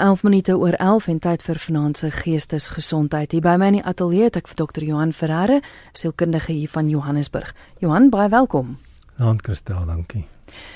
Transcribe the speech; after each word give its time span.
11 0.00 0.22
minute 0.22 0.56
oor 0.56 0.72
11 0.72 1.06
en 1.06 1.18
tyd 1.18 1.42
vir 1.44 1.60
finansie 1.60 2.10
geestesgesondheid. 2.10 3.36
Hier 3.36 3.44
by 3.44 3.58
my 3.60 3.68
in 3.70 3.80
die 3.80 3.84
ateljee 3.84 4.30
het 4.30 4.40
ek 4.40 4.48
vir 4.48 4.64
Dr. 4.64 4.88
Johan 4.88 5.12
Ferreira, 5.12 5.60
sielkundige 5.92 6.56
hier 6.56 6.72
van 6.72 6.88
Johannesburg. 6.88 7.52
Johan, 7.84 8.08
baie 8.10 8.32
welkom. 8.32 8.78
Dankie 9.20 9.50
Christel, 9.50 9.84
dankie. 9.86 10.24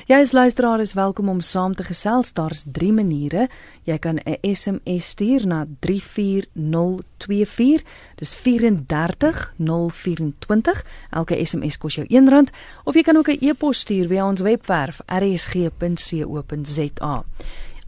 Jy 0.06 0.20
as 0.20 0.32
luisteraar 0.36 0.80
is 0.80 0.92
welkom 0.94 1.28
om 1.28 1.40
saam 1.40 1.74
te 1.74 1.84
gesels. 1.84 2.32
Daar's 2.36 2.64
3 2.72 2.92
maniere. 2.92 3.48
Jy 3.84 3.98
kan 3.98 4.18
'n 4.18 4.38
SMS 4.42 5.08
stuur 5.08 5.46
na 5.46 5.66
34024. 5.80 7.82
Dis 8.14 8.34
34024. 8.34 10.84
Elke 11.10 11.46
SMS 11.46 11.78
kos 11.78 11.94
jou 11.94 12.06
R1 12.06 12.48
of 12.84 12.94
jy 12.94 13.02
kan 13.02 13.16
ook 13.16 13.28
'n 13.28 13.38
e-pos 13.40 13.78
stuur 13.78 14.08
via 14.08 14.26
ons 14.26 14.40
webwerf 14.40 15.00
rsg.co.za. 15.06 17.24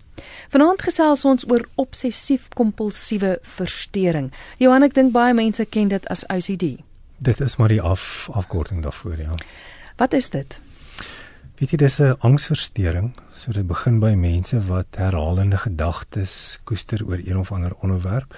Vanaand 0.52 0.84
gesels 0.84 1.24
ons 1.24 1.48
oor 1.48 1.64
obsessief-kompulsiewe 1.80 3.40
verstoring. 3.56 4.28
Johan, 4.60 4.84
ek 4.84 4.92
dink 4.94 5.12
baie 5.16 5.32
mense 5.34 5.64
ken 5.64 5.88
dit 5.88 6.04
as 6.12 6.28
OCD. 6.28 6.84
Dit 7.24 7.40
is 7.40 7.56
maar 7.56 7.72
die 7.72 7.82
af 7.82 8.28
afkorting 8.36 8.84
daarvoor, 8.84 9.18
ja. 9.18 9.32
Wat 9.96 10.12
is 10.12 10.28
dit? 10.30 10.60
Weet 11.56 11.70
jy 11.70 11.76
dis 11.76 12.00
'n 12.00 12.14
angsversteuring. 12.20 13.12
So 13.44 13.52
dit 13.52 13.66
begin 13.68 13.98
by 14.00 14.14
mense 14.16 14.56
wat 14.70 14.96
herhalende 14.96 15.58
gedagtes 15.60 16.34
koester 16.64 17.02
oor 17.04 17.20
een 17.20 17.36
of 17.36 17.50
ander 17.52 17.74
onderwerp 17.84 18.32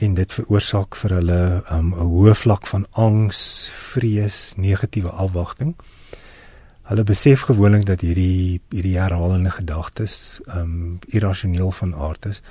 en 0.00 0.14
dit 0.16 0.32
veroorsaak 0.32 0.96
vir 0.96 1.12
hulle 1.18 1.40
'n 1.60 1.74
um, 1.76 1.90
hoë 1.92 2.32
vlak 2.34 2.66
van 2.66 2.86
angs, 2.90 3.68
vrees, 3.68 4.54
negatiewe 4.56 5.10
afwagting. 5.10 5.74
Hulle 6.88 7.04
besef 7.04 7.40
gewoonlik 7.40 7.84
dat 7.84 8.00
hierdie 8.00 8.60
hierdie 8.70 8.96
herhalende 8.96 9.50
gedagtes 9.50 10.40
um 10.46 10.98
irrasioneel 11.06 11.70
van 11.70 11.94
aard 11.94 12.26
is 12.26 12.42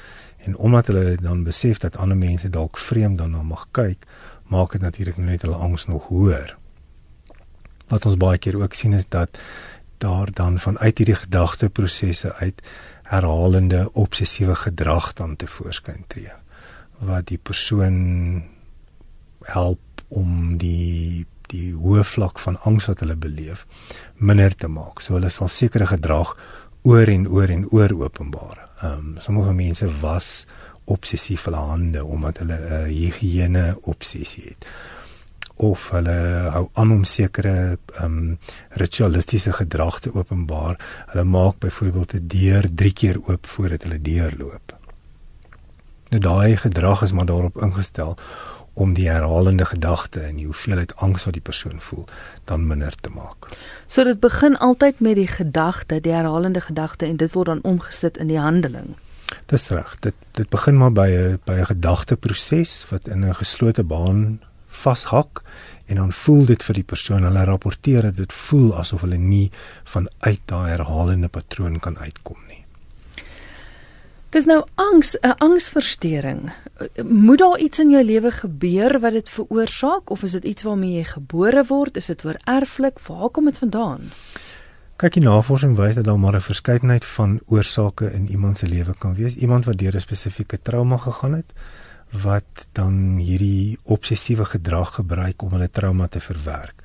en 0.46 0.58
omdat 0.58 0.88
hulle 0.88 1.18
dan 1.18 1.44
besef 1.44 1.78
dat 1.78 1.98
ander 1.98 2.18
mense 2.18 2.50
dalk 2.50 2.78
vreemd 2.78 3.18
daarna 3.18 3.42
mag 3.42 3.68
kyk, 3.72 4.06
maak 4.44 4.72
dit 4.72 4.82
natuurlik 4.82 5.18
net 5.18 5.42
hulle 5.42 5.56
angs 5.56 5.86
nog 5.86 6.08
hoër. 6.08 6.58
Wat 7.88 8.06
ons 8.06 8.18
baie 8.18 8.38
keer 8.38 8.62
ook 8.62 8.74
sien 8.74 8.94
is 8.94 9.10
dat 9.10 9.40
daar 9.98 10.32
dan 10.34 10.60
vanuit 10.60 10.98
hierdie 10.98 11.16
gedagteprosesse 11.16 12.34
uit 12.34 12.62
herhalende 13.04 13.90
obsessiewe 13.94 14.56
gedrag 14.56 15.14
dan 15.14 15.36
te 15.36 15.48
voorskyn 15.48 16.04
tree 16.08 16.34
wat 17.00 17.28
die 17.28 17.38
persoon 17.38 18.44
help 19.44 20.04
om 20.08 20.58
die 20.58 21.26
die 21.52 21.74
hoë 21.78 22.04
vlak 22.10 22.40
van 22.42 22.56
angs 22.66 22.88
wat 22.90 23.04
hulle 23.04 23.16
beleef 23.16 23.66
minder 24.18 24.56
te 24.56 24.68
maak. 24.68 25.02
So 25.02 25.14
hulle 25.14 25.30
sal 25.30 25.52
sekere 25.54 25.86
gedrag 25.86 26.32
oor 26.90 27.10
en 27.12 27.28
oor 27.30 27.52
en 27.54 27.68
oor 27.70 27.94
openbaar. 28.00 28.64
Ehm 28.82 28.94
um, 28.94 29.12
sommige 29.22 29.54
mense 29.54 29.90
was 30.02 30.46
obsessief 30.86 31.46
hulle 31.46 31.62
hande 31.62 32.06
omdat 32.06 32.42
hulle 32.42 32.58
'n 32.58 32.74
uh, 32.74 32.90
higiëne 32.90 33.78
obsessie 33.82 34.44
het 34.50 34.66
of 35.56 35.90
hulle 35.90 36.18
hou 36.52 36.70
aan 36.74 36.92
om 36.92 37.04
sekere 37.04 37.78
ehm 38.00 38.06
um, 38.06 38.38
ritualistiese 38.70 39.54
gedrag 39.54 40.00
te 40.00 40.14
openbaar. 40.14 40.80
Hulle 41.12 41.24
maak 41.24 41.60
byvoorbeeld 41.60 42.14
'n 42.14 42.28
deur 42.28 42.68
3 42.76 42.94
keer 42.94 43.18
oop 43.28 43.46
voordat 43.46 43.84
hulle 43.84 44.02
deurloop. 44.02 44.76
Nou 46.10 46.22
daai 46.22 46.58
gedrag 46.58 47.02
is 47.02 47.12
maar 47.12 47.26
daarop 47.26 47.62
ingestel 47.62 48.18
om 48.74 48.94
die 48.94 49.10
herhalende 49.10 49.66
gedagte 49.66 50.20
en 50.20 50.36
die 50.36 50.46
hoeveelheid 50.46 50.96
angs 50.96 51.24
wat 51.24 51.34
die 51.34 51.42
persoon 51.42 51.80
voel 51.80 52.06
dan 52.44 52.68
minder 52.68 52.96
te 52.96 53.10
maak. 53.10 53.48
So 53.88 54.04
dit 54.04 54.20
begin 54.20 54.58
altyd 54.58 55.00
met 55.00 55.16
die 55.16 55.28
gedagte, 55.28 56.02
die 56.02 56.12
herhalende 56.12 56.62
gedagte 56.62 57.06
en 57.06 57.18
dit 57.18 57.32
word 57.34 57.48
dan 57.48 57.62
omgesit 57.64 58.18
in 58.18 58.28
die 58.28 58.40
handeling. 58.40 58.96
Dis 59.46 59.70
reg. 59.70 59.96
Dit 60.00 60.14
dit 60.32 60.50
begin 60.50 60.78
maar 60.78 60.92
by 60.92 61.08
'n 61.08 61.40
by 61.46 61.54
'n 61.54 61.66
gedagteproses 61.66 62.86
wat 62.90 63.08
in 63.08 63.26
'n 63.26 63.36
geslote 63.36 63.84
baan 63.84 64.40
vashak 64.86 65.44
en 65.86 66.02
dan 66.02 66.12
voel 66.12 66.46
dit 66.46 66.68
vir 66.68 66.80
die 66.82 66.88
persoon 66.94 67.26
hulle 67.28 67.46
rapporteer 67.46 68.10
dat 68.10 68.22
dit 68.22 68.34
voel 68.34 68.74
asof 68.82 69.06
hulle 69.06 69.22
nie 69.22 69.50
van 69.94 70.10
uit 70.20 70.42
daai 70.52 70.70
herhalende 70.70 71.30
patroon 71.30 71.80
kan 71.80 71.98
uitkom 71.98 72.40
nie. 72.48 72.62
Dis 74.36 74.48
nou 74.50 74.66
angs, 74.76 75.16
'n 75.22 75.38
angsversteuring. 75.38 76.52
Moet 77.04 77.40
daar 77.40 77.60
iets 77.60 77.80
in 77.80 77.90
jou 77.90 78.04
lewe 78.04 78.32
gebeur 78.32 79.00
wat 79.00 79.14
dit 79.14 79.30
veroorsaak 79.30 80.10
of 80.10 80.24
is 80.24 80.32
dit 80.32 80.44
iets 80.44 80.64
waarmee 80.64 80.98
jy 80.98 81.04
gebore 81.04 81.64
word? 81.68 81.98
Is 81.98 82.06
dit 82.06 82.26
oor 82.26 82.38
erflik? 82.44 83.00
Waar 83.08 83.30
kom 83.30 83.46
dit 83.46 83.58
vandaan? 83.58 84.12
Kyk, 84.96 85.14
die 85.14 85.24
navorsing 85.24 85.78
wys 85.78 85.96
dat 85.96 86.04
daar 86.04 86.20
maar 86.20 86.36
'n 86.36 86.42
verskeidenheid 86.42 87.06
van 87.06 87.40
oorsake 87.46 88.12
in 88.14 88.30
iemand 88.30 88.58
se 88.58 88.68
lewe 88.68 88.94
kan 88.98 89.14
wees. 89.14 89.36
Iemand 89.36 89.66
wat 89.66 89.78
deur 89.78 89.96
'n 89.96 90.00
spesifieke 90.00 90.62
trauma 90.62 90.98
gegaan 90.98 91.34
het, 91.34 91.54
wat 92.24 92.68
dan 92.72 93.18
hierdie 93.18 93.78
obsessiewe 93.84 94.46
gedrag 94.46 94.96
gebruik 95.00 95.42
om 95.42 95.56
hulle 95.58 95.70
trauma 95.70 96.08
te 96.08 96.20
verwerk. 96.20 96.84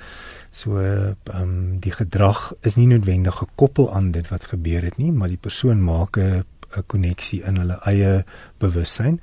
So 0.51 0.81
ehm 0.83 1.15
um, 1.35 1.79
die 1.81 1.93
gedrag 1.95 2.53
is 2.67 2.77
nie 2.77 2.89
noodwendig 2.91 3.37
gekoppel 3.37 3.93
aan 3.95 4.11
dit 4.11 4.29
wat 4.29 4.45
gebeur 4.51 4.83
het 4.83 4.99
nie, 4.99 5.13
maar 5.13 5.29
die 5.29 5.41
persoon 5.41 5.83
maak 5.83 6.19
'n 6.19 6.45
'n 6.77 6.87
koneksie 6.87 7.43
in 7.43 7.57
hulle 7.57 7.79
eie 7.85 8.25
bewussyn 8.59 9.21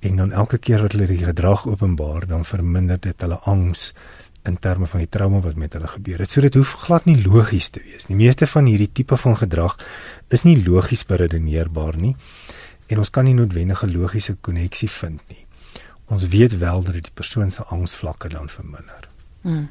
en 0.00 0.16
dan 0.16 0.32
elke 0.32 0.58
keer 0.58 0.82
wat 0.82 0.92
hulle 0.92 1.06
die 1.06 1.24
gedrag 1.24 1.66
openbaar, 1.66 2.26
dan 2.26 2.44
verminder 2.44 3.00
dit 3.00 3.20
hulle 3.20 3.38
angs 3.44 3.92
in 4.44 4.58
terme 4.58 4.86
van 4.86 5.00
die 5.00 5.08
trauma 5.08 5.40
wat 5.40 5.56
met 5.56 5.72
hulle 5.72 5.88
gebeur 5.88 6.18
het. 6.18 6.30
So 6.30 6.40
dit 6.40 6.54
hoef 6.54 6.72
glad 6.72 7.04
nie 7.04 7.22
logies 7.22 7.68
te 7.68 7.80
wees 7.80 8.06
nie. 8.06 8.16
Meeste 8.16 8.46
van 8.46 8.66
hierdie 8.68 8.92
tipe 8.92 9.16
van 9.16 9.36
gedrag 9.36 9.78
is 10.28 10.44
nie 10.44 10.58
logies 10.66 11.06
beredeneerbaar 11.08 11.96
nie 11.96 12.14
en 12.94 13.02
ons 13.02 13.10
kan 13.10 13.26
nie 13.26 13.34
noodwendige 13.34 13.88
logiese 13.90 14.36
koneksie 14.46 14.88
vind 14.90 15.20
nie. 15.32 15.42
Ons 16.14 16.28
weet 16.30 16.58
wel 16.60 16.84
dat 16.86 16.94
dit 16.94 17.08
die 17.08 17.16
persoon 17.18 17.50
se 17.50 17.64
angsvlakke 17.74 18.30
dan 18.30 18.48
verminder. 18.48 19.08
Hmm. 19.42 19.68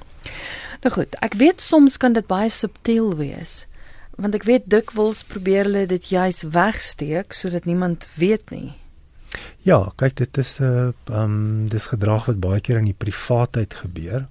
Nou 0.83 0.91
goed, 0.93 1.15
ek 1.23 1.37
weet 1.39 1.63
soms 1.63 1.95
kan 1.97 2.17
dit 2.17 2.27
baie 2.27 2.51
subtiel 2.51 3.13
wees. 3.19 3.63
Want 4.19 4.35
ek 4.35 4.45
weet 4.49 4.67
dikwels 4.69 5.23
probeer 5.25 5.69
hulle 5.69 5.85
dit 5.89 6.09
juis 6.11 6.43
wegsteek 6.53 7.33
sodat 7.37 7.65
niemand 7.69 8.05
weet 8.19 8.51
nie. 8.53 8.73
Ja, 9.65 9.79
kyk 9.97 10.19
dit 10.19 10.37
is 10.37 10.59
'n 10.59 10.63
uh, 10.63 10.91
ehm 11.09 11.23
um, 11.23 11.69
dis 11.69 11.85
gedrag 11.85 12.25
wat 12.25 12.39
baie 12.39 12.61
keer 12.61 12.77
in 12.77 12.91
die 12.91 13.01
privaatheid 13.05 13.73
gebeur 13.73 14.27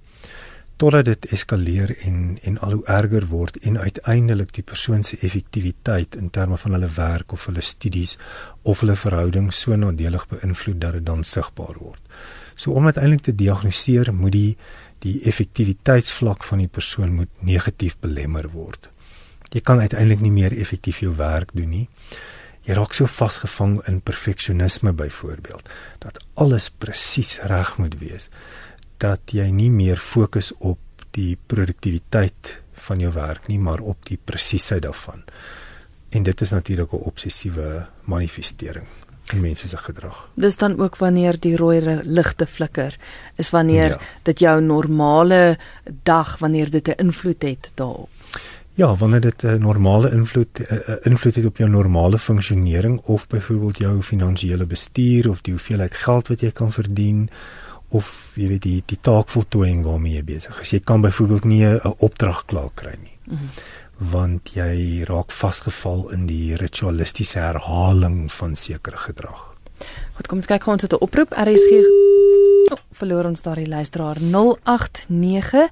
totdat 0.81 1.05
dit 1.05 1.25
eskaleer 1.35 1.93
en 2.07 2.37
en 2.41 2.59
al 2.59 2.77
hoe 2.77 2.85
erger 2.85 3.25
word 3.29 3.57
en 3.67 3.77
uiteindelik 3.79 4.53
die 4.53 4.63
persoon 4.63 5.03
se 5.03 5.17
effektiwiteit 5.21 6.15
in 6.15 6.29
terme 6.29 6.57
van 6.57 6.71
hulle 6.77 6.89
werk 6.95 7.31
of 7.31 7.45
hulle 7.45 7.61
studies 7.61 8.17
of 8.61 8.79
hulle 8.79 8.95
verhouding 8.95 9.51
so 9.53 9.75
nadelig 9.75 10.25
beïnvloed 10.31 10.81
dat 10.81 10.97
dit 10.97 11.05
dan 11.05 11.23
sigbaar 11.23 11.77
word. 11.79 12.01
So 12.55 12.71
om 12.71 12.85
uiteindelik 12.85 13.21
te 13.21 13.35
diagnoseer 13.35 14.13
moet 14.13 14.31
die 14.31 14.57
die 15.03 15.17
effektiwiteitsvlak 15.27 16.45
van 16.47 16.61
die 16.63 16.71
persoon 16.71 17.15
moet 17.15 17.31
negatief 17.43 17.97
belemmer 17.99 18.47
word. 18.53 18.87
Jy 19.51 19.59
kan 19.61 19.79
uiteindelik 19.79 20.21
nie 20.23 20.31
meer 20.31 20.55
effektief 20.55 21.01
jou 21.03 21.11
werk 21.17 21.51
doen 21.53 21.69
nie. 21.69 21.87
Jy 22.63 22.77
raak 22.77 22.95
so 22.95 23.09
vasgevang 23.11 23.81
in 23.91 23.99
perfeksionisme 24.01 24.93
byvoorbeeld 24.95 25.67
dat 25.99 26.21
alles 26.39 26.69
presies 26.71 27.35
reg 27.51 27.75
moet 27.77 27.99
wees 27.99 28.29
dat 29.03 29.33
jy 29.35 29.49
nie 29.51 29.69
meer 29.73 29.99
fokus 29.99 30.53
op 30.59 30.79
die 31.17 31.35
produktiwiteit 31.47 32.57
van 32.87 33.03
jou 33.03 33.11
werk 33.13 33.47
nie, 33.51 33.59
maar 33.59 33.83
op 33.83 34.05
die 34.07 34.17
presisheid 34.17 34.83
daarvan. 34.85 35.23
En 36.13 36.23
dit 36.23 36.41
is 36.41 36.49
natuurlik 36.49 36.93
'n 36.93 37.05
obsessiewe 37.09 37.87
manifestering 38.05 38.87
in 39.31 39.41
mense 39.41 39.67
se 39.67 39.77
gedrag. 39.77 40.29
Dis 40.35 40.57
dan 40.57 40.79
ook 40.79 40.97
wanneer 40.97 41.39
die 41.39 41.55
rooi 41.55 42.01
ligte 42.03 42.45
flikker, 42.45 42.97
is 43.35 43.49
wanneer 43.49 43.89
ja. 43.89 43.99
dit 44.23 44.39
jou 44.39 44.61
normale 44.61 45.57
dag 46.03 46.37
wanneer 46.37 46.69
dit 46.69 46.87
'n 46.87 46.97
invloed 46.97 47.41
het 47.41 47.71
daarop. 47.73 48.09
Ja, 48.75 48.95
wanneer 48.95 49.21
dit 49.21 49.43
'n 49.43 49.59
normale 49.59 50.11
invloed 50.11 50.59
'n 50.59 50.99
invloed 51.01 51.35
het 51.35 51.45
op 51.45 51.57
jou 51.57 51.69
normale 51.69 52.17
funksionering 52.17 52.99
of 52.99 53.27
byvoorbeeld 53.27 53.77
jou 53.77 54.01
finansiële 54.01 54.65
bestuur 54.65 55.29
of 55.29 55.41
die 55.41 55.53
hoeveelheid 55.53 55.93
geld 55.93 56.27
wat 56.27 56.39
jy 56.39 56.51
kan 56.51 56.71
verdien 56.71 57.29
of 57.93 58.33
jy 58.39 58.47
weet 58.47 58.65
die 58.65 58.81
die 58.89 58.99
taakvoltooiing 59.01 59.83
waarmee 59.85 60.17
jy 60.17 60.25
besig 60.27 60.59
is. 60.61 60.73
Jy 60.73 60.81
kan 60.85 61.01
byvoorbeeld 61.01 61.45
nie 61.45 61.65
'n 61.65 61.95
opdrag 61.97 62.45
klaar 62.45 62.69
kry 62.75 62.95
nie. 63.01 63.17
Mm 63.25 63.37
-hmm. 63.37 63.49
Want 64.11 64.53
jy 64.53 65.03
raak 65.05 65.31
vasgevall 65.31 66.11
in 66.11 66.25
die 66.27 66.55
ritualistiese 66.55 67.39
herhaling 67.39 68.31
van 68.31 68.55
sekere 68.55 68.97
gedrag. 68.97 69.53
Goed, 70.13 70.27
kom 70.27 70.37
ons 70.37 70.47
kyk 70.47 70.63
gou 70.63 70.73
ons 70.73 70.81
het 70.81 70.93
'n 70.93 71.03
oproep. 71.03 71.31
RSG 71.31 71.71
oh, 72.71 72.77
verloor 72.91 73.25
ons 73.25 73.41
daardie 73.41 73.67
luisteraar 73.67 74.17
089 74.19 75.69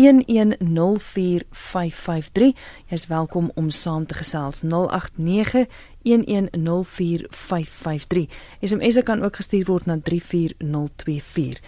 1104553. 0.00 2.56
Jy's 2.88 3.06
welkom 3.06 3.50
om 3.54 3.70
saam 3.70 4.06
te 4.06 4.14
gesels 4.14 4.60
089 4.62 5.66
1104553. 6.02 8.28
SMS 8.60 9.02
kan 9.04 9.22
ook 9.22 9.36
gestuur 9.36 9.64
word 9.68 9.86
na 9.86 10.00
34024. 10.00 11.60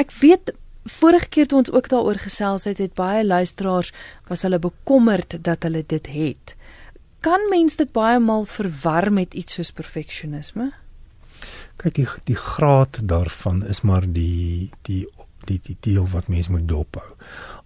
Ek 0.00 0.12
weet 0.20 0.52
vorige 0.84 1.28
keer 1.28 1.46
toe 1.46 1.58
ons 1.58 1.72
ook 1.72 1.88
daaroor 1.92 2.18
gesels 2.18 2.64
het, 2.64 2.78
het 2.78 2.94
baie 2.98 3.26
luisteraars 3.26 3.92
was 4.28 4.42
hulle 4.42 4.58
bekommerd 4.58 5.44
dat 5.44 5.62
hulle 5.62 5.84
dit 5.86 6.06
het. 6.06 6.56
Kan 7.20 7.40
mens 7.50 7.76
dit 7.76 7.92
baie 7.92 8.18
maal 8.18 8.46
verwar 8.48 9.12
met 9.12 9.34
iets 9.34 9.58
soos 9.58 9.72
perfeksionisme? 9.76 10.70
Kyk 11.80 11.94
die 11.94 12.06
die 12.28 12.36
graad 12.36 13.00
daarvan 13.02 13.64
is 13.66 13.80
maar 13.80 14.04
die 14.08 14.70
die 14.88 15.06
die 15.46 15.60
die 15.62 15.76
deel 15.80 16.08
wat 16.10 16.28
mens 16.28 16.48
moet 16.48 16.68
dophou. 16.68 17.16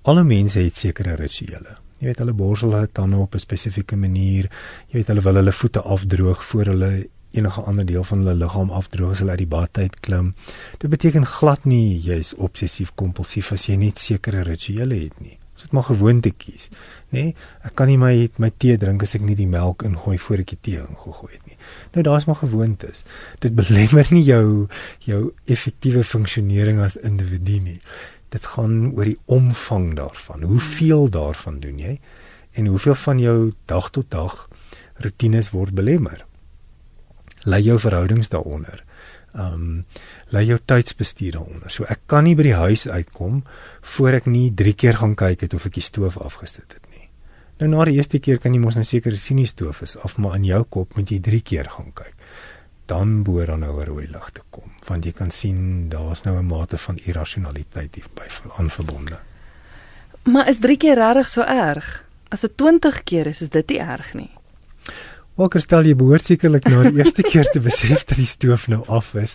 Alle 0.02 0.24
mense 0.24 0.58
het 0.58 0.76
sekere 0.76 1.14
rituele. 1.14 1.78
Jy 1.98 2.10
weet 2.10 2.20
hulle 2.20 2.36
borsel 2.36 2.74
hulle 2.74 2.90
tande 2.92 3.16
op 3.16 3.34
'n 3.34 3.38
spesifieke 3.38 3.96
manier. 3.96 4.50
Jy 4.88 4.98
weet 4.98 5.06
hulle 5.06 5.20
wil 5.22 5.34
hulle 5.34 5.52
voete 5.52 5.80
afdroog 5.80 6.44
voor 6.44 6.64
hulle 6.64 7.08
enige 7.34 7.60
ander 7.60 7.86
deel 7.86 8.04
van 8.04 8.18
hulle 8.18 8.34
liggaam 8.34 8.70
afdroog 8.70 9.10
as 9.10 9.18
hulle 9.18 9.30
uit 9.30 9.42
die 9.42 9.46
bad 9.46 9.78
uit 9.78 10.00
klim. 10.00 10.34
Dit 10.78 10.90
beteken 10.90 11.26
glad 11.26 11.64
nie 11.64 11.98
jy's 11.98 12.34
obsessief 12.34 12.94
kompulsief 12.94 13.52
as 13.52 13.66
jy 13.66 13.76
net 13.76 13.98
sekere 13.98 14.42
rituele 14.42 14.94
het 14.94 15.20
nie. 15.20 15.38
Dit 15.54 15.62
so 15.62 15.76
maar 15.76 15.86
gewoonte 15.86 16.30
kies, 16.30 16.68
nê? 17.14 17.20
Nee, 17.22 17.34
ek 17.62 17.76
kan 17.78 17.86
nie 17.86 17.98
my 17.98 18.28
my 18.42 18.50
tee 18.58 18.76
drink 18.76 19.02
as 19.06 19.14
ek 19.14 19.22
nie 19.22 19.36
die 19.38 19.46
melk 19.46 19.84
ingooi 19.86 20.18
voor 20.18 20.42
ek 20.42 20.50
die 20.56 20.58
tee 20.60 20.80
ingegooi 20.82 21.30
het. 21.32 21.43
Nou 21.92 22.02
daar's 22.04 22.24
maar 22.24 22.40
gewoontes. 22.42 23.04
Dit 23.38 23.54
belemmer 23.54 24.06
nie 24.10 24.24
jou 24.24 24.66
jou 24.98 25.32
effektiewe 25.46 26.04
funksionering 26.04 26.80
as 26.80 26.96
individu 26.96 27.60
nie 27.60 27.80
dit 28.34 28.46
gaan 28.54 28.90
oor 28.94 29.06
die 29.06 29.18
omvang 29.30 29.92
daarvan. 29.98 30.42
Hoeveel 30.42 31.08
daarvan 31.10 31.60
doen 31.62 31.78
jy? 31.78 31.98
En 32.58 32.66
hoeveel 32.66 32.94
van 32.94 33.18
jou 33.22 33.52
dag 33.70 33.90
tot 33.90 34.10
dag 34.10 34.48
rotines 35.02 35.50
word 35.54 35.74
belemmer? 35.74 36.24
Lê 37.44 37.60
jou 37.62 37.78
verhoudings 37.78 38.32
daaronder? 38.32 38.82
Ehm 39.34 39.54
um, 39.54 39.84
lê 40.34 40.44
jou 40.46 40.58
tydsbestuur 40.64 41.36
daaronder. 41.38 41.70
So 41.70 41.86
ek 41.90 42.06
kan 42.10 42.24
nie 42.26 42.34
by 42.38 42.46
die 42.48 42.58
huis 42.58 42.86
uitkom 42.88 43.42
voor 43.94 44.18
ek 44.20 44.26
nie 44.30 44.48
3 44.54 44.74
keer 44.78 44.98
gaan 45.02 45.14
kyk 45.18 45.46
het 45.46 45.54
of 45.54 45.66
ek 45.66 45.78
die 45.78 45.86
stoof 45.86 46.18
afgesit 46.18 46.74
het. 46.74 46.83
Nou 47.58 47.70
na 47.70 47.84
die 47.84 47.94
eerste 47.96 48.18
keer 48.18 48.38
kan 48.38 48.54
jy 48.54 48.60
mos 48.60 48.74
nou 48.74 48.84
seker 48.84 49.16
sien 49.16 49.36
die 49.36 49.46
stoof 49.46 49.82
is 49.82 49.96
af, 49.96 50.18
maar 50.18 50.34
in 50.36 50.44
jou 50.44 50.64
kop 50.64 50.96
moet 50.96 51.10
jy 51.10 51.20
3 51.20 51.40
keer 51.40 51.70
gaan 51.70 51.92
kyk 51.94 52.14
dan 52.86 53.22
behoort 53.24 53.46
dan 53.46 53.60
nou 53.60 53.80
'n 53.80 53.86
rooi 53.86 54.06
lig 54.06 54.30
te 54.32 54.42
kom 54.50 54.70
want 54.86 55.04
jy 55.04 55.12
kan 55.12 55.30
sien 55.30 55.88
daar's 55.88 56.24
nou 56.24 56.36
'n 56.38 56.46
mate 56.46 56.78
van 56.78 56.98
irrasionaliteit 57.04 57.94
hier 57.94 58.08
by 58.14 58.26
aanverbonde. 58.58 59.18
Maar 60.24 60.48
is 60.48 60.58
3 60.58 60.76
keer 60.76 60.94
regtig 60.94 61.28
so 61.28 61.40
erg? 61.42 62.04
As 62.28 62.40
dit 62.40 62.56
20 62.56 63.02
keer 63.04 63.26
is, 63.26 63.40
is 63.40 63.48
dit 63.48 63.68
nie 63.68 63.78
erg 63.78 64.14
nie. 64.14 64.30
Walker 65.34 65.58
stel 65.58 65.82
jy 65.82 65.96
behoort 65.98 66.22
sekerlik 66.22 66.68
na 66.70 66.84
die 66.84 67.00
eerste 67.00 67.24
keer 67.26 67.48
te 67.50 67.58
besef 67.58 68.04
dat 68.06 68.20
die 68.20 68.28
stoof 68.30 68.68
nou 68.70 68.84
af 68.86 69.08
is 69.18 69.32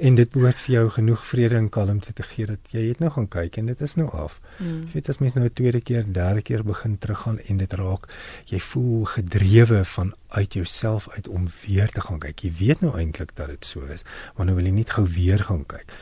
en 0.00 0.16
dit 0.16 0.30
behoort 0.32 0.56
vir 0.64 0.72
jou 0.72 0.84
genoeg 0.94 1.26
vrede 1.28 1.58
en 1.60 1.66
kalmte 1.68 2.14
te 2.16 2.24
gee 2.24 2.48
dat 2.48 2.72
jy 2.72 2.86
het 2.86 3.02
nou 3.04 3.10
gaan 3.12 3.28
kyk 3.28 3.58
en 3.60 3.68
dit 3.68 3.82
is 3.84 3.92
nou 4.00 4.06
af. 4.08 4.38
Mm. 4.56 4.86
Jy 4.88 4.94
weet 4.94 5.10
as 5.12 5.20
mens 5.20 5.36
nou 5.36 5.44
'n 5.44 5.52
tweede 5.52 5.82
keer, 5.84 6.08
derde 6.08 6.40
keer 6.40 6.64
begin 6.64 6.96
teruggaan 6.96 7.38
en 7.44 7.60
dit 7.60 7.72
raak, 7.72 8.08
jy 8.48 8.58
voel 8.58 9.04
gedrewe 9.04 9.84
van 9.84 10.14
uit 10.28 10.52
jouself 10.54 11.08
uit 11.12 11.28
om 11.28 11.44
weer 11.66 11.92
te 11.92 12.00
gaan 12.00 12.18
kyk. 12.18 12.40
Jy 12.40 12.52
weet 12.58 12.80
nou 12.80 12.96
eintlik 12.96 13.36
dat 13.36 13.48
dit 13.48 13.66
so 13.66 13.84
is, 13.84 14.02
maar 14.36 14.46
nou 14.46 14.56
wil 14.56 14.64
jy 14.64 14.72
net 14.72 14.96
gou 14.96 15.04
weer 15.04 15.44
gaan 15.44 15.66
kyk. 15.66 15.92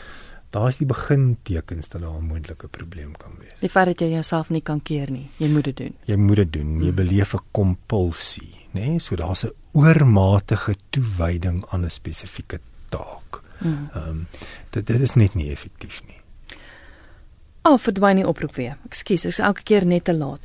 Daar 0.51 0.69
is 0.69 0.79
die 0.79 0.87
begintekens 0.87 1.89
dat 1.89 2.01
daar 2.01 2.15
'n 2.15 2.31
moontlike 2.31 2.69
probleem 2.69 3.17
kan 3.17 3.35
wees. 3.41 3.59
Die 3.61 3.69
feit 3.69 3.87
dat 3.87 4.01
jy 4.01 4.13
jouself 4.13 4.51
nie 4.51 4.63
kan 4.63 4.83
keer 4.83 5.11
nie, 5.11 5.31
jy 5.37 5.49
moet 5.49 5.65
dit 5.65 5.77
doen. 5.77 5.95
Jy 6.05 6.17
moet 6.17 6.37
dit 6.37 6.53
doen. 6.53 6.83
Jy 6.83 6.91
mm. 6.91 6.95
beleef 6.95 7.35
'n 7.35 7.41
kompulsie 7.51 8.62
nê? 8.75 8.87
Nee? 8.87 8.99
So 8.99 9.17
daar's 9.17 9.45
'n 9.45 9.53
oormatige 9.73 10.77
toewyding 10.91 11.65
aan 11.71 11.85
'n 11.85 11.91
spesifieke 11.91 12.61
taak. 12.89 13.41
Mm. 13.59 13.91
Ehm 13.95 14.09
um, 14.09 14.27
dit 14.71 14.87
dit 14.87 15.01
is 15.01 15.15
net 15.15 15.35
nie 15.35 15.51
effektief 15.51 16.03
nie. 16.07 16.21
Ah, 17.63 17.73
oh, 17.73 17.79
verdwyn 17.79 18.17
die 18.17 18.27
oproep 18.27 18.57
weer. 18.57 18.77
Ekskuus, 18.89 19.25
ek 19.25 19.29
is 19.29 19.39
elke 19.39 19.63
keer 19.63 19.87
net 19.87 20.05
te 20.05 20.15
laat 20.15 20.41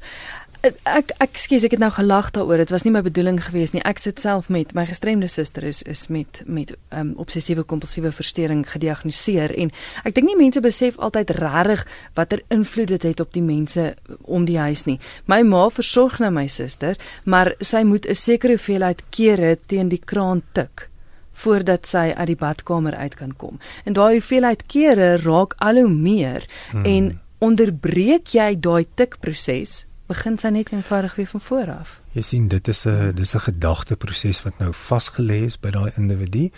ek 0.88 1.12
ek 1.24 1.38
skuis 1.40 1.66
ek 1.68 1.76
het 1.76 1.82
nou 1.82 1.90
gelag 1.94 2.32
daaroor. 2.36 2.58
Dit 2.62 2.72
was 2.74 2.84
nie 2.86 2.92
my 2.92 3.02
bedoeling 3.06 3.40
gewees 3.44 3.74
nie. 3.74 3.84
Ek 3.88 4.00
sit 4.02 4.20
self 4.22 4.50
met 4.54 4.74
my 4.78 4.86
gestremde 4.90 5.30
suster 5.32 5.64
is 5.68 5.82
is 5.84 6.08
met 6.14 6.42
met 6.46 6.74
um, 6.92 7.14
obsessiewe 7.18 7.64
kompulsiewe 7.64 8.12
verstoring 8.12 8.66
gediagnoseer 8.68 9.54
en 9.58 9.72
ek 10.04 10.16
dink 10.18 10.28
nie 10.30 10.38
mense 10.40 10.62
besef 10.62 11.00
altyd 11.00 11.36
regtig 11.40 11.86
watter 12.16 12.44
invloed 12.54 12.94
dit 12.96 13.08
het 13.10 13.24
op 13.24 13.34
die 13.34 13.44
mense 13.44 13.96
om 14.24 14.46
die 14.46 14.60
huis 14.60 14.86
nie. 14.86 15.00
My 15.26 15.42
ma 15.44 15.68
versorg 15.70 16.20
nou 16.20 16.32
my 16.32 16.48
suster 16.48 16.98
maar 17.26 17.54
sy 17.62 17.84
moet 17.84 18.06
'n 18.06 18.16
sekere 18.16 18.58
hoeveelheid 18.58 19.04
kere 19.10 19.58
teen 19.68 19.90
die 19.90 20.02
kraan 20.04 20.44
tik 20.54 20.90
voordat 21.34 21.86
sy 21.86 22.14
uit 22.18 22.28
die 22.28 22.36
badkamer 22.36 22.96
uit 22.96 23.16
kan 23.16 23.36
kom. 23.38 23.60
En 23.86 23.94
daai 23.94 24.18
hoeveelheid 24.18 24.66
kere 24.68 25.18
raak 25.18 25.54
al 25.58 25.76
hoe 25.76 25.90
meer 25.90 26.48
hmm. 26.72 26.86
en 26.86 27.20
onderbreek 27.40 28.34
jy 28.34 28.56
daai 28.60 28.86
tikproses 28.96 29.87
begin 30.08 30.38
sy 30.38 30.50
net 30.56 30.72
eenvoudig 30.72 31.16
weer 31.16 31.28
van 31.28 31.42
voor 31.42 31.72
af. 31.72 32.00
Jy 32.16 32.22
sien 32.22 32.48
dit 32.48 32.68
is 32.68 32.86
'n 32.86 33.12
dis 33.16 33.36
'n 33.36 33.40
gedagteproses 33.40 34.44
wat 34.44 34.58
nou 34.60 34.72
vasgelê 34.74 35.46
is 35.46 35.60
by 35.60 35.70
daai 35.70 35.92
individu 35.96 36.52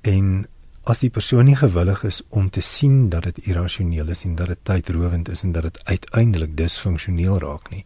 en 0.00 0.46
as 0.84 1.00
die 1.00 1.10
persoon 1.10 1.44
nie 1.44 1.56
gewillig 1.56 2.04
is 2.04 2.22
om 2.28 2.50
te 2.50 2.60
sien 2.60 3.08
dat 3.08 3.22
dit 3.22 3.38
irrasioneel 3.38 4.08
is 4.08 4.24
en 4.24 4.34
dat 4.34 4.46
dit 4.46 4.58
tydrowend 4.62 5.28
is 5.28 5.42
en 5.42 5.52
dat 5.52 5.62
dit 5.62 5.80
uiteindelik 5.84 6.56
disfunksioneel 6.56 7.38
raak 7.38 7.70
nie, 7.70 7.84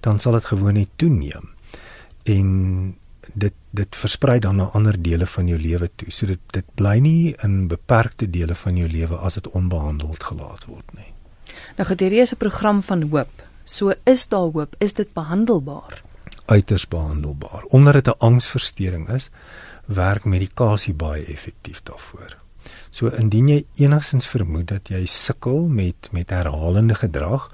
dan 0.00 0.18
sal 0.18 0.32
dit 0.32 0.44
gewoon 0.44 0.74
net 0.74 0.88
toeneem. 0.96 1.48
En 2.22 2.48
dit 3.34 3.54
dit 3.70 3.96
versprei 3.96 4.38
dan 4.38 4.56
na 4.56 4.64
ander 4.64 5.02
dele 5.02 5.26
van 5.26 5.46
jou 5.46 5.58
lewe 5.60 5.90
toe. 5.96 6.10
So 6.10 6.26
dit 6.26 6.40
dit 6.50 6.74
bly 6.74 6.98
nie 6.98 7.34
in 7.42 7.68
beperkte 7.68 8.30
dele 8.30 8.54
van 8.54 8.76
jou 8.76 8.88
lewe 8.88 9.16
as 9.16 9.34
dit 9.34 9.48
onbehandeld 9.48 10.24
gelaat 10.24 10.64
word 10.64 10.94
nie. 10.94 11.12
Nou 11.76 11.88
gedurende 11.88 12.34
'n 12.34 12.36
program 12.36 12.82
van 12.82 13.02
hoop 13.02 13.42
So 13.64 13.92
is 14.04 14.28
daar 14.28 14.50
hoop, 14.50 14.74
is 14.78 14.92
dit 14.92 15.12
behandelbaar? 15.12 16.02
Uiters 16.46 16.88
behandelbaar. 16.88 17.64
Omdat 17.68 17.94
dit 17.94 18.06
'n 18.06 18.18
angsversteuring 18.18 19.08
is, 19.08 19.30
werk 19.86 20.24
medikasie 20.24 20.94
baie 20.94 21.24
effektief 21.24 21.82
daarvoor. 21.82 22.36
So 22.90 23.08
indien 23.08 23.48
jy 23.48 23.64
enigsins 23.80 24.26
vermoed 24.26 24.68
dat 24.68 24.88
jy 24.88 25.06
sukkel 25.06 25.68
met 25.68 26.08
met 26.12 26.30
herhalende 26.30 26.94
gedrag 26.94 27.50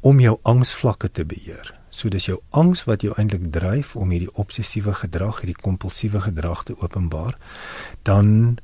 om 0.00 0.20
jou 0.20 0.38
angsvlakke 0.42 1.10
te 1.10 1.24
beheer. 1.24 1.74
So 1.90 2.08
dis 2.08 2.26
jou 2.26 2.40
angs 2.50 2.84
wat 2.84 3.02
jou 3.02 3.14
eintlik 3.16 3.50
dryf 3.52 3.96
om 3.96 4.10
hierdie 4.10 4.34
obsessiewe 4.34 4.94
gedrag, 4.94 5.40
hierdie 5.40 5.62
kompulsiewe 5.62 6.20
gedrag 6.20 6.62
te 6.64 6.76
openbaar, 6.78 7.38
dan 8.02 8.58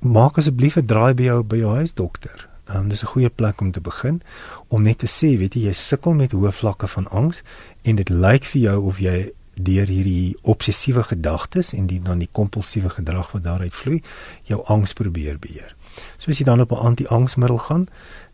maak 0.00 0.38
asseblief 0.38 0.76
'n 0.76 0.86
draai 0.86 1.14
by 1.14 1.22
jou 1.22 1.42
by 1.42 1.56
jou 1.56 1.74
huisdokter. 1.74 2.48
Um, 2.74 2.88
dis 2.88 3.02
'n 3.02 3.06
goeie 3.06 3.28
plek 3.30 3.60
om 3.60 3.70
te 3.72 3.80
begin 3.80 4.22
om 4.68 4.82
net 4.82 4.98
te 4.98 5.06
sê, 5.06 5.38
weet 5.38 5.54
jy, 5.54 5.60
jy 5.60 5.72
sukkel 5.72 6.14
met 6.14 6.32
hoë 6.32 6.52
vlakke 6.52 6.86
van 6.86 7.08
angs 7.08 7.42
en 7.82 7.96
dit 7.96 8.08
lyk 8.08 8.44
vir 8.44 8.60
jou 8.60 8.86
of 8.86 8.98
jy 8.98 9.32
deur 9.54 9.86
hierdie 9.86 10.36
obsessiewe 10.42 11.02
gedagtes 11.02 11.72
en 11.72 11.86
die 11.86 12.00
dan 12.02 12.18
die 12.18 12.28
kompulsiewe 12.32 12.90
gedrag 12.90 13.32
wat 13.32 13.44
daaruit 13.44 13.74
vloei, 13.74 14.02
jou 14.44 14.60
angs 14.66 14.92
probeer 14.92 15.38
beheer. 15.38 15.76
So 16.18 16.30
as 16.30 16.38
jy 16.38 16.44
dan 16.44 16.60
op 16.60 16.72
'n 16.72 16.86
anti-angsmiddel 16.86 17.58
gaan, 17.58 17.88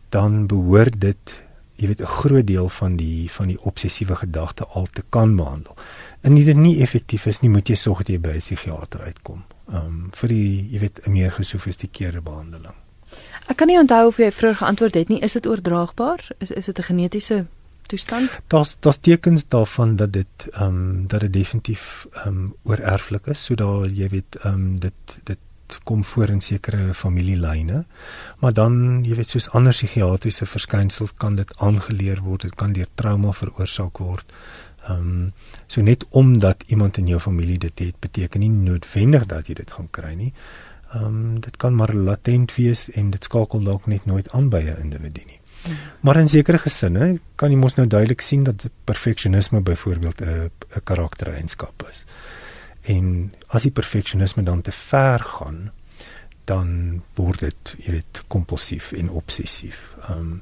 dan 0.09 0.47
behoort 0.47 0.99
dit 0.99 1.43
jy 1.75 1.87
weet 1.87 2.01
'n 2.01 2.05
groot 2.05 2.47
deel 2.47 2.69
van 2.69 2.95
die 2.95 3.31
van 3.31 3.47
die 3.47 3.61
obsessiewe 3.61 4.15
gedagte 4.15 4.65
al 4.65 4.87
te 4.93 5.03
kan 5.09 5.35
behandel. 5.35 5.75
Indien 6.21 6.45
dit 6.45 6.57
nie 6.57 6.81
effektief 6.81 7.25
is 7.25 7.39
nie, 7.39 7.49
moet 7.49 7.67
jy 7.67 7.75
sorg 7.75 7.97
dat 7.97 8.07
jy 8.07 8.19
by 8.19 8.29
'n 8.29 8.37
psigiater 8.37 9.01
uitkom. 9.01 9.43
Ehm 9.69 9.85
um, 9.85 10.09
vir 10.11 10.29
die 10.29 10.69
jy 10.71 10.79
weet 10.79 10.99
'n 11.07 11.11
meer 11.11 11.31
gesofistikeerde 11.31 12.21
behandeling. 12.21 12.82
Ek 13.47 13.57
kan 13.59 13.67
nie 13.67 13.79
onthou 13.79 14.07
of 14.07 14.17
jy 14.17 14.31
vroeër 14.31 14.55
geantwoord 14.55 14.93
het 14.93 15.09
nie. 15.11 15.19
Is 15.19 15.35
dit 15.37 15.47
oordraagbaar? 15.47 16.27
Is 16.39 16.51
is 16.51 16.65
dit 16.65 16.79
'n 16.79 16.83
genetiese 16.83 17.45
toestand? 17.87 18.29
Daar's 18.47 18.75
daar's 18.79 18.97
tekens 18.97 19.47
daarvan 19.47 19.95
dat 19.95 20.13
dit 20.13 20.47
ehm 20.51 20.63
um, 20.63 21.07
dat 21.07 21.19
dit 21.19 21.33
definitief 21.33 22.07
ehm 22.11 22.27
um, 22.27 22.55
oorerflik 22.63 23.25
is. 23.27 23.43
So 23.43 23.55
daar 23.55 23.87
jy 23.87 24.09
weet 24.09 24.35
ehm 24.35 24.53
um, 24.53 24.79
dit 24.79 25.19
dit 25.23 25.37
kom 25.83 26.03
voor 26.03 26.29
in 26.29 26.41
sekere 26.41 26.93
familielyne. 26.93 27.85
Maar 28.39 28.53
dan 28.53 29.03
jy 29.03 29.15
weet 29.15 29.29
soos 29.29 29.49
ander 29.49 29.73
psigiatriese 29.73 30.45
verskynsels 30.45 31.13
kan 31.17 31.35
dit 31.35 31.57
aangeleer 31.57 32.21
word. 32.21 32.41
Dit 32.41 32.55
kan 32.55 32.73
deur 32.73 32.87
trauma 32.95 33.31
veroorsaak 33.31 33.97
word. 33.97 34.33
Ehm 34.87 34.97
um, 34.97 35.31
so 35.67 35.81
net 35.81 36.05
omdat 36.09 36.63
iemand 36.67 36.97
in 36.97 37.07
jou 37.07 37.19
familie 37.19 37.57
dit 37.57 37.79
het, 37.79 37.95
beteken 37.99 38.39
nie 38.39 38.49
noodwendig 38.49 39.25
dat 39.25 39.47
jy 39.47 39.53
dit 39.53 39.71
gaan 39.71 39.89
kry 39.89 40.13
nie. 40.13 40.33
Ehm 40.93 41.05
um, 41.05 41.39
dit 41.39 41.57
kan 41.57 41.75
maar 41.75 41.93
latent 41.93 42.55
wees 42.55 42.89
en 42.91 43.09
dit 43.09 43.23
skakel 43.23 43.63
dalk 43.63 43.85
net 43.85 44.05
nooit 44.05 44.31
aan 44.31 44.49
by 44.49 44.61
'n 44.61 44.81
individu 44.81 45.21
nie. 45.25 45.39
Maar 45.99 46.17
in 46.17 46.29
sekere 46.29 46.57
gesinne 46.57 47.19
kan 47.35 47.51
jy 47.51 47.57
mos 47.57 47.75
nou 47.75 47.87
duidelik 47.87 48.21
sien 48.21 48.43
dat 48.43 48.65
perfeksionisme 48.83 49.61
byvoorbeeld 49.61 50.21
'n 50.21 50.49
'n 50.75 50.83
karaktereienskap 50.83 51.87
is. 51.89 52.05
En 52.81 53.33
as 53.47 53.61
die 53.61 53.71
perfeksionisme 53.71 54.43
dan 54.43 54.61
te 54.61 54.71
ver 54.71 55.19
gaan, 55.19 55.71
dan 56.43 57.01
word 57.15 57.39
dit, 57.39 57.75
jy 57.77 57.91
weet, 57.91 58.23
kompulsief 58.27 58.91
en 58.91 59.09
obsessief. 59.09 59.95
Ehm 60.09 60.19
um, 60.19 60.41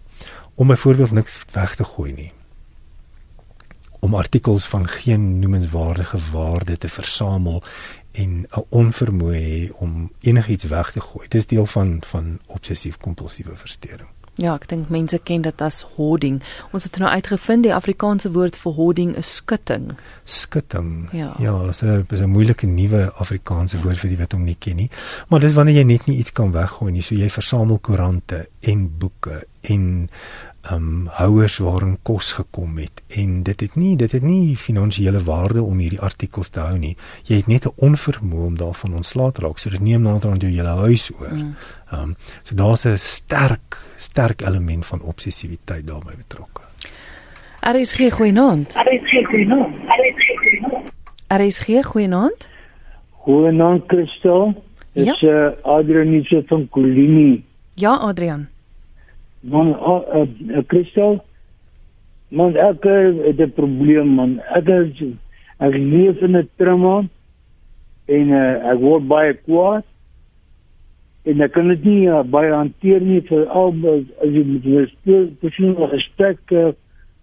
om 0.56 0.68
byvoorbeeld 0.68 1.12
niks 1.12 1.42
weg 1.52 1.76
te 1.76 1.84
gooi 1.84 2.14
nie. 2.14 2.32
Om 4.02 4.16
artikels 4.16 4.66
van 4.66 4.88
geen 4.88 5.40
noemenswaardige 5.40 6.18
waarde 6.32 6.78
te 6.78 6.90
versamel 6.90 7.64
en 8.12 8.46
'n 8.50 8.66
onvermoë 8.70 9.36
hê 9.36 9.72
om 9.72 10.12
enigiets 10.20 10.64
weg 10.64 10.92
te 10.92 11.00
gooi. 11.00 11.28
Dit 11.28 11.42
is 11.42 11.48
deel 11.48 11.66
van 11.66 11.98
van 12.06 12.40
obsessief 12.46 12.98
kompulsiewe 12.98 13.56
verstoring. 13.56 14.10
Ja, 14.40 14.54
ek 14.56 14.70
dink 14.72 14.90
mense 14.90 15.20
ken 15.28 15.44
dit 15.44 15.62
as 15.62 15.82
hoarding. 15.98 16.40
Ons 16.72 16.86
het 16.88 16.98
nou 16.98 17.10
uitgevind 17.12 17.66
die 17.68 17.74
Afrikaanse 17.76 18.32
woord 18.32 18.56
vir 18.56 18.74
hoarding 18.78 19.12
is 19.20 19.36
skutting. 19.36 19.90
Skutting. 20.24 21.10
Ja, 21.12 21.34
ja, 21.40 21.52
dis 21.68 21.84
'n 21.84 22.06
dis 22.08 22.22
'n 22.22 22.32
moeilike 22.32 22.66
nuwe 22.66 23.12
Afrikaanse 23.12 23.82
woord 23.82 24.00
vir 24.00 24.10
die 24.10 24.18
wat 24.18 24.32
hom 24.32 24.44
nie 24.44 24.56
ken 24.60 24.76
nie. 24.76 24.90
Maar 25.28 25.40
dis 25.40 25.54
wanneer 25.54 25.76
jy 25.76 25.84
net 25.84 26.06
nie 26.06 26.18
iets 26.18 26.32
kan 26.32 26.52
weggooi 26.52 26.92
nie. 26.92 27.02
So 27.02 27.16
jy 27.16 27.30
versamel 27.30 27.80
koerante 27.80 28.48
en 28.60 28.98
boeke 28.98 29.48
en 29.62 30.10
um 30.70 31.08
houers 31.18 31.58
waarin 31.58 31.98
kos 32.06 32.32
gekom 32.38 32.78
het 32.78 33.02
en 33.18 33.42
dit 33.44 33.60
het 33.60 33.76
nie 33.76 33.96
dit 33.98 34.12
het 34.12 34.22
nie 34.22 34.58
finansiële 34.58 35.24
waarde 35.26 35.64
om 35.64 35.80
hierdie 35.82 36.02
artikels 36.02 36.50
te 36.54 36.62
hou 36.62 36.78
nie. 36.78 36.96
Jy 37.26 37.36
het 37.42 37.48
net 37.48 37.66
'n 37.66 37.74
onvermoë 37.76 38.46
om 38.46 38.58
daarvan 38.58 38.94
ontslae 38.94 39.32
te 39.32 39.42
raak. 39.42 39.58
So 39.58 39.70
dit 39.70 39.82
neem 39.82 40.02
nader 40.02 40.32
aan 40.32 40.38
jou 40.38 40.52
hele 40.52 40.76
huis 40.86 41.12
oor. 41.20 41.34
Mm. 41.34 41.56
Um 41.94 42.16
so 42.44 42.56
daar's 42.56 42.86
'n 42.86 42.98
sterk 42.98 43.78
sterk 43.98 44.42
element 44.42 44.86
van 44.86 45.02
obsessiwiteit 45.02 45.88
daarmee 45.88 46.16
betrokke. 46.18 46.62
RSG 47.62 48.12
goeienaand. 48.12 48.74
RSG 48.74 49.26
goeienaand. 49.26 49.76
RSG 51.28 51.86
goeienaand. 51.86 52.50
Goeienaand 53.12 53.84
Christel. 53.88 54.64
Dit 54.94 55.06
is 55.08 55.20
ja? 55.20 55.48
uh, 55.48 55.64
Adrian 55.64 56.26
van 56.48 56.68
Colini. 56.70 57.44
Ja, 57.76 57.96
Adrian 57.96 58.51
man 59.42 59.74
uh, 59.74 60.26
uh, 60.58 60.64
kristal 60.68 61.20
man 62.30 62.56
ek 62.56 62.84
het 62.84 63.40
'n 63.40 63.54
probleem 63.54 64.08
man. 64.16 64.40
Ek 64.56 64.68
is 64.68 65.02
ek 65.60 65.74
leef 65.74 66.22
in 66.22 66.38
'n 66.38 66.50
trauma 66.58 67.08
en 68.06 68.30
uh, 68.30 68.72
ek 68.72 68.80
word 68.80 69.08
baie 69.08 69.34
kwaad 69.34 69.84
en 71.26 71.42
ek 71.42 71.52
kan 71.52 71.68
dit 71.68 71.84
nie 71.84 72.08
uh, 72.10 72.24
baie 72.24 72.52
hanteer 72.54 73.02
nie. 73.02 73.22
Vir 73.22 73.48
al 73.50 73.74
as 74.22 74.30
jy 74.30 74.44
met 74.44 74.66
my 74.66 74.86
speel 74.86 75.28
persoon 75.42 75.76
respek 75.92 76.40
uh, 76.52 76.72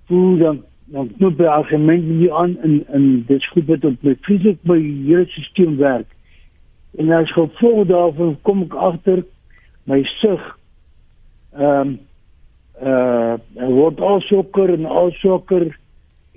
voel 0.06 0.36
dan 0.38 0.62
dan 0.90 1.10
moet 1.18 1.36
by 1.36 1.44
argument 1.44 2.04
nie 2.04 2.32
aan 2.32 2.56
in 2.64 2.84
in 2.92 3.24
dit 3.26 3.44
goed 3.46 3.66
wat 3.66 3.84
op 3.84 4.02
my 4.02 4.14
fisiek 4.24 4.60
by 4.62 4.78
hele 4.80 5.26
stelsel 5.26 5.76
werk. 5.76 6.06
En 6.98 7.10
as 7.10 7.32
gevolg 7.32 7.86
daarvan 7.88 8.36
kom 8.42 8.62
ek 8.62 8.74
agter 8.74 9.24
my 9.84 10.02
sug 10.20 10.58
ehm 11.56 11.80
um, 11.80 11.98
uh 12.82 13.36
word 13.54 14.00
al 14.00 14.20
sokker 14.20 14.70
en 14.74 14.86
al 14.86 15.10
sokker 15.18 15.66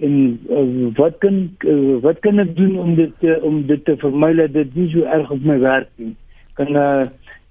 en 0.02 0.16
uh, 0.50 0.98
wat 0.98 1.18
kan 1.22 1.58
uh, 1.70 2.00
wat 2.02 2.20
kan 2.20 2.42
ek 2.42 2.56
doen 2.58 2.80
om 2.80 2.96
dit 2.98 3.26
uh, 3.28 3.38
om 3.46 3.62
dit 3.70 3.86
te 3.86 3.96
vermy 4.02 4.34
dat 4.40 4.54
dit 4.54 4.76
nie 4.76 4.88
so 4.94 5.06
erg 5.06 5.30
op 5.32 5.46
my 5.46 5.60
werk 5.62 5.90
nie? 6.02 6.16
Kan 6.58 6.74
uh, 6.76 7.06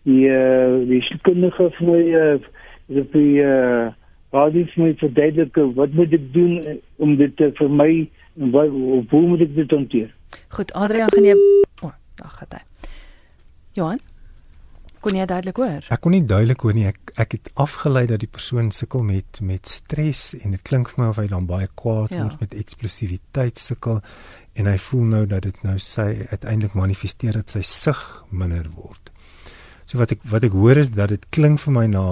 die 0.09 0.27
uh, 0.33 0.83
die 0.91 1.01
kundige 1.23 1.71
vir 1.79 1.87
my 1.87 2.03
uh, 2.23 2.37
die 3.15 3.35
uh, 3.45 3.91
wat 4.35 4.59
is 4.59 4.75
my 4.79 4.93
verduidelik 4.99 5.63
wat 5.79 5.95
moet 5.95 6.15
ek 6.19 6.27
doen 6.35 6.81
om 6.99 7.17
dit 7.19 7.37
te 7.39 7.53
vermy 7.63 8.09
en 8.39 8.55
wat 8.55 8.71
hoe 9.15 9.25
moet 9.27 9.47
ek 9.47 9.55
dit 9.55 9.77
hanteer? 9.79 10.11
Goed 10.55 10.75
Adrian 10.75 11.11
gaan 11.15 11.31
jy 11.31 11.39
oh, 11.87 11.95
dag 12.19 12.39
het 12.43 12.59
hy. 12.59 12.65
Johan 13.79 14.03
Kon 15.01 15.17
jy 15.17 15.25
duidelik 15.25 15.57
hoor? 15.57 15.87
Ek 15.89 16.03
kon 16.05 16.13
nie 16.13 16.25
duidelik 16.29 16.61
hoor 16.61 16.77
nie. 16.77 16.85
Ek 16.91 17.13
ek 17.21 17.37
het 17.39 17.51
afgelei 17.61 18.05
dat 18.11 18.21
die 18.21 18.29
persoon 18.29 18.69
sukkel 18.75 19.05
met 19.07 19.41
met 19.41 19.69
stres 19.69 20.35
en 20.37 20.53
dit 20.57 20.63
klink 20.67 20.93
vir 20.93 21.05
my 21.05 21.09
of 21.15 21.21
hy 21.23 21.27
dan 21.31 21.49
baie 21.49 21.69
kwaad 21.81 22.13
ja. 22.13 22.27
word 22.27 22.45
met 22.45 22.57
eksplosiwiteit 22.61 23.61
sukkel 23.61 24.03
en 24.61 24.69
hy 24.69 24.77
voel 24.91 25.09
nou 25.15 25.23
dat 25.31 25.47
dit 25.49 25.65
nou 25.65 25.79
sy 25.81 26.27
uiteindelik 26.29 26.77
manifesteer 26.77 27.41
dat 27.41 27.57
sy 27.57 27.65
sig 27.65 28.01
minder 28.29 28.69
word. 28.77 29.09
So 29.89 29.99
wat 29.99 30.13
ek 30.13 30.25
wat 30.29 30.45
ek 30.47 30.55
hoor 30.55 30.85
is 30.85 30.93
dat 30.93 31.15
dit 31.15 31.25
klink 31.33 31.63
vir 31.65 31.79
my 31.81 31.87
na 31.91 32.07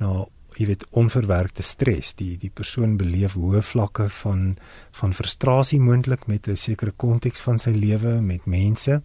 na 0.00 0.24
jy 0.56 0.66
weet 0.66 0.86
onverwerkte 0.96 1.62
stres. 1.62 2.14
Die 2.18 2.34
die 2.40 2.50
persoon 2.50 2.96
beleef 3.00 3.36
hoë 3.38 3.60
vlakke 3.64 4.08
van 4.22 4.56
van 4.96 5.12
frustrasie 5.16 5.80
moontlik 5.80 6.26
met 6.26 6.48
'n 6.48 6.56
sekere 6.56 6.92
konteks 6.96 7.40
van 7.40 7.58
sy 7.58 7.70
lewe 7.70 8.20
met 8.20 8.46
mense 8.46 9.02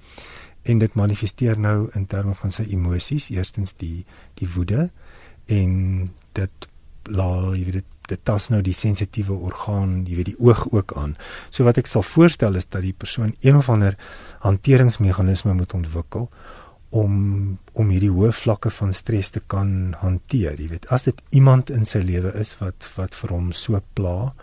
en 0.66 0.80
dit 0.82 0.96
manifesteer 0.98 1.60
nou 1.62 1.90
in 1.94 2.08
terme 2.10 2.34
van 2.38 2.54
sy 2.54 2.66
emosies 2.74 3.30
eerstens 3.34 3.76
die 3.82 4.06
die 4.40 4.50
woede 4.56 4.90
en 5.52 5.76
dit 6.38 6.70
la 7.14 7.30
jy 7.54 7.66
weet 7.68 7.80
dit, 7.80 7.92
dit 8.10 8.22
tas 8.26 8.50
nou 8.54 8.62
die 8.66 8.74
sensitiewe 8.74 9.38
orgaan 9.48 10.04
jy 10.10 10.20
weet 10.20 10.32
die 10.34 10.40
oog 10.42 10.66
ook 10.72 10.94
aan. 10.98 11.16
So 11.54 11.66
wat 11.68 11.80
ek 11.82 11.90
sal 11.90 12.06
voorstel 12.06 12.58
is 12.58 12.70
dat 12.70 12.86
die 12.86 12.96
persoon 12.98 13.36
een 13.46 13.58
of 13.58 13.70
ander 13.70 13.98
hanteringsmeganisme 14.46 15.54
moet 15.54 15.74
ontwikkel 15.78 16.30
om 16.96 17.16
om 17.74 17.90
hierdie 17.92 18.14
hoë 18.14 18.32
vlakke 18.34 18.72
van 18.72 18.94
stres 18.96 19.34
te 19.36 19.42
kan 19.54 19.96
hanteer 20.02 20.60
jy 20.62 20.70
weet. 20.72 20.90
As 20.94 21.06
dit 21.10 21.22
iemand 21.36 21.70
in 21.74 21.86
sy 21.86 22.02
lewe 22.06 22.34
is 22.40 22.56
wat 22.62 22.88
wat 22.96 23.18
vir 23.18 23.36
hom 23.36 23.52
so 23.54 23.82
pla 23.98 24.34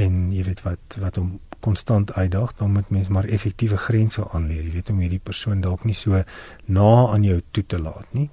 en 0.00 0.32
jy 0.34 0.44
weet 0.48 0.64
wat 0.66 0.98
wat 1.00 1.20
hom 1.20 1.38
konstant 1.64 2.12
uitdaag, 2.12 2.52
dan 2.60 2.72
moet 2.76 2.92
mens 2.92 3.08
maar 3.08 3.24
effektiewe 3.24 3.76
grense 3.80 4.24
aanleer. 4.36 4.66
Jy 4.66 4.76
weet 4.76 4.92
om 4.92 5.00
hierdie 5.04 5.22
persoon 5.22 5.64
dalk 5.64 5.84
nie 5.88 5.96
so 5.96 6.22
na 6.66 6.92
aan 7.08 7.24
jou 7.24 7.40
toe 7.56 7.64
te 7.66 7.80
laat 7.80 8.16
nie. 8.16 8.28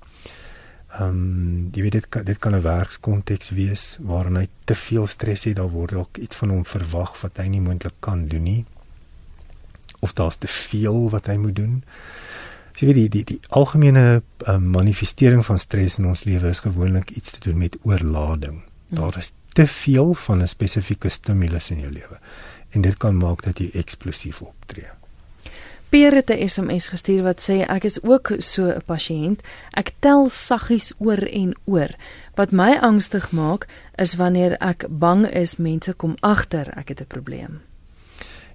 Ehm 0.92 1.08
um, 1.08 1.70
jy 1.72 1.86
weet 1.86 1.96
dit 1.96 2.08
kan, 2.12 2.26
dit 2.28 2.40
kan 2.44 2.56
'n 2.56 2.66
werkskonteks 2.66 3.54
wees 3.56 3.84
waarin 4.12 4.36
hy 4.36 4.48
te 4.66 4.76
veel 4.76 5.08
stres 5.08 5.46
het, 5.48 5.56
daar 5.56 5.72
word 5.72 5.96
dalk 5.96 6.18
iets 6.18 6.36
van 6.36 6.50
hom 6.50 6.66
verwag 6.66 7.22
wat 7.22 7.38
hy 7.38 7.48
nie 7.48 7.62
moontlik 7.62 7.96
kan 8.00 8.28
doen 8.28 8.44
nie. 8.44 8.66
Of 10.00 10.14
daar's 10.14 10.36
te 10.36 10.48
veel 10.48 11.10
wat 11.10 11.28
hy 11.32 11.38
moet 11.38 11.56
doen. 11.56 11.84
Jy 12.76 12.88
weet 12.88 12.96
die 12.96 13.10
die 13.10 13.24
die 13.24 13.40
algemene 13.50 14.22
uh, 14.48 14.58
manifestering 14.58 15.46
van 15.46 15.60
stres 15.60 15.98
in 15.98 16.06
ons 16.06 16.24
lewe 16.24 16.50
is 16.50 16.60
gewoonlik 16.60 17.12
iets 17.12 17.32
te 17.32 17.40
doen 17.40 17.58
met 17.58 17.78
oorlading. 17.84 18.64
Daar 18.90 19.18
is 19.18 19.32
te 19.54 19.68
veel 19.68 20.14
van 20.14 20.42
'n 20.42 20.48
spesifieke 20.48 21.10
stimulus 21.10 21.70
in 21.72 21.80
jou 21.80 21.92
lewe 21.92 22.20
en 22.72 22.82
dit 22.82 22.98
kan 22.98 23.18
maak 23.18 23.44
dat 23.44 23.60
jy 23.60 23.70
eksplosief 23.74 24.42
optree. 24.42 24.90
Pierre 25.92 26.16
het 26.16 26.30
'n 26.30 26.48
SMS 26.48 26.88
gestuur 26.88 27.24
wat 27.24 27.42
sê 27.50 27.68
ek 27.68 27.84
is 27.84 28.04
ook 28.04 28.32
so 28.38 28.64
'n 28.64 28.82
pasiënt. 28.86 29.42
Ek 29.72 29.92
tel 30.00 30.30
saggies 30.30 30.94
oor 30.98 31.24
en 31.28 31.56
oor. 31.66 31.90
Wat 32.36 32.52
my 32.52 32.78
angstig 32.82 33.32
maak 33.32 33.68
is 33.96 34.16
wanneer 34.16 34.58
ek 34.60 34.86
bang 34.90 35.28
is 35.28 35.56
mense 35.56 35.94
kom 35.94 36.16
agter 36.20 36.68
ek 36.78 36.88
het 36.88 37.02
'n 37.02 37.08
probleem. 37.08 37.62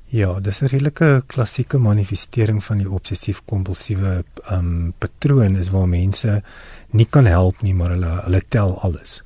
Ja, 0.08 0.40
dis 0.40 0.60
'n 0.62 0.66
redelike 0.66 1.22
klassieke 1.26 1.78
manifestering 1.78 2.64
van 2.64 2.76
die 2.76 2.90
obsessief-kompulsiewe 2.90 4.24
um 4.50 4.94
patroon 4.98 5.56
is 5.56 5.70
waar 5.70 5.88
mense 5.88 6.42
nie 6.90 7.06
kan 7.10 7.26
help 7.26 7.62
nie, 7.62 7.74
maar 7.74 7.90
hulle 7.90 8.20
hulle 8.24 8.42
tel 8.48 8.80
alles. 8.80 9.22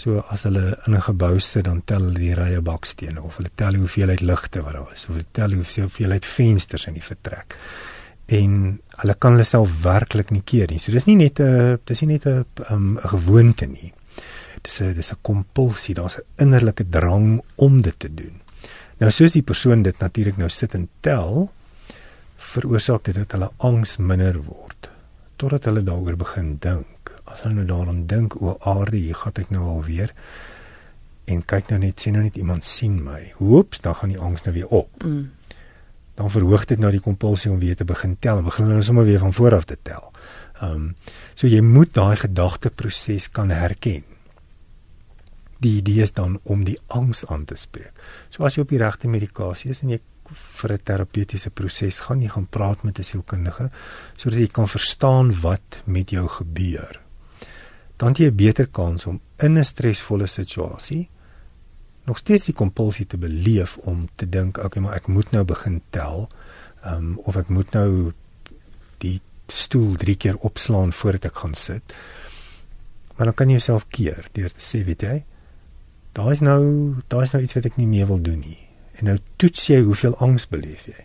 So 0.00 0.22
as 0.32 0.46
hulle 0.48 0.78
in 0.86 0.94
'n 0.94 1.02
gebou 1.02 1.38
sit, 1.40 1.64
dan 1.64 1.82
tel 1.84 2.02
hulle 2.06 2.18
die 2.18 2.34
rye 2.34 2.60
bakstene 2.60 3.20
of 3.22 3.36
hulle 3.36 3.50
tel 3.54 3.74
hoeveelheid 3.74 4.20
ligte 4.20 4.62
wat 4.62 4.72
daar 4.72 4.92
is 4.94 5.04
of 5.08 5.14
hulle 5.14 5.26
tel 5.32 5.52
hoeveelheid 5.52 6.24
vensters 6.24 6.86
in 6.86 6.94
die 6.94 7.08
vertrek. 7.12 7.56
En 8.26 8.80
hulle 9.02 9.14
kan 9.14 9.32
hulle 9.32 9.44
self 9.44 9.82
werklik 9.82 10.30
nie 10.30 10.42
keer 10.42 10.68
nie. 10.70 10.78
So 10.78 10.92
dis 10.92 11.06
nie 11.06 11.16
net 11.16 11.40
'n 11.40 11.78
dis 11.84 12.00
nie 12.00 12.12
net 12.14 12.26
'n 12.26 12.44
um, 12.70 12.98
'n 12.98 13.08
gewoonte 13.08 13.66
nie. 13.66 13.92
Dis 14.62 14.80
'n 14.80 14.94
dis 14.94 15.12
'n 15.12 15.18
kompulsie, 15.22 15.94
daar's 15.94 16.16
'n 16.18 16.24
innerlike 16.36 16.88
drang 16.88 17.42
om 17.56 17.82
dit 17.82 17.98
te 17.98 18.14
doen. 18.14 18.40
Nou 18.98 19.10
soos 19.10 19.32
die 19.32 19.42
persoon 19.42 19.82
dit 19.82 19.98
natuurlik 19.98 20.36
nou 20.36 20.48
sit 20.48 20.74
en 20.74 20.88
tel, 21.00 21.50
veroorsaak 22.36 23.04
dit 23.04 23.14
dat 23.14 23.32
hulle 23.32 23.50
angs 23.58 23.96
minder 23.96 24.42
word 24.42 24.90
totdat 25.36 25.64
hulle 25.64 25.82
daaroor 25.82 26.16
begin 26.16 26.56
dink 26.60 26.99
as 27.32 27.42
hulle 27.42 27.54
nou 27.54 27.66
daaraan 27.66 28.06
dink 28.06 28.36
o 28.40 28.56
aarde 28.60 28.96
hier 28.96 29.14
gaan 29.14 29.32
ek 29.34 29.50
nou 29.50 29.66
al 29.68 29.84
weer 29.84 30.14
en 31.30 31.42
kyk 31.46 31.70
nou 31.70 31.78
net 31.78 32.00
sien 32.00 32.16
nou 32.16 32.22
net 32.22 32.36
iemand 32.36 32.64
sien 32.64 33.02
my. 33.04 33.32
Hoeps 33.38 33.80
dan 33.80 33.94
gaan 33.94 34.08
die 34.08 34.18
angs 34.18 34.42
nou 34.42 34.54
weer 34.54 34.66
op. 34.66 35.04
Mm. 35.04 35.30
dan 36.20 36.30
verhoog 36.30 36.66
dit 36.68 36.78
nou 36.82 36.90
die 36.92 37.00
kompulsie 37.00 37.48
om 37.48 37.60
weer 37.62 37.76
te 37.76 37.86
begin 37.88 38.18
tel 38.20 38.42
begin 38.44 38.66
hulle 38.66 38.76
nou 38.76 38.84
sommer 38.84 39.06
weer 39.08 39.22
van 39.22 39.32
voor 39.32 39.54
af 39.56 39.64
te 39.64 39.78
tel. 39.82 40.10
Ehm 40.60 40.72
um, 40.72 40.94
so 41.34 41.48
jy 41.48 41.62
moet 41.64 41.94
daai 41.96 42.16
gedagteproses 42.20 43.30
kan 43.32 43.48
herken. 43.50 44.04
Die 45.64 45.78
idee 45.78 46.02
is 46.04 46.12
dan 46.12 46.38
om 46.44 46.64
die 46.64 46.76
angs 46.86 47.24
aan 47.26 47.44
te 47.44 47.56
spreek. 47.56 47.96
So 48.28 48.44
as 48.44 48.56
jy 48.56 48.66
op 48.66 48.74
die 48.74 48.82
regte 48.82 49.08
medikasie 49.08 49.70
is 49.72 49.80
en 49.80 49.94
jy 49.94 50.00
vir 50.30 50.72
'n 50.72 50.84
terapeutiese 50.84 51.50
proses 51.50 52.00
gaan 52.06 52.22
jy 52.22 52.28
gaan 52.28 52.46
praat 52.46 52.82
met 52.82 52.98
'n 52.98 53.02
sielkundige 53.02 53.70
sodat 54.16 54.38
jy 54.38 54.46
kan 54.46 54.68
verstaan 54.68 55.40
wat 55.40 55.82
met 55.86 56.10
jou 56.10 56.28
gebeur 56.28 56.99
dan 58.00 58.16
jy 58.16 58.30
'n 58.30 58.36
beter 58.36 58.66
kans 58.66 59.06
om 59.06 59.20
in 59.36 59.58
'n 59.58 59.64
stresvolle 59.64 60.26
situasie 60.26 61.08
nog 62.04 62.18
steeds 62.18 62.44
die 62.44 62.54
kompulsie 62.54 63.06
te 63.06 63.16
beleef 63.16 63.76
om 63.76 64.08
te 64.16 64.28
dink, 64.28 64.58
okay, 64.58 64.82
maar 64.82 64.96
ek 64.96 65.06
moet 65.06 65.30
nou 65.30 65.44
begin 65.44 65.80
tel, 65.90 66.28
um, 66.86 67.18
of 67.28 67.36
ek 67.36 67.48
moet 67.48 67.70
nou 67.76 68.12
die 68.98 69.20
stoel 69.46 69.96
drie 70.00 70.16
keer 70.16 70.38
opslaan 70.46 70.92
voordat 70.92 71.24
ek 71.30 71.42
gaan 71.42 71.54
sit. 71.54 71.94
Maar 73.16 73.30
dan 73.30 73.34
kan 73.34 73.52
jy 73.52 73.58
jouself 73.58 73.86
keer 73.88 74.28
deur 74.32 74.50
te 74.50 74.64
sê, 74.64 74.84
weet 74.84 75.02
jy, 75.02 75.24
daar 76.16 76.32
is 76.32 76.40
nou, 76.40 76.62
daar 77.08 77.22
is 77.22 77.34
nou 77.36 77.42
iets 77.42 77.54
wat 77.58 77.68
ek 77.70 77.76
nie 77.76 77.86
meer 77.86 78.06
wil 78.06 78.22
doen 78.22 78.40
nie. 78.40 78.58
En 78.98 79.04
nou 79.04 79.18
toets 79.36 79.66
jy 79.66 79.82
hoeveel 79.84 80.16
angs 80.18 80.48
beleef 80.48 80.86
jy. 80.90 81.04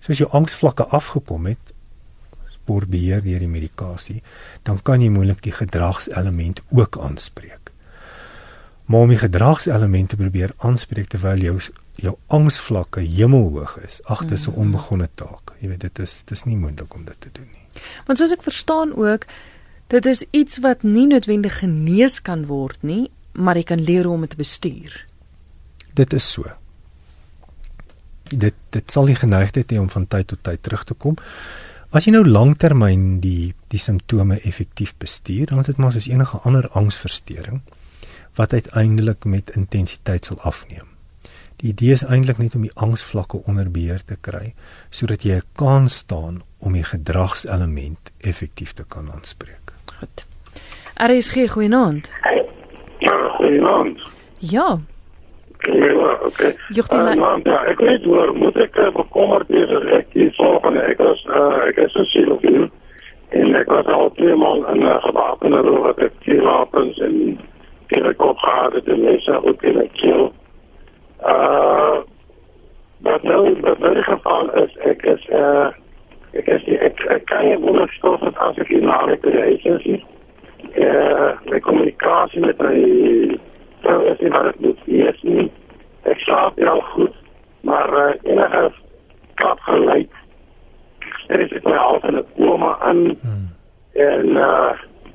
So 0.00 0.12
as 0.12 0.20
jou 0.22 0.28
angsvlakke 0.30 0.86
afgekom 0.94 1.46
het, 1.50 1.72
word 2.68 2.90
beheer 2.92 3.22
deur 3.24 3.42
die 3.42 3.50
medikasie, 3.50 4.22
dan 4.62 4.78
kan 4.82 5.02
jy 5.02 5.10
moontlik 5.10 5.42
die 5.42 5.56
gedragselement 5.56 6.62
ook 6.70 6.98
aanspreek. 7.02 7.72
Maar 8.88 9.04
om 9.04 9.12
die 9.12 9.20
gedragselemente 9.20 10.16
probeer 10.16 10.54
aanspreek 10.64 11.10
terwyl 11.12 11.42
jou 11.44 11.60
jou 11.98 12.14
angsvlakke 12.30 13.02
hemelhoog 13.02 13.74
is, 13.82 13.98
ag 14.06 14.24
dis 14.30 14.46
'n 14.46 14.54
onbegonne 14.54 15.08
taak. 15.14 15.52
Jy 15.60 15.68
weet 15.68 15.80
dit 15.80 15.98
is 15.98 16.22
dis 16.24 16.44
nie 16.44 16.56
moontlik 16.56 16.94
om 16.94 17.04
dit 17.04 17.20
te 17.20 17.28
doen 17.32 17.48
nie. 17.52 17.82
Want 18.06 18.18
soos 18.18 18.32
ek 18.32 18.42
verstaan 18.42 18.94
ook, 18.94 19.26
dit 19.86 20.06
is 20.06 20.24
iets 20.30 20.58
wat 20.58 20.82
nie 20.82 21.06
noodwendig 21.06 21.58
genees 21.58 22.22
kan 22.22 22.46
word 22.46 22.82
nie, 22.82 23.10
maar 23.32 23.56
jy 23.56 23.62
kan 23.62 23.80
leer 23.80 24.04
hoe 24.04 24.14
om 24.14 24.20
dit 24.20 24.30
te 24.30 24.36
bestuur. 24.36 25.04
Dit 25.94 26.12
is 26.12 26.32
so. 26.32 26.44
Dit 28.28 28.54
dit 28.70 28.90
sal 28.90 29.04
die 29.04 29.18
geneigtheid 29.18 29.72
hê 29.72 29.78
om 29.78 29.90
van 29.90 30.06
tyd 30.06 30.26
tot 30.26 30.42
tyd 30.42 30.62
terug 30.62 30.84
te 30.84 30.94
kom. 30.94 31.16
As 31.88 32.04
jy 32.04 32.12
nou 32.12 32.20
lanktermyn 32.28 33.16
die 33.24 33.54
die 33.72 33.78
simptome 33.80 34.36
effektief 34.44 34.90
bestuur, 35.00 35.46
dan 35.48 35.62
is 35.62 35.70
dit 35.70 35.78
maar 35.80 35.94
soos 35.94 36.08
enige 36.10 36.40
ander 36.44 36.66
angsversteuring 36.76 37.62
wat 38.36 38.52
uiteindelik 38.52 39.24
met 39.24 39.54
intensiteit 39.56 40.28
sal 40.28 40.36
afneem. 40.44 40.84
Die 41.62 41.70
idee 41.72 41.96
is 41.96 42.04
eintlik 42.04 42.38
net 42.38 42.54
om 42.58 42.66
die 42.66 42.74
angsvlakke 42.76 43.40
onder 43.48 43.70
beheer 43.72 44.04
te 44.04 44.18
kry 44.20 44.52
sodat 44.90 45.24
jy 45.24 45.40
'n 45.40 45.48
kans 45.56 45.96
staan 46.04 46.42
om 46.60 46.76
die 46.76 46.84
gedragselement 46.84 48.12
effektief 48.20 48.72
te 48.72 48.84
kan 48.84 49.08
aanspreek. 49.12 49.72
Goed. 49.98 50.26
RSG 51.00 51.48
goeienaand. 51.48 52.12
Goeienaand. 53.38 53.98
Ja, 54.38 54.80
Ja, 55.58 56.18
oké. 56.22 56.54
Eh, 56.88 57.14
maar, 57.14 57.40
ja, 57.42 57.64
ek 57.64 57.78
weet 57.78 58.04
hoor, 58.04 58.36
moet 58.36 58.56
ek 58.56 58.76
uh, 58.76 58.92
bekommerd 58.94 59.50
ek 59.50 60.12
die 60.12 60.30
volgende, 60.36 60.80
ek 60.80 60.98
was, 61.02 61.24
uh, 61.28 61.66
ek 61.66 61.76
is 61.76 61.94
een 61.94 62.04
silofiel, 62.04 62.68
en 63.28 63.54
ek 63.54 63.66
was 63.66 63.86
al 63.86 64.12
twee 64.14 64.36
maal 64.36 64.62
in 64.70 64.82
een 64.82 65.00
gewapende 65.00 65.62
rol, 65.66 65.80
wat 65.82 65.98
ek 65.98 66.14
vier 66.22 66.42
wapens 66.42 66.98
en 66.98 67.16
in 67.88 68.02
de 68.02 68.14
kop 68.14 68.38
gehad 68.38 68.72
het, 68.72 68.86
en 68.88 69.02
mensen 69.02 69.44
ook 69.44 69.62
in 69.62 69.78
de 69.78 69.88
keel. 69.98 70.32
Uh, 71.26 71.98
wat 73.02 73.22
nou, 73.22 73.60
wat 73.60 73.78
nou 73.78 74.02
geval 74.02 74.54
is, 74.62 74.76
ek 74.86 75.02
is, 75.02 75.26
uh, 75.34 75.66
ek 76.38 76.46
is, 76.54 76.70
ek, 76.78 77.02
ek 77.18 77.26
kan 77.26 77.48
je 77.48 77.58
onderstoffen 77.58 78.36
als 78.36 78.56
ik 78.56 78.68
in 78.68 78.86
de 78.86 79.58
agency, 79.58 80.02
uh, 80.78 81.30
mijn 81.44 81.60
communicatie 81.60 82.40
met 82.40 82.58
mijn 82.58 83.40
vrouw 83.80 84.00
is 84.12 84.18
niet 84.18 84.32
wat 84.32 84.44
het 84.44 84.60
moet 84.60 84.78
wees 84.84 85.22
nie. 85.22 85.50
Ek 86.02 86.18
slaap 86.18 86.56
wel 86.56 86.80
goed, 86.80 87.14
maar 87.60 87.92
uh, 87.92 88.14
enige 88.22 88.72
klap 89.34 89.60
gelijk, 89.60 90.12
stres 91.24 91.52
ek 91.52 91.64
my 91.64 91.76
altyd 91.76 92.12
in 92.12 92.18
'n 92.18 92.26
koma 92.36 92.76
aan, 92.80 93.02
Hmm. 93.22 93.48
en 93.92 94.26
uh, 94.36 94.72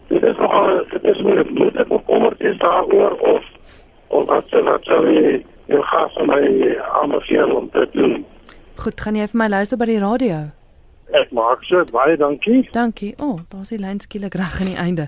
dit 0.07 0.23
is 0.23 0.37
nogal, 0.37 0.85
dit 0.91 1.03
is 1.03 1.21
moeilijk, 1.21 1.49
moet 1.49 1.75
ek 1.75 1.87
bekommerd 1.87 2.41
is 2.41 2.57
daaroor, 2.57 3.11
of, 3.19 3.43
of 4.07 4.25
wat, 4.27 4.49
wat 4.49 4.83
sal 4.83 5.05
jy, 5.07 5.45
jou 5.65 5.81
gas 5.81 6.17
aan 6.17 6.27
my 6.27 6.77
aanbeveel 7.01 7.55
om 7.55 7.69
te 7.69 7.87
doen. 7.91 8.25
goed, 8.75 9.01
gaan 9.01 9.15
jy 9.15 9.27
vir 9.27 9.37
my 9.37 9.47
luister 9.47 9.77
by 9.77 9.85
die 9.85 9.99
radio? 9.99 10.49
Ek 11.13 11.31
maak 11.31 11.63
so, 11.63 11.83
baie 11.91 12.17
dankie. 12.17 12.67
Dankie. 12.71 13.13
O, 13.17 13.23
oh, 13.25 13.39
daar's 13.49 13.69
die 13.69 13.77
lyn 13.79 13.99
skielik 13.99 14.33
reg 14.33 14.59
aan 14.59 14.65
die 14.67 14.77
einde. 14.77 15.07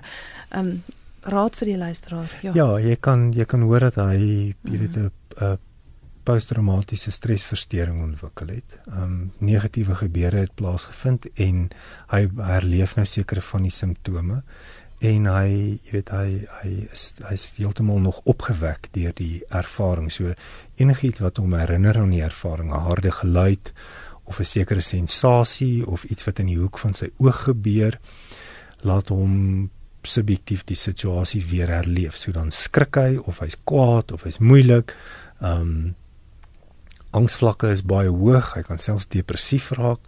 Ehm 0.50 0.66
um, 0.66 0.82
raad 1.26 1.56
vir 1.56 1.72
die 1.72 1.78
luisteraar. 1.78 2.32
Ja. 2.42 2.52
Ja, 2.54 2.68
jy 2.78 2.96
kan 3.00 3.32
jy 3.32 3.44
kan 3.44 3.62
hoor 3.66 3.88
dat 3.88 3.96
hy 3.96 4.54
jy 4.62 4.78
weet 4.78 4.96
'n 4.96 5.10
'n 5.40 5.58
posttraumatiese 6.26 7.12
stresversteuring 7.14 8.02
ontwikkel 8.02 8.48
het. 8.48 8.78
Ehm 8.86 9.02
um, 9.02 9.32
negatiewe 9.38 9.94
gebeure 9.94 10.42
het 10.46 10.54
plaasgevind 10.54 11.28
en 11.34 11.68
hy 12.10 12.22
herleef 12.36 12.96
nou 12.96 13.06
sekere 13.06 13.40
van 13.40 13.62
die 13.62 13.74
simptome 13.74 14.42
en 15.04 15.28
hy 15.28 15.50
jy 15.84 15.92
weet 15.92 16.10
hy 16.14 16.28
hy 16.62 16.72
is 16.92 17.04
hy's 17.28 17.44
heeltemal 17.60 18.00
nog 18.00 18.20
opgewek 18.24 18.88
deur 18.96 19.14
die 19.16 19.42
ervaring. 19.48 20.10
So 20.12 20.34
enigiets 20.80 21.20
wat 21.20 21.38
hom 21.42 21.54
herinner 21.54 22.00
aan 22.00 22.14
die 22.14 22.24
ervaring, 22.24 22.72
'n 22.72 22.86
harde 22.88 23.12
geluid 23.12 23.72
of 24.24 24.40
'n 24.40 24.44
sekere 24.44 24.80
sensasie 24.80 25.86
of 25.86 26.04
iets 26.04 26.24
wat 26.24 26.38
in 26.38 26.46
die 26.46 26.58
hoek 26.58 26.78
van 26.78 26.94
sy 26.94 27.10
oog 27.18 27.44
gebeur, 27.44 27.98
laat 28.82 29.08
hom 29.08 29.70
subjektief 30.06 30.64
die 30.64 30.78
situasie 30.78 31.42
weer 31.50 31.68
herleef. 31.68 32.16
So 32.16 32.32
dan 32.32 32.50
skrik 32.50 32.96
hy 32.96 33.16
of 33.16 33.40
hy's 33.44 33.58
kwaad 33.64 34.12
of 34.12 34.26
hy's 34.28 34.38
moeilik. 34.38 34.96
Ehm 35.40 35.60
um, 35.60 35.94
angsvlakke 37.16 37.70
is 37.72 37.80
baie 37.80 38.10
hoog, 38.12 38.50
hy 38.58 38.62
kan 38.66 38.78
selfs 38.82 39.06
depressief 39.08 39.70
raak. 39.78 40.02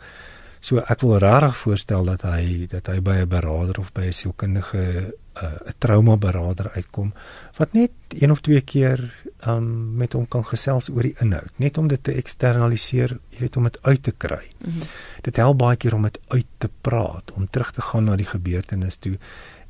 So 0.61 0.83
ek 0.83 1.05
wil 1.07 1.21
regtig 1.23 1.57
voorstel 1.57 2.05
dat 2.11 2.27
hy 2.27 2.67
dat 2.71 2.91
hy 2.91 2.99
by 3.01 3.23
'n 3.23 3.29
beraader 3.31 3.79
of 3.79 3.93
by 3.95 4.11
'n 4.11 4.13
sielkundige 4.13 4.83
'n 4.83 5.13
uh, 5.43 5.73
traumaberader 5.79 6.71
uitkom 6.75 7.13
wat 7.57 7.73
net 7.73 7.93
een 8.09 8.31
of 8.31 8.41
twee 8.41 8.61
keer 8.61 9.15
um 9.47 9.97
met 9.97 10.13
hom 10.13 10.27
kan 10.27 10.45
gesels 10.45 10.89
oor 10.91 11.03
die 11.03 11.15
inhoud, 11.23 11.53
net 11.57 11.79
om 11.79 11.89
dit 11.89 12.03
te 12.03 12.13
eksternaliseer, 12.13 13.19
jy 13.31 13.39
weet 13.39 13.57
om 13.57 13.69
dit 13.69 13.79
uit 13.83 14.03
te 14.03 14.11
kry. 14.11 14.51
Mm 14.59 14.73
-hmm. 14.73 14.83
Dit 15.23 15.37
help 15.37 15.59
baie 15.59 15.77
keer 15.77 15.95
om 15.95 16.03
dit 16.03 16.19
uit 16.29 16.47
te 16.59 16.71
praat, 16.81 17.33
om 17.33 17.51
terug 17.51 17.71
te 17.73 17.81
gaan 17.81 18.05
na 18.05 18.17
die 18.17 18.27
gebeurtenis 18.27 18.97
toe 18.97 19.19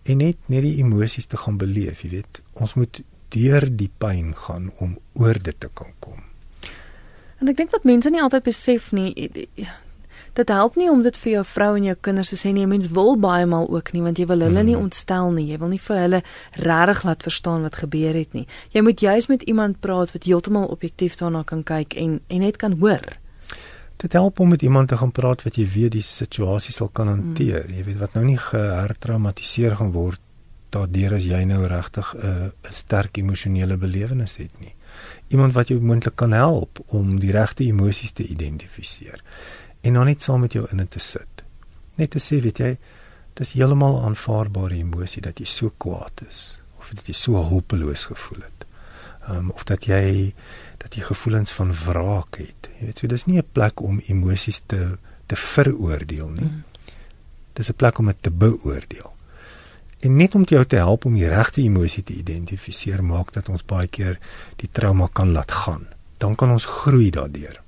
en 0.08 0.22
net 0.24 0.38
net 0.48 0.64
die 0.64 0.78
emosies 0.82 1.28
te 1.28 1.36
gaan 1.36 1.58
beleef, 1.60 2.02
jy 2.04 2.18
weet. 2.18 2.42
Ons 2.56 2.74
moet 2.78 3.02
deur 3.34 3.66
die 3.68 3.90
pyn 4.00 4.32
gaan 4.36 4.70
om 4.80 4.96
oor 5.20 5.36
dit 5.42 5.60
te 5.60 5.68
kan 5.74 5.92
kom. 6.00 6.24
En 7.38 7.50
ek 7.50 7.58
dink 7.60 7.74
wat 7.74 7.84
mense 7.86 8.10
nie 8.10 8.22
altyd 8.22 8.48
besef 8.48 8.88
nie, 8.96 9.12
dit 10.38 10.50
help 10.54 10.78
nie 10.78 10.88
om 10.90 11.02
dit 11.02 11.16
vir 11.22 11.32
jou 11.32 11.44
vrou 11.52 11.70
en 11.76 11.86
jou 11.90 11.94
kinders 12.08 12.32
te 12.32 12.38
sê 12.38 12.52
nie. 12.54 12.66
Mens 12.70 12.90
wil 12.94 13.16
baie 13.20 13.46
maal 13.46 13.68
ook 13.74 13.92
nie 13.94 14.02
want 14.02 14.18
jy 14.18 14.26
wil 14.30 14.42
hulle 14.46 14.64
nie 14.66 14.76
ontstel 14.78 15.32
nie. 15.34 15.48
Jy 15.52 15.60
wil 15.62 15.72
nie 15.74 15.82
vir 15.82 16.02
hulle 16.02 16.20
regtig 16.56 17.04
laat 17.06 17.26
verstaan 17.26 17.66
wat 17.66 17.80
gebeur 17.82 18.18
het 18.18 18.34
nie. 18.38 18.46
Jy 18.74 18.84
moet 18.86 19.02
juis 19.02 19.30
met 19.30 19.46
iemand 19.50 19.80
praat 19.84 20.14
wat 20.14 20.26
heeltemal 20.26 20.68
objektief 20.74 21.18
daarna 21.20 21.44
kan 21.46 21.64
kyk 21.66 21.96
en 21.98 22.20
en 22.28 22.46
net 22.46 22.58
kan 22.62 22.78
hoor. 22.82 23.06
Dit 23.98 24.14
help 24.14 24.38
om 24.38 24.48
met 24.48 24.62
iemand 24.62 24.88
te 24.88 24.96
gaan 24.96 25.12
praat 25.12 25.42
wat 25.42 25.56
jy 25.58 25.66
weet 25.66 25.96
die 25.96 26.04
situasie 26.06 26.72
sal 26.72 26.88
kan 26.94 27.08
hanteer. 27.10 27.64
Mm. 27.66 27.74
Jy 27.74 27.84
weet 27.84 27.98
wat 27.98 28.14
nou 28.14 28.24
nie 28.28 28.38
gehertraumatiseer 28.38 29.74
gaan 29.80 29.90
word 29.92 30.22
daardeur 30.74 31.16
as 31.16 31.24
jy 31.24 31.40
nou 31.48 31.62
regtig 31.66 32.14
'n 32.14 32.26
uh, 32.28 32.50
'n 32.68 32.74
sterk 32.82 33.18
emosionele 33.18 33.76
belewenis 33.76 34.36
het 34.36 34.60
nie. 34.60 34.74
Iemand 35.28 35.54
wat 35.54 35.68
jou 35.68 35.80
moontlik 35.80 36.16
kan 36.16 36.32
help 36.32 36.78
om 36.86 37.18
die 37.20 37.32
regte 37.32 37.64
emosies 37.64 38.12
te 38.12 38.26
identifiseer 38.26 39.22
en 39.80 39.92
dan 39.92 40.06
net 40.06 40.22
saam 40.22 40.40
met 40.40 40.52
jou 40.52 40.66
in 40.70 40.88
te 40.88 40.98
sit. 40.98 41.44
Net 41.94 42.10
te 42.10 42.18
sê, 42.18 42.40
weet 42.42 42.58
jy, 42.58 42.78
dis 43.34 43.52
heeltemal 43.52 44.02
aanvaarbare 44.04 44.74
emosie 44.74 45.22
dat 45.22 45.38
jy 45.38 45.46
so 45.46 45.72
kwaad 45.76 46.22
is 46.28 46.60
of 46.78 46.90
dat 46.94 47.06
jy 47.06 47.14
so 47.14 47.42
hulpeloos 47.44 48.04
gevoel 48.04 48.42
het. 48.42 48.66
Ehm 49.28 49.36
um, 49.36 49.50
of 49.50 49.64
dat 49.64 49.84
jy 49.84 50.34
dat 50.78 50.94
jy 50.94 51.02
gevoelens 51.02 51.52
van 51.52 51.72
wraak 51.74 52.38
het. 52.38 52.70
Jy 52.78 52.86
weet, 52.86 52.98
so 52.98 53.06
dis 53.06 53.26
nie 53.26 53.38
'n 53.38 53.46
plek 53.52 53.80
om 53.80 54.00
emosies 54.06 54.62
te 54.66 54.98
te 55.28 55.36
veroordeel 55.36 56.28
nie. 56.28 56.48
Mm. 56.48 56.64
Dis 57.52 57.68
'n 57.70 57.76
plek 57.76 57.98
om 57.98 58.06
dit 58.06 58.16
te 58.20 58.30
beoordeel. 58.30 59.14
En 60.00 60.16
net 60.16 60.34
om 60.34 60.44
jou 60.44 60.64
te 60.64 60.76
help 60.76 61.04
om 61.04 61.14
die 61.14 61.28
regte 61.28 61.60
emosie 61.60 62.02
te 62.02 62.12
identifiseer, 62.12 63.04
maak 63.04 63.32
dat 63.32 63.48
ons 63.48 63.64
baie 63.64 63.86
keer 63.86 64.18
die 64.56 64.68
trauma 64.72 65.08
kan 65.12 65.32
laat 65.32 65.50
gaan. 65.50 65.86
Dan 66.16 66.34
kan 66.34 66.50
ons 66.50 66.64
groei 66.64 67.10
daardeur. 67.10 67.60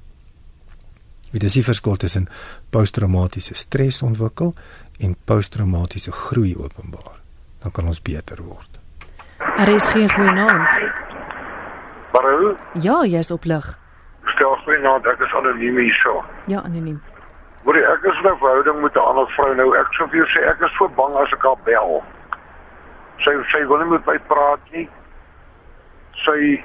Dit 1.30 1.42
is 1.42 1.52
die 1.52 1.64
verskil 1.64 1.96
tussen 1.96 2.28
posttraumatiese 2.70 3.54
stres 3.54 4.02
ontwikkel 4.02 4.54
en 4.98 5.16
posttraumatiese 5.24 6.12
groei 6.12 6.56
openbaar. 6.56 7.20
Dan 7.62 7.70
kan 7.70 7.86
ons 7.86 8.02
beter 8.02 8.42
word. 8.42 8.78
Er 9.56 9.68
is 9.68 9.86
geen 9.86 10.10
goeie 10.10 10.32
naam. 10.32 11.09
Baru, 12.12 12.54
Ja, 12.72 13.04
jy's 13.04 13.30
op 13.30 13.44
lig. 13.44 13.78
stel 14.34 14.56
goeienaand, 14.64 15.06
ek 15.06 15.20
is 15.20 15.32
anoniem 15.34 15.76
hierso. 15.76 16.24
Ja, 16.46 16.60
anoniem. 16.64 17.00
Hoor 17.64 17.76
jy, 17.76 17.82
ek 17.92 18.04
is 18.04 18.18
in 18.22 18.30
'n 18.30 18.36
verhouding 18.38 18.80
met 18.82 18.94
'n 18.96 18.98
ander 19.10 19.26
vrou 19.36 19.54
nou. 19.54 19.76
Ek 19.76 19.86
sou 19.94 20.08
vir 20.08 20.16
jou 20.18 20.26
sê 20.26 20.48
ek 20.48 20.60
is 20.60 20.72
so 20.78 20.88
bang 20.88 21.14
as 21.16 21.32
ek 21.32 21.42
haar 21.42 21.56
bel. 21.64 22.02
Sy 23.18 23.32
sy 23.52 23.66
wil 23.66 23.78
nie 23.78 23.90
met 23.90 24.06
my 24.06 24.18
praat 24.18 24.60
nie. 24.72 24.88
Sy 26.24 26.64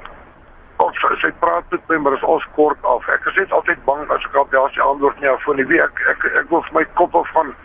of 0.80 0.94
sy, 1.02 1.16
sy 1.22 1.32
praat 1.40 1.64
met 1.72 1.82
my, 1.90 1.98
maar 1.98 2.12
dit 2.12 2.22
is 2.22 2.28
al 2.28 2.42
kort 2.56 2.78
af. 2.84 3.08
Ek 3.10 3.26
is 3.28 3.36
net 3.36 3.52
altyd 3.52 3.86
bang 3.86 4.10
as 4.12 4.26
ek 4.26 4.34
haar 4.34 4.46
bel, 4.52 4.70
sy 4.74 4.80
antwoord 4.82 5.20
nie 5.22 5.30
af 5.30 5.48
nie. 5.56 5.66
Wie 5.68 5.82
ek 5.82 6.02
ek 6.10 6.26
ek 6.26 6.50
wil 6.50 6.62
vir 6.62 6.74
my 6.74 6.86
kop 6.96 7.16
af 7.16 7.28
van 7.34 7.56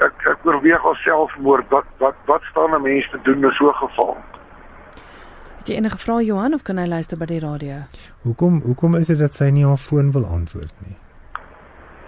ek 0.00 0.26
ek 0.26 0.38
oorweeg 0.46 0.84
alselfmoord. 0.84 1.64
Wat 1.70 1.84
wat 1.98 2.14
wat 2.26 2.42
staan 2.50 2.74
'n 2.74 2.82
mens 2.82 3.10
te 3.10 3.18
doen 3.22 3.44
in 3.44 3.50
so 3.52 3.68
'n 3.68 3.74
geval? 3.74 4.16
Het 5.68 5.74
jy 5.74 5.80
enige 5.82 5.98
vrae 6.00 6.24
Johan 6.24 6.54
of 6.56 6.62
kan 6.64 6.78
hy 6.80 6.86
luister 6.88 7.18
by 7.20 7.26
die 7.28 7.42
radio? 7.44 7.82
Hoekom 8.24 8.62
hoekom 8.64 8.94
is 8.96 9.10
dit 9.12 9.18
dat 9.20 9.34
sy 9.36 9.50
nie 9.52 9.66
haar 9.68 9.76
foon 9.76 10.06
wil 10.14 10.24
antwoord 10.24 10.72
nie? 10.86 10.94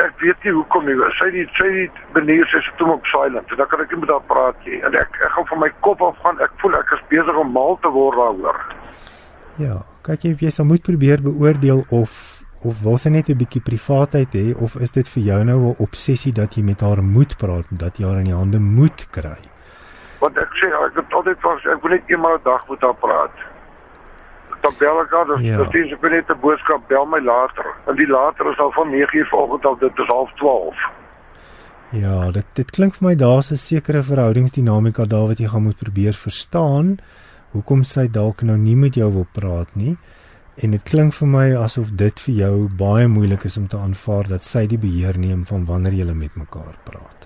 Ek 0.01 0.23
weet 0.25 0.46
nie 0.49 0.55
hoekom 0.57 0.88
nie. 0.88 0.94
Sy 1.18 1.29
die 1.35 1.44
sy 1.59 1.66
die 1.75 1.85
benieuwd 2.14 2.49
sy 2.55 2.62
sit 2.64 2.81
hom 2.81 2.94
op 2.94 3.11
silent. 3.12 3.53
En 3.53 3.61
dan 3.61 3.68
kan 3.68 3.83
ek 3.85 3.92
nie 3.92 4.01
met 4.01 4.14
haar 4.14 4.25
praat 4.31 4.64
nie. 4.64 4.79
En 4.81 4.96
ek 4.96 5.12
ek 5.20 5.37
gaan 5.37 5.49
van 5.51 5.61
my 5.66 5.68
kop 5.85 6.07
af 6.09 6.16
gaan. 6.25 6.40
Ek 6.40 6.57
voel 6.62 6.79
ek 6.81 6.94
is 6.96 7.05
besig 7.12 7.42
om 7.42 7.53
mal 7.59 7.77
te 7.85 7.92
word 7.99 8.16
daaroor. 8.23 8.62
Ja, 9.61 9.77
kyk 10.09 10.25
jy 10.25 10.33
jy 10.46 10.55
sal 10.57 10.70
moet 10.73 10.87
probeer 10.88 11.20
beoordeel 11.29 11.85
of 11.90 12.16
of 12.64 12.81
wil 12.81 12.96
sy 12.96 13.12
net 13.12 13.29
'n 13.29 13.37
bietjie 13.44 13.61
privaatheid 13.61 14.40
hê 14.40 14.57
of 14.57 14.81
is 14.81 14.96
dit 14.96 15.05
vir 15.05 15.23
jou 15.23 15.44
nou 15.44 15.61
'n 15.61 15.85
obsessie 15.85 16.33
dat 16.33 16.57
jy 16.57 16.64
met 16.64 16.81
haar 16.81 17.05
moet 17.05 17.37
praat, 17.37 17.68
dat 17.68 18.01
jy 18.01 18.09
haar 18.09 18.25
in 18.25 18.33
die 18.33 18.40
hande 18.40 18.59
moet 18.59 19.05
kry? 19.12 19.37
Want 20.20 20.37
ek 20.38 20.49
sê 20.57 20.73
ek 20.73 20.96
het 20.96 21.12
altyd 21.12 21.40
vas 21.40 21.64
ek 21.66 21.83
wil 21.83 21.90
net 21.90 22.09
eenmal 22.09 22.40
'n 22.40 22.44
dag 22.44 22.68
met 22.68 22.81
haar 22.81 22.96
praat. 22.96 23.49
Dan 24.61 24.73
bel 24.79 25.01
ek 25.01 25.11
haar, 25.11 25.27
dan 25.27 25.42
Ja. 25.42 25.64
stuur 25.64 25.88
sy 25.88 25.96
vir 26.01 26.11
net 26.11 26.29
'n 26.31 26.40
boodskap, 26.40 26.88
bel 26.88 27.07
my 27.07 27.20
later. 27.20 27.66
En 27.87 27.96
die 27.96 28.07
later 28.09 28.51
is 28.53 28.59
al 28.59 28.73
van 28.73 28.90
9:00 28.90 29.29
vanoggend 29.29 29.64
al 29.64 29.79
dit 29.79 29.99
is 29.99 30.07
half 30.07 30.33
12. 30.35 30.77
Ja, 31.90 32.31
dit 32.31 32.46
dit 32.55 32.70
klink 32.70 32.94
vir 32.94 33.09
my 33.09 33.14
daar's 33.14 33.51
'n 33.51 33.57
sekere 33.57 34.03
verhoudingsdinamika 34.03 35.05
daar 35.05 35.27
wat 35.27 35.38
jy 35.38 35.49
gaan 35.49 35.62
moet 35.62 35.77
probeer 35.77 36.12
verstaan 36.14 36.99
hoekom 37.53 37.83
sy 37.85 38.09
dalk 38.09 38.42
nou 38.42 38.57
nie 38.59 38.77
met 38.77 38.94
jou 38.94 39.12
wil 39.12 39.27
praat 39.33 39.68
nie. 39.75 39.96
En 40.57 40.70
dit 40.70 40.83
klink 40.83 41.12
vir 41.12 41.29
my 41.29 41.57
asof 41.57 41.90
dit 41.96 42.20
vir 42.20 42.35
jou 42.35 42.68
baie 42.68 43.07
moeilik 43.09 43.44
is 43.44 43.57
om 43.57 43.66
te 43.66 43.77
aanvaar 43.77 44.29
dat 44.29 44.44
sy 44.44 44.66
die 44.66 44.79
beheer 44.79 45.18
neem 45.18 45.46
van 45.46 45.64
wanneer 45.64 45.92
jy 45.92 46.14
met 46.14 46.37
mekaar 46.37 46.77
praat. 46.85 47.19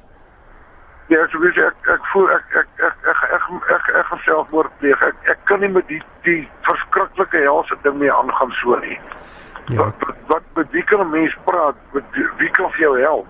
Ja, 1.12 1.20
ek 1.20 1.30
sê 1.30 1.66
ek 1.66 1.88
ek 1.94 2.06
voel 2.12 2.30
ek 2.32 2.54
ek 2.60 2.68
ek 2.88 3.08
ek 3.12 3.22
ek 3.36 3.48
ek, 3.76 3.88
ek, 4.00 4.06
gaan 4.10 4.22
selfmoord 4.24 4.72
pleeg. 4.80 5.02
Ek 5.02 5.28
ek 5.34 5.44
kan 5.44 5.60
nie 5.60 5.68
met 5.68 5.88
die 5.88 6.00
die 6.24 6.48
verskriklike 6.68 7.44
helse 7.44 7.76
ding 7.82 7.98
mee 7.98 8.12
aangaan 8.12 8.52
so 8.62 8.78
nie. 8.80 8.98
Ja, 9.68 9.84
Wat 9.84 10.00
wat, 10.06 10.16
wat 10.28 10.44
met 10.56 10.72
wie 10.72 10.84
kan 10.84 11.00
'n 11.00 11.10
mens 11.10 11.36
praat? 11.44 11.76
Met 11.92 12.04
wie 12.38 12.50
kan 12.50 12.70
vir 12.70 12.80
jou 12.80 13.00
help? 13.00 13.28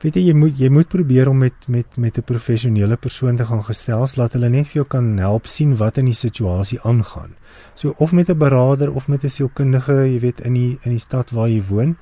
weet 0.00 0.16
jy 0.16 0.30
jy 0.30 0.34
moet 0.36 0.56
jy 0.56 0.68
moet 0.72 0.88
probeer 0.88 1.28
om 1.28 1.42
met 1.44 1.66
met 1.68 1.96
met 2.00 2.18
'n 2.18 2.24
professionele 2.24 2.96
persoon 2.96 3.36
te 3.36 3.44
gaan 3.44 3.62
gesels 3.62 4.16
laat 4.16 4.32
hulle 4.32 4.48
net 4.48 4.66
vir 4.66 4.80
jou 4.80 4.86
kan 4.88 5.18
help 5.18 5.46
sien 5.46 5.76
wat 5.76 5.98
in 5.98 6.06
die 6.06 6.16
situasie 6.16 6.80
aangaan. 6.82 7.36
So 7.74 7.94
of 7.98 8.12
met 8.12 8.30
'n 8.30 8.38
beraader 8.38 8.94
of 8.94 9.08
met 9.08 9.24
'n 9.24 9.28
sielkundige, 9.28 9.92
jy 9.92 10.20
weet 10.20 10.40
in 10.40 10.54
die 10.54 10.78
in 10.82 10.90
die 10.90 10.98
stad 10.98 11.30
waar 11.30 11.48
jy 11.48 11.62
woon. 11.68 11.96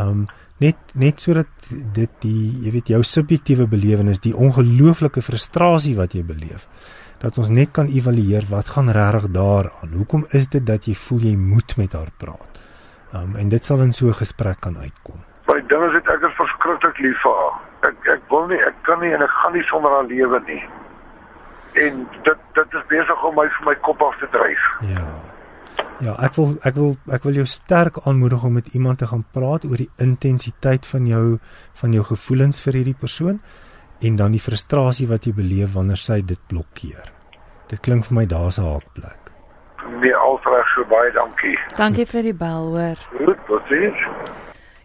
Um 0.00 0.26
net 0.62 0.76
net 0.94 1.20
sodat 1.20 1.70
dit 1.94 2.10
die 2.22 2.64
jy 2.64 2.72
weet 2.76 2.92
jou 2.92 3.02
subjektiewe 3.02 3.66
belewenis, 3.70 4.22
die 4.22 4.34
ongelooflike 4.36 5.22
frustrasie 5.22 5.96
wat 5.98 6.14
jy 6.14 6.22
beleef, 6.26 6.68
dat 7.22 7.38
ons 7.38 7.50
net 7.50 7.72
kan 7.74 7.90
evalueer 7.90 8.46
wat 8.50 8.74
gaan 8.76 8.90
regtig 8.94 9.30
daaraan. 9.34 9.94
Hoekom 9.98 10.26
is 10.30 10.48
dit 10.48 10.64
dat 10.66 10.86
jy 10.86 10.94
voel 10.94 11.28
jy 11.30 11.36
moet 11.36 11.76
met 11.76 11.92
haar 11.98 12.12
praat? 12.18 12.62
Um 13.14 13.36
en 13.36 13.48
dit 13.48 13.64
sal 13.64 13.82
in 13.82 13.92
so 13.92 14.08
'n 14.08 14.20
gesprek 14.22 14.60
kan 14.60 14.76
uitkom. 14.78 15.20
My 15.46 15.60
ding 15.68 15.84
is 15.84 15.92
dit 15.92 16.08
ek 16.08 16.22
is 16.22 16.36
verskriklik 16.36 16.98
lief 16.98 17.20
vir 17.22 17.34
haar. 17.40 17.60
Ek 17.88 18.08
ek 18.16 18.22
wil 18.30 18.46
nie, 18.46 18.58
ek 18.58 18.74
kan 18.82 19.00
nie 19.00 19.12
en 19.12 19.22
ek 19.22 19.30
gaan 19.30 19.52
nie 19.52 19.66
sonder 19.68 19.90
haar 19.90 20.06
lewe 20.06 20.40
nie. 20.46 20.62
En 21.74 22.08
dit 22.22 22.38
dit 22.54 22.74
is 22.74 22.86
besig 22.88 23.24
om 23.24 23.34
my 23.34 23.48
vir 23.48 23.66
my 23.66 23.74
kop 23.74 24.02
af 24.02 24.18
te 24.18 24.28
dryf. 24.30 24.64
Ja. 24.80 25.33
Ja, 26.02 26.16
ek 26.18 26.34
wil 26.34 26.56
ek 26.66 26.74
wil 26.74 26.96
ek 27.14 27.22
wil 27.22 27.36
jou 27.38 27.46
sterk 27.46 28.00
aanmoedig 28.02 28.42
om 28.44 28.56
met 28.58 28.72
iemand 28.74 28.98
te 28.98 29.06
gaan 29.06 29.24
praat 29.32 29.64
oor 29.64 29.78
die 29.78 29.90
intensiteit 30.02 30.86
van 30.86 31.06
jou 31.06 31.38
van 31.80 31.92
jou 31.92 32.04
gevoelens 32.04 32.60
vir 32.64 32.80
hierdie 32.80 32.98
persoon 32.98 33.38
en 34.02 34.16
dan 34.16 34.34
die 34.34 34.42
frustrasie 34.42 35.06
wat 35.08 35.26
jy 35.26 35.34
beleef 35.36 35.74
wanneer 35.74 36.00
sy 36.00 36.20
dit 36.26 36.40
blokkeer. 36.50 37.12
Dit 37.70 37.80
klink 37.80 38.04
vir 38.08 38.14
my 38.14 38.26
daar's 38.26 38.58
'n 38.58 38.66
haakplek. 38.66 39.30
Nee, 40.00 40.14
alreg 40.14 40.66
so 40.74 40.84
baie 40.90 41.12
dankie. 41.12 41.58
Dankie 41.76 42.06
vir 42.06 42.22
die 42.22 42.34
bel, 42.34 42.64
hoor. 42.74 42.98
Goed, 43.18 43.70
jy? 43.70 43.92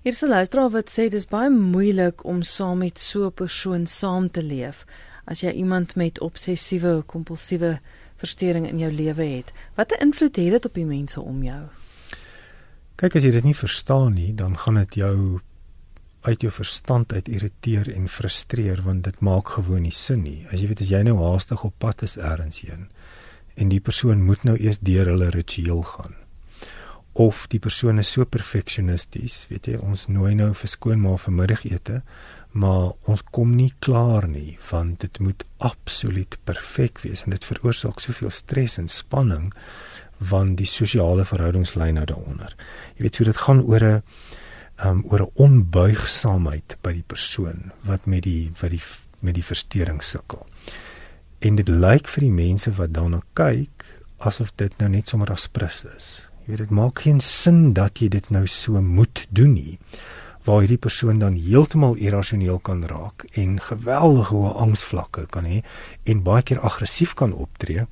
Hier 0.03 0.13
is 0.13 0.23
'n 0.23 0.29
luisteraar 0.29 0.69
wat 0.69 0.89
sê 0.89 1.09
dis 1.09 1.25
baie 1.25 1.49
moeilik 1.49 2.23
om 2.23 2.41
saam 2.41 2.77
met 2.77 2.99
so 2.99 3.25
'n 3.25 3.33
persoon 3.33 3.85
saam 3.85 4.29
te 4.31 4.41
leef 4.41 4.85
as 5.25 5.41
jy 5.41 5.51
iemand 5.51 5.95
met 5.95 6.19
obsessiewe 6.19 7.03
kompulsiewe 7.05 7.79
verstoring 8.19 8.67
in 8.69 8.79
jou 8.81 8.91
lewe 8.91 9.27
het. 9.37 9.53
Watter 9.75 10.01
invloed 10.03 10.35
het 10.35 10.57
dit 10.57 10.65
op 10.65 10.73
die 10.77 10.87
mense 10.87 11.21
om 11.21 11.43
jou? 11.43 11.61
Kyk 12.99 13.15
as 13.15 13.23
jy 13.23 13.31
dit 13.31 13.47
nie 13.47 13.55
verstaan 13.55 14.13
nie, 14.13 14.33
dan 14.35 14.57
gaan 14.59 14.81
dit 14.81 14.99
jou 15.03 15.39
uit 16.27 16.41
jou 16.43 16.51
verstand 16.51 17.13
uit 17.13 17.29
irriteer 17.31 17.87
en 17.93 18.09
frustreer 18.11 18.81
want 18.83 19.05
dit 19.07 19.21
maak 19.23 19.55
gewoon 19.55 19.85
nie 19.87 19.95
sin 19.95 20.25
nie. 20.27 20.43
As 20.51 20.59
jy 20.59 20.67
weet 20.71 20.83
as 20.83 20.91
jy 20.91 21.03
nou 21.07 21.15
haastig 21.21 21.63
op 21.63 21.77
pad 21.79 22.03
is 22.03 22.17
elders 22.19 22.59
heen 22.67 22.89
en 23.59 23.71
die 23.71 23.81
persoon 23.83 24.21
moet 24.23 24.45
nou 24.47 24.55
eers 24.55 24.79
deur 24.79 25.09
hulle 25.11 25.29
ritueel 25.35 25.81
gaan. 25.83 26.15
Of 27.19 27.47
die 27.51 27.59
persoon 27.59 27.99
is 27.99 28.11
so 28.15 28.23
perfeksionisties, 28.23 29.41
weet 29.49 29.67
jy, 29.67 29.79
ons 29.83 30.05
nooi 30.07 30.31
nou 30.39 30.53
vir 30.55 30.71
skoonma 30.71 31.17
vir 31.19 31.35
middagete, 31.35 31.97
maar 32.51 32.91
ons 33.05 33.21
kom 33.31 33.53
nie 33.55 33.73
klaar 33.79 34.27
nie 34.27 34.57
want 34.71 35.03
dit 35.05 35.19
moet 35.19 35.43
absoluut 35.57 36.37
perfek 36.49 37.01
wees 37.05 37.23
en 37.23 37.35
dit 37.35 37.45
veroorsaak 37.45 38.01
soveel 38.01 38.33
stres 38.33 38.77
en 38.81 38.89
spanning 38.89 39.51
van 40.31 40.55
die 40.59 40.67
sosiale 40.67 41.23
verhoudings 41.25 41.75
lê 41.79 41.91
nou 41.95 42.05
daaronder. 42.05 42.55
Jy 42.97 43.05
weet 43.05 43.15
so 43.15 43.23
dit 43.23 43.37
gaan 43.37 43.61
oor 43.61 43.83
'n 43.83 44.01
um 44.85 45.03
oor 45.11 45.21
'n 45.21 45.31
onbuigsaamheid 45.35 46.77
by 46.81 46.93
die 46.93 47.07
persoon 47.07 47.71
wat 47.83 48.05
met 48.05 48.23
die 48.23 48.51
wat 48.61 48.71
die 48.71 48.83
met 49.19 49.35
die 49.35 49.43
verstoring 49.43 50.03
sukkel. 50.03 50.45
En 51.39 51.55
dit 51.55 51.67
lyk 51.67 52.07
vir 52.07 52.21
die 52.21 52.31
mense 52.31 52.71
wat 52.71 52.93
daarna 52.93 53.21
kyk 53.33 53.85
asof 54.17 54.51
dit 54.55 54.77
nou 54.79 54.89
net 54.89 55.07
sommer 55.07 55.31
aspris 55.31 55.85
is. 55.95 56.29
Jy 56.41 56.47
weet 56.47 56.57
dit 56.57 56.69
maak 56.69 56.99
geen 56.99 57.21
sin 57.21 57.73
dat 57.73 57.99
jy 57.99 58.07
dit 58.09 58.29
nou 58.29 58.47
so 58.47 58.81
moet 58.81 59.27
doen 59.29 59.53
nie 59.53 59.79
waar 60.49 60.63
hierdie 60.63 60.81
persoon 60.81 61.19
dan 61.21 61.35
heeltemal 61.37 61.99
irrasioneel 62.01 62.57
kan 62.65 62.81
raak 62.89 63.27
en 63.37 63.59
geweldige 63.61 64.33
hoë 64.33 64.55
angsvlakke 64.63 65.27
kan 65.35 65.45
hê 65.45 65.59
en 66.09 66.23
baie 66.25 66.41
keer 66.41 66.63
aggressief 66.65 67.13
kan 67.19 67.35
optree 67.45 67.85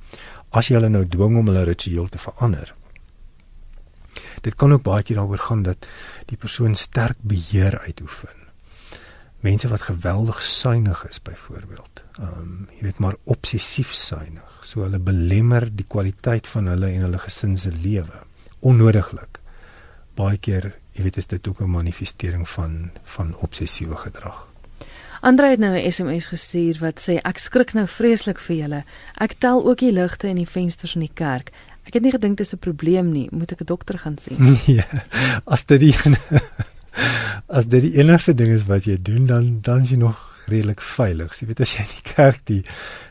as 0.50 0.66
jy 0.66 0.74
hulle 0.78 0.90
nou 0.90 1.04
dwing 1.06 1.36
om 1.38 1.46
hulle 1.46 1.62
ritueel 1.68 2.08
te 2.10 2.18
verander. 2.18 2.72
Dit 4.42 4.56
kan 4.58 4.74
ook 4.74 4.82
baie 4.82 5.06
keer 5.06 5.20
daaroor 5.20 5.44
gaan 5.44 5.62
dat 5.62 5.86
die 6.26 6.38
persoon 6.40 6.74
sterk 6.74 7.20
beheer 7.22 7.78
uitoefen. 7.84 8.34
Mense 9.46 9.70
wat 9.70 9.86
geweldig 9.86 10.42
suinig 10.42 11.04
is 11.08 11.22
byvoorbeeld. 11.22 12.02
Ehm 12.18 12.40
um, 12.42 12.68
jy 12.74 12.88
weet 12.88 12.98
maar 12.98 13.20
obsessief 13.24 13.94
suinig. 13.94 14.58
So 14.66 14.82
hulle 14.82 14.98
belemmer 14.98 15.68
die 15.70 15.86
kwaliteit 15.86 16.50
van 16.50 16.66
hulle 16.74 16.90
en 16.90 17.06
hulle 17.06 17.22
gesin 17.22 17.54
se 17.56 17.70
lewe 17.70 18.24
onnodiglik. 18.66 19.38
Baie 20.18 20.38
keer, 20.42 20.72
jy 20.98 21.06
weet, 21.06 21.16
is 21.16 21.26
dit 21.26 21.48
ook 21.48 21.60
'n 21.60 21.70
manifestering 21.70 22.48
van 22.48 22.90
van 23.02 23.34
obsessiewe 23.36 23.96
gedrag. 23.96 24.46
Andre 25.20 25.48
het 25.50 25.58
nou 25.58 25.76
'n 25.76 25.92
SMS 25.92 26.26
gestuur 26.26 26.78
wat 26.80 27.00
sê 27.00 27.20
ek 27.22 27.38
skrik 27.38 27.72
nou 27.72 27.86
vreeslik 27.86 28.38
vir 28.38 28.56
julle. 28.56 28.84
Ek 29.14 29.32
tel 29.38 29.66
ook 29.66 29.78
die 29.78 29.92
ligte 29.92 30.28
in 30.28 30.36
die 30.36 30.48
vensters 30.48 30.94
in 30.94 31.00
die 31.00 31.14
kerk. 31.14 31.50
Ek 31.84 31.94
het 31.94 32.02
nie 32.02 32.12
gedink 32.12 32.36
dis 32.36 32.52
'n 32.52 32.58
probleem 32.58 33.12
nie. 33.12 33.28
Moet 33.30 33.52
ek 33.52 33.60
'n 33.60 33.64
dokter 33.64 33.98
gaan 33.98 34.18
sien? 34.18 34.36
Nee. 34.38 34.84
As 35.44 35.64
dit 35.64 35.80
die 35.80 35.96
as 37.46 37.66
dit 37.66 37.82
die 37.82 37.96
enigste 37.96 38.34
ding 38.34 38.50
is 38.50 38.64
wat 38.64 38.84
jy 38.84 38.98
doen, 39.02 39.26
dan 39.26 39.58
dan 39.60 39.80
is 39.80 39.90
jy 39.90 39.96
nog 39.96 40.37
redelik 40.48 40.80
veilig. 40.80 41.34
Jy 41.40 41.46
weet 41.50 41.60
as 41.60 41.74
jy 41.76 41.84
in 41.84 41.92
die 41.94 42.14
kerk 42.14 42.40
die 42.50 42.62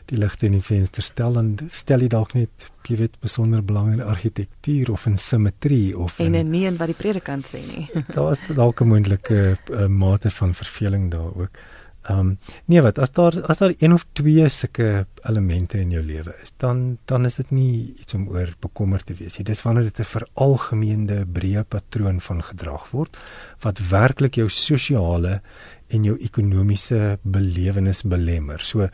die 0.08 0.16
ligte 0.16 0.46
in 0.48 0.54
die 0.56 0.64
venster 0.64 1.04
stel 1.04 1.34
dan 1.36 1.50
stel 1.68 2.00
jy 2.00 2.08
dalk 2.08 2.34
net 2.34 2.68
jy 2.88 2.96
weet 2.96 3.18
besonder 3.20 3.60
belang 3.64 3.92
in 3.92 4.00
argitektuur 4.00 4.94
of 4.94 5.04
in 5.06 5.18
simmetrie 5.20 5.96
of 5.96 6.16
En 6.24 6.34
in 6.34 6.50
nee 6.50 6.66
in 6.66 6.78
wat 6.80 6.88
die 6.88 6.96
predikant 6.96 7.44
sê 7.46 7.60
nie. 7.60 7.88
daar 8.14 8.32
is 8.32 8.40
dalk 8.48 8.80
'n 8.80 8.88
moontlike 8.88 9.58
uh, 9.70 9.86
mate 9.86 10.30
van 10.30 10.54
verveling 10.54 11.10
daar 11.10 11.34
ook. 11.34 11.60
Ehm 12.08 12.18
um, 12.18 12.38
nee 12.64 12.80
wat 12.80 12.98
as 12.98 13.10
daar 13.12 13.34
as 13.52 13.58
daar 13.58 13.74
een 13.78 13.92
of 13.92 14.06
twee 14.12 14.48
sulke 14.48 15.06
elemente 15.28 15.78
in 15.78 15.90
jou 15.90 16.02
lewe 16.02 16.34
is, 16.42 16.52
dan 16.56 16.98
dan 17.04 17.24
is 17.24 17.34
dit 17.34 17.50
nie 17.50 17.94
iets 18.00 18.14
om 18.14 18.28
oor 18.28 18.54
bekommerd 18.60 19.06
te 19.06 19.14
wees 19.14 19.36
nie. 19.36 19.44
Dis 19.44 19.62
wanneer 19.62 19.90
dit 19.90 19.98
'n 20.00 20.04
veralgemeende 20.04 21.26
breë 21.26 21.64
patroon 21.68 22.20
van 22.20 22.42
gedrag 22.42 22.90
word 22.90 23.18
wat 23.60 23.78
werklik 23.90 24.34
jou 24.34 24.48
sosiale 24.48 25.42
en 25.88 26.04
jou 26.04 26.16
ekonomiese 26.20 27.18
belewenis 27.22 28.02
belemmer. 28.02 28.60
So 28.60 28.88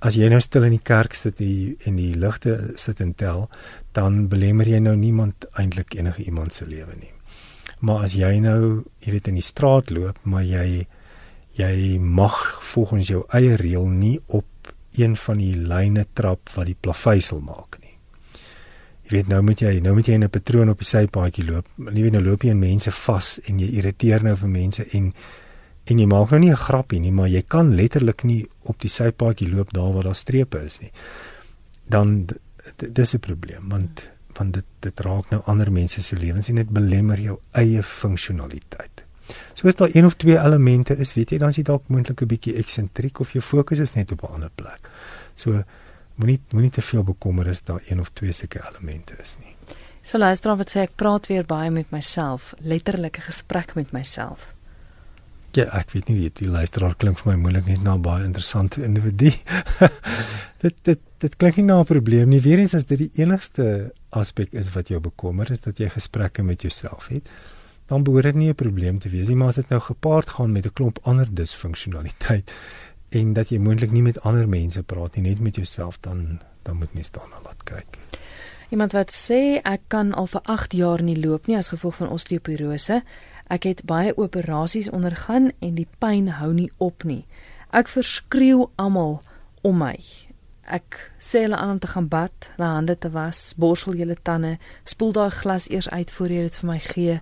as 0.00 0.16
jy 0.16 0.28
nou 0.30 0.40
stil 0.40 0.68
in 0.68 0.76
die 0.76 0.84
kerk 0.84 1.14
sit 1.18 1.38
die, 1.40 1.76
en 1.86 1.96
die 1.98 2.14
ligte 2.14 2.74
sit 2.78 3.00
en 3.00 3.14
tel, 3.18 3.48
dan 3.96 4.26
belemmer 4.30 4.68
jy 4.68 4.80
nou 4.84 4.94
niemand 4.96 5.48
eintlik 5.58 5.96
enige 5.98 6.22
iemand 6.28 6.54
se 6.54 6.68
lewe 6.68 6.94
nie. 6.98 7.12
Maar 7.80 8.06
as 8.08 8.14
jy 8.18 8.38
nou, 8.42 8.84
jy 9.04 9.14
weet 9.14 9.28
in 9.30 9.38
die 9.38 9.46
straat 9.46 9.90
loop, 9.94 10.18
maar 10.22 10.46
jy 10.46 10.86
jy 11.58 11.98
mag 11.98 12.36
volgens 12.62 13.08
jou 13.10 13.24
eie 13.34 13.56
reël 13.58 13.88
nie 13.90 14.20
op 14.26 14.70
een 14.94 15.16
van 15.18 15.40
die 15.42 15.56
lyne 15.58 16.04
trap 16.14 16.52
wat 16.54 16.68
die 16.68 16.76
plaveisel 16.78 17.40
maak 17.42 17.80
nie. 17.82 17.96
Jy 19.08 19.16
weet 19.16 19.30
nou 19.32 19.40
moet 19.42 19.62
jy 19.64 19.72
nou 19.82 19.94
moet 19.96 20.06
jy 20.06 20.14
in 20.14 20.24
'n 20.24 20.30
patroon 20.30 20.70
op 20.70 20.78
die 20.78 20.86
sypaadjie 20.86 21.44
loop. 21.44 21.66
Nie 21.76 22.02
weet 22.02 22.12
nou 22.12 22.22
loop 22.22 22.42
jy 22.42 22.50
in 22.50 22.60
mense 22.60 22.90
vas 22.90 23.40
en 23.48 23.58
jy 23.58 23.68
irriteer 23.78 24.22
nou 24.22 24.36
vir 24.36 24.48
mense 24.48 24.86
en 24.92 25.12
en 25.88 25.98
jy 25.98 26.06
maak 26.06 26.30
nou 26.30 26.40
nie 26.40 26.50
'n 26.50 26.64
grappie 26.68 27.00
nie, 27.00 27.12
maar 27.12 27.28
jy 27.28 27.42
kan 27.42 27.74
letterlik 27.74 28.24
nie 28.24 28.46
op 28.62 28.80
die 28.80 28.90
sypaadjie 28.90 29.48
loop 29.48 29.72
daar 29.72 29.92
waar 29.92 30.04
daar 30.04 30.14
strepe 30.14 30.58
is 30.64 30.80
nie. 30.80 30.92
Dan 31.88 32.26
dis 32.76 33.14
'n 33.14 33.18
probleem 33.18 33.68
want 33.68 34.10
want 34.38 34.54
dit 34.54 34.64
dit 34.80 35.00
raak 35.00 35.30
nou 35.30 35.42
ander 35.44 35.72
mense 35.72 36.02
se 36.02 36.16
lewens 36.16 36.48
en 36.48 36.54
dit 36.54 36.68
belemmer 36.68 37.20
jou 37.20 37.38
eie 37.52 37.82
funksionaliteit. 37.82 39.04
So 39.54 39.68
as 39.68 39.74
daar 39.74 39.90
een 39.92 40.04
of 40.04 40.14
twee 40.16 40.38
elemente 40.38 40.96
is, 40.96 41.14
weet 41.14 41.30
jy, 41.30 41.38
dan 41.38 41.48
is 41.48 41.56
jy 41.56 41.62
dalk 41.62 41.88
moontlik 41.88 42.22
'n 42.22 42.26
bietjie 42.26 42.54
eksentriek 42.54 43.20
of 43.20 43.32
jou 43.32 43.42
fokus 43.42 43.78
is 43.78 43.94
net 43.94 44.12
op 44.12 44.22
'n 44.22 44.32
ander 44.32 44.50
plek. 44.54 44.90
So 45.34 45.62
moenie 46.14 46.40
moenie 46.50 46.70
te 46.70 46.82
veel 46.82 47.02
bekommer 47.02 47.48
as 47.48 47.62
daar 47.62 47.82
een 47.88 48.00
of 48.00 48.10
twee 48.12 48.32
sulke 48.32 48.60
elemente 48.70 49.14
is 49.20 49.36
nie. 49.40 49.54
So 50.02 50.18
luister 50.18 50.56
wat 50.56 50.70
sê 50.70 50.80
ek 50.80 50.96
praat 50.96 51.26
weer 51.26 51.44
baie 51.44 51.70
met 51.70 51.90
myself, 51.90 52.54
letterlik 52.58 53.18
'n 53.18 53.22
gesprek 53.22 53.74
met 53.74 53.92
myself. 53.92 54.54
Ja, 55.56 55.64
ek 55.78 55.90
weet 55.94 56.08
nie 56.08 56.16
wie 56.18 56.30
die 56.34 56.48
luisteraar 56.48 56.94
klink 57.00 57.18
vir 57.18 57.32
my 57.32 57.36
moeilik 57.42 57.66
net 57.66 57.82
na 57.82 57.96
baie 57.96 58.24
interessante 58.24 58.82
individu. 58.84 59.32
dit 60.62 60.74
dit 60.84 61.00
dit 61.18 61.36
klink 61.36 61.56
nie 61.56 61.64
na 61.64 61.80
'n 61.80 61.88
probleem 61.88 62.28
nie. 62.28 62.40
Weerens 62.40 62.74
as 62.74 62.84
dit 62.84 62.98
die 62.98 63.22
enigste 63.22 63.92
aspek 64.10 64.52
is 64.52 64.70
wat 64.74 64.88
jou 64.88 65.00
bekommer 65.00 65.50
is 65.50 65.60
dat 65.60 65.78
jy 65.78 65.88
gesprekke 65.88 66.42
met 66.42 66.62
jouself 66.62 67.08
het, 67.08 67.28
dan 67.88 68.04
behoort 68.04 68.24
dit 68.24 68.34
nie 68.34 68.48
'n 68.48 68.54
probleem 68.54 68.98
te 68.98 69.08
wees 69.08 69.28
nie, 69.28 69.36
maar 69.36 69.48
as 69.48 69.60
dit 69.62 69.68
nou 69.68 69.80
gepaard 69.80 70.30
gaan 70.30 70.52
met 70.52 70.66
'n 70.66 70.72
klomp 70.72 70.98
ander 71.02 71.28
disfunksionaliteit 71.34 72.52
en 73.08 73.32
dat 73.32 73.48
jy 73.48 73.58
moontlik 73.58 73.90
nie 73.90 74.02
met 74.02 74.20
ander 74.20 74.48
mense 74.48 74.82
praat 74.82 75.16
nie, 75.16 75.28
net 75.28 75.40
met 75.40 75.56
jouself, 75.56 75.98
dan 76.00 76.40
dan 76.62 76.76
moet 76.76 76.92
mens 76.92 77.10
daarna 77.10 77.40
laat 77.44 77.62
kyk. 77.64 77.98
Iemand 78.68 78.92
wat 78.92 79.12
sê 79.12 79.60
ek 79.64 79.80
kan 79.88 80.12
al 80.12 80.26
vir 80.26 80.40
8 80.44 80.72
jaar 80.72 81.02
nie 81.02 81.16
loop 81.16 81.46
nie 81.46 81.56
as 81.56 81.68
gevolg 81.72 81.96
van 81.96 82.08
osteoporose. 82.08 83.02
Ek 83.48 83.64
het 83.64 83.84
baie 83.88 84.12
operasies 84.16 84.90
ondergaan 84.92 85.52
en 85.64 85.74
die 85.74 85.88
pyn 85.98 86.28
hou 86.36 86.52
nie 86.52 86.70
op 86.76 87.04
nie. 87.08 87.24
Ek 87.72 87.88
verskreeu 87.88 88.68
almal 88.76 89.22
om 89.64 89.80
my. 89.80 89.96
Ek 90.68 90.98
sê 91.16 91.46
hulle 91.46 91.56
aan 91.56 91.76
om 91.76 91.78
te 91.80 91.88
gaan 91.88 92.08
bad, 92.12 92.50
hulle 92.56 92.68
hande 92.68 92.96
te 93.00 93.08
was, 93.14 93.54
borsel 93.56 93.96
julle 93.96 94.18
tande, 94.22 94.58
spoel 94.84 95.14
daai 95.16 95.30
glas 95.32 95.70
eers 95.72 95.88
uit 95.88 96.12
voor 96.12 96.34
jy 96.34 96.42
dit 96.44 96.58
vir 96.60 96.68
my 96.68 96.78
gee, 96.84 97.20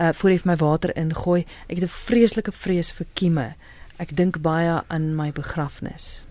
uh 0.00 0.12
voor 0.16 0.32
jy 0.32 0.38
vir 0.44 0.50
my 0.52 0.56
water 0.62 0.94
ingooi. 0.96 1.44
Ek 1.68 1.76
het 1.76 1.84
'n 1.84 1.98
vreeslike 2.06 2.52
vrees 2.52 2.92
vir 2.92 3.06
kieme. 3.14 3.54
Ek 3.98 4.16
dink 4.16 4.40
baie 4.40 4.82
aan 4.88 5.16
my 5.16 5.32
begrafnis. 5.32 6.24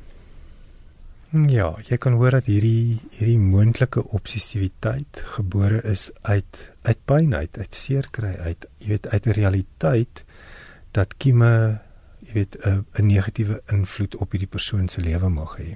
Ja, 1.35 1.73
jy 1.83 1.97
kan 1.99 2.15
hoor 2.15 2.37
dat 2.37 2.45
hierdie 2.47 3.01
hierdie 3.17 3.39
moontlike 3.41 3.99
obsessiwiteit 4.15 5.19
gebore 5.35 5.81
is 5.83 6.07
uit 6.23 6.59
uit 6.87 7.01
pyn 7.03 7.35
uit, 7.35 7.57
uit 7.57 7.75
seer 7.75 8.07
kry 8.15 8.31
uit, 8.45 8.67
jy 8.79 8.93
weet 8.93 9.09
uit 9.11 9.27
'n 9.27 9.35
realiteit 9.35 10.23
dat 10.95 11.17
kieme, 11.17 11.81
jy 12.23 12.33
weet 12.33 12.55
'n 12.63 12.85
'n 12.95 13.05
negatiewe 13.07 13.61
invloed 13.67 14.15
op 14.15 14.31
hierdie 14.31 14.47
persoon 14.47 14.87
se 14.87 15.01
lewe 15.01 15.29
mag 15.29 15.57
hê. 15.59 15.75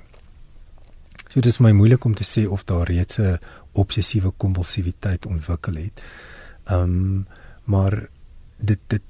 So 1.27 1.41
dit 1.41 1.51
is 1.51 1.59
my 1.59 1.71
moeilik 1.71 2.05
om 2.05 2.15
te 2.15 2.23
sê 2.23 2.47
of 2.47 2.63
daar 2.63 2.87
reeds 2.87 3.19
'n 3.19 3.39
obsessiewe 3.73 4.31
kompulsiwiteit 4.37 5.25
ontwikkel 5.25 5.75
het. 5.75 6.01
Ehm 6.63 6.83
um, 6.83 7.27
maar 7.63 8.09
dit 8.57 8.79
dit 8.87 9.01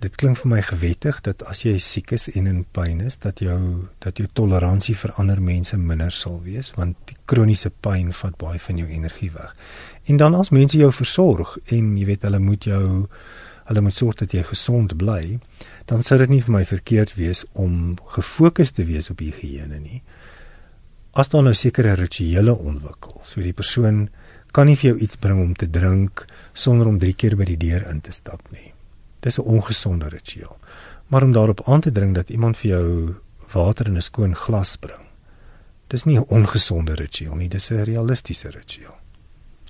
dit 0.00 0.16
klink 0.16 0.38
vir 0.40 0.50
my 0.50 0.60
gewettig 0.64 1.18
dat 1.26 1.42
as 1.50 1.62
jy 1.66 1.76
siek 1.82 2.12
is 2.16 2.28
en 2.32 2.46
in 2.50 2.62
pyn 2.76 3.00
is 3.04 3.18
dat 3.22 3.42
jou 3.44 3.58
dat 4.04 4.20
jou 4.20 4.28
toleransie 4.32 4.96
vir 4.96 5.12
ander 5.20 5.40
mense 5.40 5.76
minder 5.76 6.12
sal 6.12 6.38
wees 6.44 6.72
want 6.76 6.96
die 7.10 7.16
kroniese 7.28 7.70
pyn 7.70 8.12
vat 8.20 8.38
baie 8.40 8.60
van 8.68 8.78
jou 8.80 8.88
energie 8.88 9.32
weg. 9.34 9.52
En 10.06 10.16
dan 10.22 10.34
as 10.34 10.52
mense 10.54 10.78
jou 10.78 10.92
versorg 10.92 11.56
en 11.74 11.96
jy 11.98 12.06
weet 12.08 12.24
hulle 12.28 12.40
moet 12.40 12.68
jou 12.68 12.86
hulle 13.66 13.82
moet 13.82 13.98
sorg 13.98 14.20
dat 14.20 14.34
jy 14.34 14.44
gesond 14.46 14.94
bly, 14.98 15.40
dan 15.90 16.04
sou 16.06 16.18
dit 16.22 16.30
nie 16.30 16.42
vir 16.44 16.54
my 16.54 16.62
verkeerd 16.68 17.16
wees 17.18 17.42
om 17.52 17.96
gefokus 18.14 18.70
te 18.76 18.86
wees 18.86 19.10
op 19.10 19.24
higiëne 19.24 19.80
nie. 19.80 20.02
As 21.18 21.32
daar 21.32 21.42
nou 21.42 21.54
sekere 21.56 21.96
rituele 21.98 22.54
ontwikkel, 22.54 23.18
so 23.26 23.42
die 23.42 23.56
persoon 23.56 24.06
kan 24.54 24.70
nie 24.70 24.78
vir 24.78 24.92
jou 24.92 25.02
iets 25.08 25.18
bring 25.18 25.42
om 25.42 25.52
te 25.58 25.66
drink 25.66 26.26
sonder 26.54 26.86
om 26.86 27.02
3 27.02 27.18
keer 27.18 27.36
by 27.36 27.50
die 27.50 27.60
deur 27.66 27.90
in 27.90 28.00
te 28.00 28.14
stap 28.14 28.46
nie. 28.54 28.75
Dis 29.20 29.38
'n 29.38 29.42
ongesonde 29.42 30.08
ritueel. 30.08 30.56
Maar 31.06 31.22
om 31.22 31.32
daarop 31.32 31.68
aan 31.68 31.80
te 31.80 31.92
dring 31.92 32.14
dat 32.14 32.30
iemand 32.30 32.56
vir 32.56 32.70
jou 32.70 33.14
water 33.52 33.86
in 33.86 33.96
'n 33.96 34.02
skoon 34.02 34.34
glas 34.34 34.76
bring. 34.76 35.06
Dis 35.86 36.04
nie 36.04 36.18
'n 36.18 36.24
ongesonde 36.28 36.94
ritueel 36.94 37.34
nie, 37.34 37.48
dis 37.48 37.70
'n 37.70 37.82
realistiese 37.82 38.50
ritueel. 38.50 38.96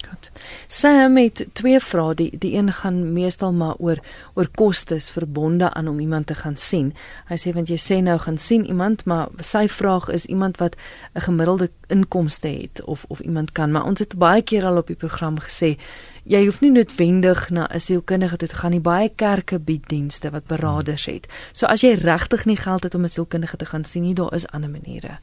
God. 0.05 0.31
Sam 0.67 1.17
het 1.17 1.47
twee 1.53 1.81
vrae. 1.81 2.15
Die 2.15 2.31
die 2.39 2.55
een 2.55 2.73
gaan 2.73 3.13
meestal 3.13 3.53
maar 3.53 3.75
oor 3.79 3.99
oor 4.35 4.49
kostes 4.55 5.11
verbonde 5.11 5.73
aan 5.73 5.89
om 5.89 5.99
iemand 6.01 6.27
te 6.27 6.35
gaan 6.35 6.57
sien. 6.57 6.93
Hy 7.31 7.39
sê 7.41 7.53
want 7.55 7.69
jy 7.73 7.79
sê 7.81 8.01
nou 8.03 8.19
gaan 8.19 8.39
sien 8.39 8.67
iemand, 8.67 9.05
maar 9.05 9.29
sy 9.41 9.67
vraag 9.69 10.09
is 10.09 10.27
iemand 10.27 10.59
wat 10.63 10.77
'n 11.15 11.21
gemiddelde 11.21 11.71
inkomste 11.87 12.49
het 12.49 12.85
of 12.85 13.05
of 13.09 13.21
iemand 13.21 13.53
kan. 13.53 13.71
Maar 13.71 13.85
ons 13.85 13.99
het 13.99 14.19
baie 14.19 14.43
keer 14.43 14.65
al 14.65 14.77
op 14.77 14.87
die 14.87 14.97
program 14.97 15.41
gesê 15.41 15.77
jy 16.25 16.45
hoef 16.45 16.61
nie 16.61 16.71
noodwendig 16.71 17.51
na 17.51 17.69
'n 17.71 17.81
sielkundige 17.81 18.37
toe 18.37 18.49
te 18.49 18.57
gaan 18.57 18.71
nie. 18.71 18.81
Baie 18.81 19.09
kerke 19.15 19.59
bied 19.59 19.89
dienste 19.89 20.31
wat 20.31 20.47
beraders 20.47 21.07
het. 21.07 21.27
So 21.53 21.67
as 21.67 21.81
jy 21.81 21.95
regtig 21.95 22.45
nie 22.45 22.57
geld 22.57 22.83
het 22.83 22.95
om 22.95 23.03
'n 23.03 23.09
sielkundige 23.09 23.57
te 23.57 23.67
gaan 23.67 23.85
sien 23.85 24.03
nie, 24.03 24.15
daar 24.15 24.35
is 24.35 24.47
ander 24.47 24.71
maniere. 24.71 25.19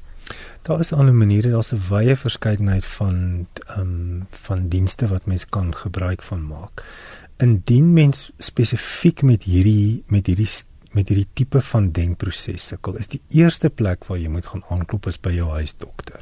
Daar 0.62 0.80
is 0.80 0.94
ander 0.94 1.14
maniere, 1.14 1.52
daar's 1.52 1.74
'n 1.74 1.82
wye 1.90 2.16
verskeidenheid 2.16 2.86
van 2.86 3.48
ehm 3.68 3.80
um, 3.80 4.28
van 4.30 4.68
dienste 4.68 5.08
wat 5.08 5.26
mens 5.26 5.46
kan 5.46 5.76
gebruik 5.76 6.22
van 6.22 6.48
maak. 6.48 6.84
Indien 7.38 7.94
mens 7.94 8.32
spesifiek 8.38 9.22
met 9.22 9.44
hierdie 9.44 10.04
met 10.08 10.26
hierdie 10.28 10.50
met 10.92 11.08
hierdie 11.08 11.28
tipe 11.34 11.62
van 11.62 11.92
denkproses 11.92 12.68
sukkel, 12.68 12.96
is 12.96 13.08
die 13.08 13.22
eerste 13.28 13.70
plek 13.70 14.06
waar 14.06 14.18
jy 14.18 14.30
moet 14.30 14.46
gaan 14.46 14.64
aanklop 14.70 15.08
is 15.08 15.20
by 15.20 15.32
jou 15.32 15.50
huisdokter. 15.50 16.22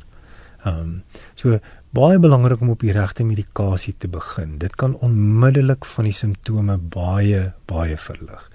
Ehm 0.63 0.79
um, 0.79 1.03
so 1.35 1.59
baie 1.89 2.19
belangrik 2.19 2.61
om 2.61 2.69
op 2.69 2.79
die 2.79 2.93
regte 2.95 3.23
medikasie 3.23 3.95
te 3.97 4.07
begin. 4.07 4.57
Dit 4.57 4.75
kan 4.75 4.95
onmiddellik 4.95 5.85
van 5.85 6.07
die 6.07 6.15
simptome 6.15 6.77
baie 6.77 7.53
baie 7.65 7.97
verlig. 7.97 8.51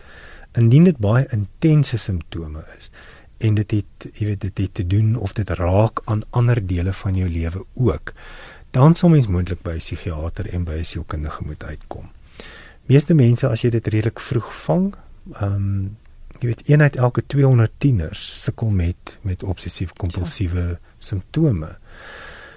Indien 0.57 0.85
dit 0.85 0.99
baie 0.99 1.27
intense 1.31 1.99
simptome 1.99 2.65
is, 2.79 2.91
en 3.39 3.55
dit 3.55 3.71
het 3.71 4.09
jy 4.13 4.27
weet 4.27 4.41
dit 4.41 4.59
het 4.59 4.75
te 4.75 4.87
doen 4.87 5.17
of 5.17 5.33
dit 5.33 5.51
raak 5.51 6.01
aan 6.05 6.23
ander 6.31 6.67
dele 6.67 6.93
van 6.93 7.17
jou 7.17 7.29
lewe 7.31 7.65
ook 7.75 8.13
dan 8.77 8.95
sal 8.95 9.09
mens 9.09 9.27
moontlik 9.27 9.63
by 9.63 9.77
'n 9.77 9.85
psigiater 9.85 10.49
en 10.53 10.65
by 10.65 10.77
'n 10.79 10.85
sielkundige 10.85 11.45
moet 11.45 11.65
uitkom. 11.65 12.11
Meeste 12.87 13.15
mense 13.15 13.49
as 13.49 13.61
jy 13.61 13.71
dit 13.71 13.87
redelik 13.87 14.21
vroeg 14.21 14.51
vang, 14.65 14.95
ehm 15.33 15.55
um, 15.55 15.97
jy 16.41 16.47
weet 16.47 16.69
een 16.69 16.83
uit 16.83 16.97
elke 16.97 17.27
200 17.27 17.73
tieners 17.79 18.43
sukkel 18.43 18.71
met 18.71 19.19
met 19.23 19.43
obsessief 19.43 19.93
kompulsiewe 19.93 20.61
ja. 20.61 20.79
simptome. 20.99 21.79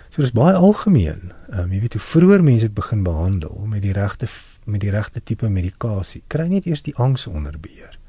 So 0.10 0.22
dis 0.22 0.32
baie 0.32 0.54
algemeen. 0.54 1.32
Ehm 1.50 1.60
um, 1.60 1.72
jy 1.72 1.80
weet 1.80 1.94
hoe 1.94 2.02
vroeër 2.02 2.44
mense 2.44 2.66
dit 2.66 2.74
begin 2.74 3.04
behandel 3.04 3.66
met 3.68 3.82
die 3.82 3.94
regte 3.94 4.28
met 4.64 4.82
die 4.82 4.92
regte 4.92 5.24
tipe 5.24 5.50
medikasie, 5.50 6.24
kry 6.28 6.48
net 6.48 6.66
eers 6.66 6.82
die 6.82 6.96
angs 6.96 7.28
onder 7.28 7.60
beheer 7.60 8.00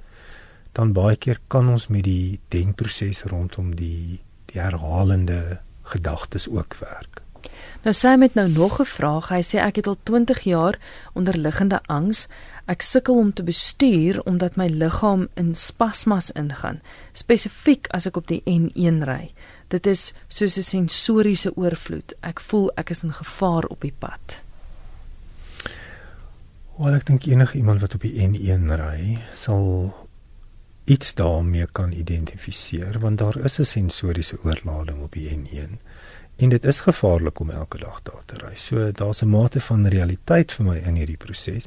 dan 0.80 0.94
baie 0.96 1.16
keer 1.20 1.40
kan 1.52 1.68
ons 1.68 1.90
met 1.92 2.06
die 2.06 2.40
denkproses 2.48 3.26
rondom 3.28 3.74
die 3.76 4.20
die 4.50 4.58
herhalende 4.58 5.60
gedagtes 5.92 6.48
ook 6.50 6.74
werk. 6.80 7.20
Nou 7.84 7.92
sê 7.94 8.16
met 8.18 8.34
nou 8.34 8.48
nog 8.48 8.80
'n 8.80 8.84
vraag. 8.84 9.28
Hy 9.28 9.42
sê 9.42 9.58
ek 9.58 9.76
het 9.76 9.86
al 9.86 9.96
20 10.02 10.40
jaar 10.40 10.78
onderliggende 11.12 11.80
angs. 11.86 12.28
Ek 12.66 12.82
sukkel 12.82 13.16
om 13.16 13.32
te 13.32 13.42
bestuur 13.42 14.22
omdat 14.22 14.56
my 14.56 14.66
liggaam 14.66 15.28
in 15.34 15.54
spasmas 15.54 16.30
ingaan, 16.30 16.80
spesifiek 17.12 17.86
as 17.90 18.06
ek 18.06 18.16
op 18.16 18.26
die 18.26 18.42
N1 18.44 19.04
ry. 19.04 19.32
Dit 19.68 19.86
is 19.86 20.14
soos 20.28 20.56
'n 20.56 20.62
sensoriese 20.62 21.56
oorvloed. 21.56 22.14
Ek 22.20 22.40
voel 22.40 22.70
ek 22.76 22.90
is 22.90 23.02
in 23.02 23.12
gevaar 23.12 23.64
op 23.64 23.80
die 23.80 23.94
pad. 23.98 24.42
Wel 26.76 26.94
ek 26.94 27.06
dink 27.06 27.24
enige 27.24 27.56
iemand 27.56 27.80
wat 27.80 27.94
op 27.94 28.00
die 28.00 28.28
N1 28.28 28.76
ry 28.76 29.18
sal 29.34 29.94
iets 30.90 31.14
daarmee 31.14 31.66
kan 31.72 31.92
identifiseer 31.92 32.98
want 32.98 33.18
daar 33.18 33.36
is 33.44 33.58
'n 33.58 33.64
sensoriese 33.64 34.36
oorlading 34.42 35.02
op 35.02 35.12
die 35.12 35.28
N1 35.36 35.78
en 36.36 36.48
dit 36.48 36.64
is 36.64 36.80
gevaarlik 36.80 37.40
om 37.40 37.50
elke 37.50 37.78
dag 37.78 38.02
daar 38.02 38.24
te 38.26 38.36
ry. 38.36 38.54
So 38.56 38.92
daar's 38.92 39.22
'n 39.22 39.28
mate 39.28 39.60
van 39.60 39.86
realiteit 39.86 40.52
vir 40.52 40.64
my 40.64 40.76
in 40.76 40.94
hierdie 40.94 41.16
proses. 41.16 41.66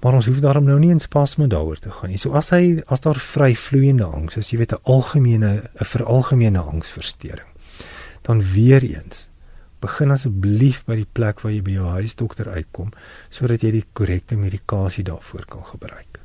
Maar 0.00 0.14
ons 0.14 0.26
hoef 0.26 0.40
daarom 0.40 0.64
nou 0.64 0.78
nie 0.78 0.90
in 0.90 1.00
spasme 1.00 1.46
daaroor 1.46 1.78
te 1.78 1.90
gaan 1.90 2.08
nie. 2.08 2.18
So 2.18 2.32
as 2.32 2.50
hy 2.50 2.82
as 2.86 3.00
daar 3.00 3.20
vry 3.20 3.54
vloeiende 3.54 4.04
angs 4.04 4.36
is, 4.36 4.50
jy 4.50 4.58
weet 4.58 4.72
'n 4.72 4.82
algemene 4.82 5.62
'n 5.80 5.84
veralgemene 5.84 6.58
angsversteuring. 6.58 7.48
Dan 8.22 8.42
weer 8.52 8.82
eens 8.82 9.28
begin 9.80 10.10
asseblief 10.10 10.84
by 10.84 10.94
die 10.94 11.08
plek 11.12 11.40
waar 11.40 11.52
jy 11.52 11.62
by 11.62 11.70
jou 11.70 11.86
huisdokter 11.86 12.48
uitkom 12.48 12.90
sodat 13.28 13.60
jy 13.60 13.70
die 13.70 13.84
korrekte 13.92 14.36
medikasie 14.36 15.04
daarvoor 15.04 15.44
kan 15.44 15.64
gebruik. 15.64 16.20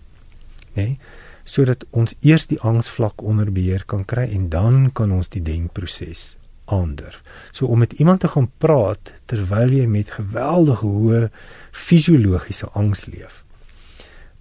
Né? 0.74 0.84
Nee? 0.84 1.00
Sodat 1.44 1.86
ons 1.92 2.16
eers 2.22 2.48
die 2.48 2.60
angsvlak 2.60 3.22
onder 3.22 3.52
beheer 3.52 3.84
kan 3.86 4.06
kry 4.06 4.28
en 4.32 4.50
dan 4.50 4.92
kan 4.92 5.12
ons 5.12 5.30
die 5.30 5.42
denkproses 5.42 6.36
aandurf. 6.66 7.24
So 7.52 7.66
om 7.66 7.80
met 7.80 7.94
iemand 7.94 8.20
te 8.20 8.28
gaan 8.28 8.52
praat 8.58 9.14
terwyl 9.26 9.74
jy 9.76 9.88
met 9.88 10.12
geweldige 10.12 10.86
hoë 10.86 11.22
fisiologiese 11.72 12.70
angs 12.74 13.06
leef, 13.06 13.42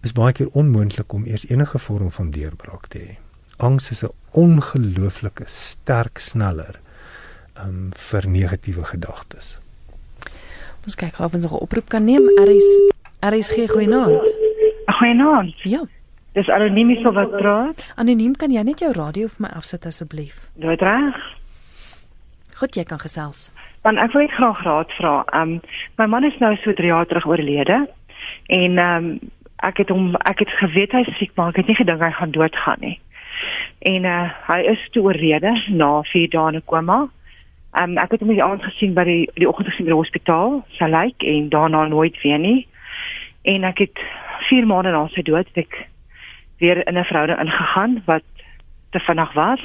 is 0.01 0.15
baie 0.17 0.33
keer 0.33 0.53
onmoontlik 0.57 1.13
om 1.13 1.27
eers 1.27 1.47
enige 1.51 1.79
vorm 1.79 2.11
van 2.11 2.31
deurbraak 2.31 2.87
te 2.93 2.99
hê. 2.99 3.17
Angs 3.59 3.91
is 3.91 4.03
'n 4.05 4.15
ongelooflike 4.33 5.45
sterk 5.47 6.19
sneller 6.19 6.81
um, 7.59 7.91
vir 7.93 8.29
negatiewe 8.29 8.85
gedagtes. 8.85 9.59
Ons 10.85 10.97
kyk 10.97 11.19
of 11.19 11.35
ons 11.35 11.43
nog 11.43 11.53
'n 11.53 11.63
oproep 11.63 11.89
kan 11.89 12.05
neem. 12.05 12.25
RS 12.39 12.69
RSG 13.21 13.69
goeienaand. 13.71 14.37
Goeienaand. 14.87 15.55
Ja. 15.63 15.85
Dis 16.33 16.49
anoniem 16.49 16.95
so 17.03 17.11
wat 17.13 17.31
praat. 17.35 17.81
Anoniem 17.99 18.37
kan 18.39 18.53
jy 18.55 18.63
net 18.63 18.79
jou 18.85 18.93
radio 18.95 19.27
vir 19.27 19.49
my 19.49 19.49
afsit 19.59 19.87
asseblief? 19.89 20.45
Dit 20.63 20.83
reg. 20.87 21.19
Goed, 22.61 22.77
jy 22.79 22.85
kan 22.87 23.01
gesels. 23.03 23.49
Want 23.83 23.99
ek 23.99 24.15
wil 24.15 24.29
graag 24.31 24.63
raad 24.63 24.95
vra. 24.95 25.15
Um 25.35 25.59
my 25.99 26.07
man 26.07 26.29
is 26.29 26.39
nou 26.39 26.53
so 26.63 26.77
3 26.77 26.93
jaar 26.93 27.09
terug 27.11 27.27
oorlede 27.27 27.81
en 28.47 28.79
um 28.79 29.11
ek 29.67 29.83
het 29.83 29.91
hom 29.91 30.15
ek 30.31 30.45
het 30.45 30.55
geweet 30.61 30.95
hy 30.95 31.03
is 31.03 31.19
siek, 31.19 31.35
maar 31.35 31.51
ek 31.51 31.65
het 31.65 31.73
nie 31.73 31.79
gedink 31.81 32.05
hy 32.05 32.13
gaan 32.15 32.37
doodgaan 32.37 32.85
nie. 32.87 32.97
En 33.91 34.07
uh 34.07 34.31
hy 34.47 34.61
is 34.77 34.89
toe 34.95 35.09
oorlede 35.11 35.57
na 35.75 35.93
4 36.15 36.31
dae 36.31 36.55
in 36.55 36.63
koma. 36.63 37.03
Um 37.75 37.99
ek 37.99 38.15
het 38.15 38.23
hom 38.23 38.31
die 38.31 38.45
aand 38.45 38.63
gesien 38.71 38.95
by 38.95 39.09
die 39.09 39.23
die 39.35 39.51
oggend 39.51 39.73
gesien 39.73 39.91
by 39.91 39.97
die 39.97 40.03
hospitaal, 40.05 40.61
sy 40.79 40.87
lyk 40.95 41.27
en 41.27 41.51
daarna 41.51 41.89
nooit 41.91 42.23
weer 42.23 42.39
nie. 42.39 42.69
En 43.43 43.65
ek 43.65 43.89
het 43.89 44.09
4 44.47 44.69
maande 44.69 44.95
na 44.95 45.09
sy 45.11 45.27
dood 45.27 45.51
ek 45.59 45.89
weer 46.61 46.87
in 46.87 46.99
'n 46.99 47.05
verhouding 47.05 47.41
ingegaan 47.41 48.03
wat 48.05 48.23
te 48.91 48.99
vinnig 48.99 49.33
was. 49.33 49.61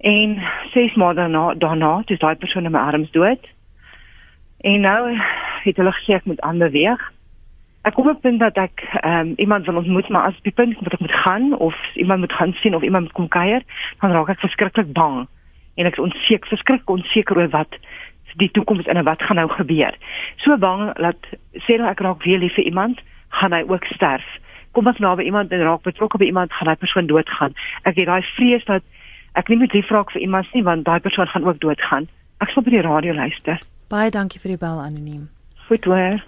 En 0.00 0.42
6 0.72 0.94
maande 0.94 1.20
daarna 1.20 1.54
daarna 1.54 2.02
het 2.04 2.20
daai 2.20 2.34
persoon 2.34 2.64
in 2.64 2.70
my 2.70 2.78
arms 2.78 3.10
dood. 3.10 3.52
En 4.60 4.80
nou 4.80 5.18
het 5.62 5.76
hulle 5.76 5.92
gesê 5.92 6.14
ek 6.14 6.24
moet 6.24 6.40
aanbeweeg. 6.40 7.12
Ek 7.82 7.94
kom 7.94 8.08
op 8.08 8.16
'n 8.16 8.20
punt 8.20 8.40
dat 8.40 8.56
ek 8.56 8.88
ehm 9.00 9.18
um, 9.18 9.32
iemand 9.36 9.66
wil 9.66 9.76
ontmoet, 9.76 10.08
maar 10.08 10.22
as 10.22 10.40
die 10.42 10.52
punt 10.52 10.80
moet 10.80 10.92
ek 10.92 11.00
moet 11.00 11.12
gaan 11.24 11.58
of 11.58 11.94
iemand 11.94 12.20
moet 12.20 12.32
gaan 12.32 12.52
sien 12.52 12.74
of 12.74 12.82
iemand 12.82 13.02
moet 13.04 13.12
kom 13.12 13.28
kuier, 13.28 13.62
dan 14.00 14.10
raak 14.10 14.28
ek 14.28 14.40
verskriklik 14.40 14.92
bang 14.92 15.26
en 15.74 15.86
ek 15.86 15.96
is 15.96 16.04
onseker, 16.04 16.48
verskriklik 16.48 16.90
onseker 16.90 17.36
oor 17.36 17.48
wat 17.48 17.76
die 18.40 18.50
toekoms 18.50 18.86
en 18.86 19.04
wat 19.04 19.22
gaan 19.22 19.36
nou 19.36 19.48
gebeur. 19.48 19.94
So 20.36 20.56
bang 20.56 20.92
dat 20.92 21.16
sê 21.66 21.76
nou 21.76 21.90
ek 21.90 22.00
raak 22.00 22.22
weer 22.22 22.38
lief 22.38 22.54
vir 22.54 22.64
iemand, 22.64 23.00
gaan 23.28 23.52
hy 23.52 23.64
ook 23.68 23.84
sterf. 23.84 24.26
Kom 24.72 24.88
ek 24.88 24.98
nou 25.04 25.12
by 25.16 25.26
iemand 25.28 25.52
en 25.52 25.60
raak 25.66 25.84
betrokke 25.84 26.18
by 26.18 26.30
iemand, 26.30 26.52
gaan 26.56 26.68
hy 26.68 26.76
persoon 26.80 27.06
doodgaan. 27.06 27.54
Ek 27.84 27.96
het 28.00 28.08
daai 28.08 28.22
vrees 28.36 28.64
dat 28.64 28.82
ek 29.36 29.48
nie 29.48 29.60
met 29.60 29.72
lief 29.76 29.90
raak 29.92 30.12
vir 30.12 30.24
iemand 30.24 30.48
nie 30.56 30.64
want 30.64 30.84
daai 30.88 31.00
persoon 31.00 31.28
gaan 31.28 31.44
ook 31.44 31.60
doodgaan. 31.60 32.08
Ek 32.40 32.50
sal 32.52 32.64
by 32.64 32.74
die 32.74 32.84
radio 32.84 33.14
luister. 33.16 33.60
Baie 33.92 34.10
dankie 34.10 34.40
vir 34.40 34.54
die 34.54 34.60
bel 34.60 34.80
anoniem. 34.80 35.28
Goed 35.68 35.84
hoor. 35.84 36.22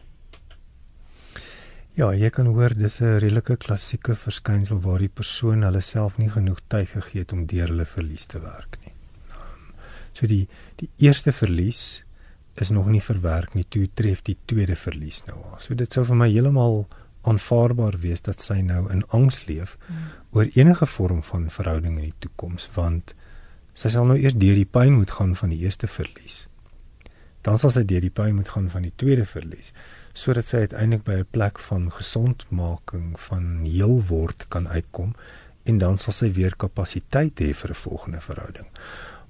Ja, 1.94 2.08
jy 2.10 2.28
kan 2.34 2.48
hoor 2.50 2.74
dis 2.74 3.00
'n 3.00 3.20
redelike 3.22 3.56
klassieke 3.56 4.16
verskynsel 4.16 4.80
waar 4.82 4.98
die 4.98 5.08
persoon 5.20 5.62
hulle 5.62 5.80
self 5.80 6.18
nie 6.18 6.28
genoeg 6.28 6.60
tyd 6.68 6.88
gegee 6.88 7.20
het 7.20 7.32
om 7.32 7.46
deur 7.46 7.68
hulle 7.68 7.84
verlies 7.84 8.26
te 8.26 8.40
werk 8.40 8.78
nie. 8.84 8.92
Um, 9.30 9.74
so 10.12 10.26
die 10.26 10.48
die 10.76 10.90
eerste 10.98 11.32
verlies 11.32 12.04
is 12.56 12.70
nog 12.70 12.86
nie 12.86 13.00
verwerk 13.00 13.54
nie, 13.54 13.64
toe 13.64 13.86
tref 13.94 14.22
die 14.22 14.36
tweede 14.46 14.76
verlies 14.76 15.22
nou 15.26 15.38
aan. 15.52 15.60
So 15.60 15.74
dit 15.74 15.92
sou 15.92 16.04
vir 16.04 16.16
my 16.16 16.28
heeltemal 16.28 16.86
aanvaarbaar 17.24 17.98
wees 18.02 18.22
dat 18.22 18.42
sy 18.42 18.60
nou 18.60 18.84
in 18.92 19.04
angs 19.08 19.44
leef 19.48 19.76
hmm. 19.86 20.08
oor 20.32 20.48
enige 20.54 20.86
vorm 20.86 21.22
van 21.22 21.50
verhouding 21.50 21.98
in 21.98 22.08
die 22.10 22.18
toekoms 22.18 22.68
want 22.74 23.14
sy 23.74 23.90
sal 23.90 24.06
nou 24.06 24.16
eers 24.18 24.36
deur 24.38 24.58
die 24.58 24.68
pyn 24.78 24.98
moet 24.98 25.10
gaan 25.18 25.34
van 25.36 25.50
die 25.50 25.62
eerste 25.66 25.90
verlies. 25.90 26.44
Dan 27.44 27.58
sal 27.58 27.72
sy 27.74 27.82
deur 27.84 28.04
die 28.04 28.14
pyn 28.14 28.36
moet 28.38 28.48
gaan 28.54 28.70
van 28.72 28.86
die 28.86 28.94
tweede 28.96 29.26
verlies 29.28 29.72
sodat 30.14 30.46
sy 30.46 30.62
uiteindelik 30.64 31.04
by 31.04 31.16
'n 31.20 31.30
plek 31.30 31.58
van 31.58 31.90
gesondmaking 31.90 33.20
van 33.20 33.64
heel 33.64 33.98
word 34.08 34.46
kan 34.48 34.68
uitkom 34.68 35.14
en 35.64 35.78
dan 35.78 35.98
sal 35.98 36.12
sy 36.12 36.30
weer 36.32 36.54
kapasiteit 36.56 37.40
hê 37.40 37.52
vir 37.52 37.70
'n 37.70 37.82
volgende 37.86 38.20
verhouding. 38.20 38.68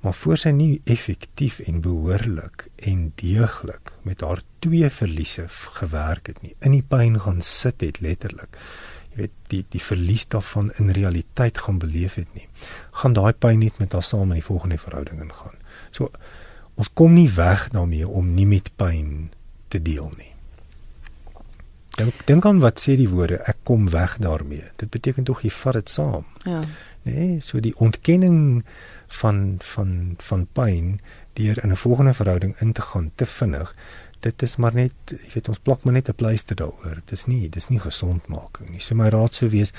Maar 0.04 0.14
voor 0.14 0.36
sy 0.36 0.50
nie 0.52 0.82
effektief 0.84 1.62
en 1.64 1.80
behoorlik 1.80 2.66
en 2.84 3.06
deeglik 3.16 3.94
met 4.04 4.20
haar 4.20 4.42
twee 4.60 4.90
verliese 4.92 5.46
gewerk 5.48 6.28
het 6.28 6.42
nie, 6.44 6.52
in 6.60 6.76
die 6.76 6.84
pyn 6.84 7.16
gaan 7.24 7.40
sit 7.40 7.80
het 7.80 8.02
letterlik. 8.04 8.58
Jy 9.14 9.22
weet 9.22 9.38
die 9.48 9.62
die 9.72 9.80
verlies 9.80 10.26
daarvan 10.28 10.68
in 10.76 10.92
realiteit 10.92 11.62
gaan 11.64 11.80
beleef 11.80 12.18
het 12.20 12.28
nie. 12.36 12.44
Gaan 13.00 13.16
daai 13.16 13.32
pyn 13.32 13.64
net 13.64 13.80
met 13.80 13.96
haar 13.96 14.04
saam 14.04 14.28
in 14.34 14.42
die 14.42 14.44
volgende 14.44 14.78
verhouding 14.82 15.24
ingaan. 15.24 15.56
So 15.90 16.12
ons 16.74 16.92
kom 16.92 17.14
nie 17.16 17.30
weg 17.32 17.70
daarmee 17.72 18.08
om 18.08 18.34
nie 18.34 18.48
met 18.50 18.72
pyn 18.76 19.30
te 19.72 19.80
deel 19.82 20.10
nie. 20.18 20.32
Dink 21.94 22.24
dink 22.26 22.44
aan 22.44 22.60
wat 22.60 22.82
sê 22.82 22.96
die 22.98 23.08
woorde 23.08 23.38
ek 23.46 23.62
kom 23.62 23.86
weg 23.94 24.18
daarmee. 24.20 24.66
Dit 24.82 24.90
beteken 24.90 25.24
tog 25.24 25.44
jy 25.46 25.52
vat 25.62 25.78
dit 25.78 25.88
saam. 25.88 26.26
Ja. 26.44 26.60
Nee, 27.04 27.40
so 27.44 27.60
die 27.60 27.74
ontkenning 27.76 28.64
van 29.20 29.56
van 29.60 30.14
van 30.24 30.46
pyn 30.56 31.00
deur 31.36 31.62
in 31.62 31.70
'n 31.70 31.76
volgende 31.76 32.14
verhouding 32.14 32.56
in 32.60 32.72
te 32.72 32.82
gaan 32.82 33.10
te 33.14 33.26
vinnig. 33.26 33.74
Dit 34.20 34.42
is 34.42 34.56
maar 34.56 34.74
net, 34.74 34.94
jy 35.06 35.30
weet 35.34 35.48
ons 35.48 35.58
plak 35.58 35.84
maar 35.84 35.92
net 35.92 36.08
'n 36.08 36.14
pleister 36.14 36.56
daaroor. 36.56 36.94
Dit 36.94 37.12
is 37.12 37.26
nie, 37.26 37.48
dis 37.48 37.68
nie 37.68 37.80
gesondmaking 37.80 38.70
nie. 38.70 38.80
So 38.80 38.94
my 38.94 39.08
raad 39.08 39.34
sou 39.34 39.50
wees 39.50 39.72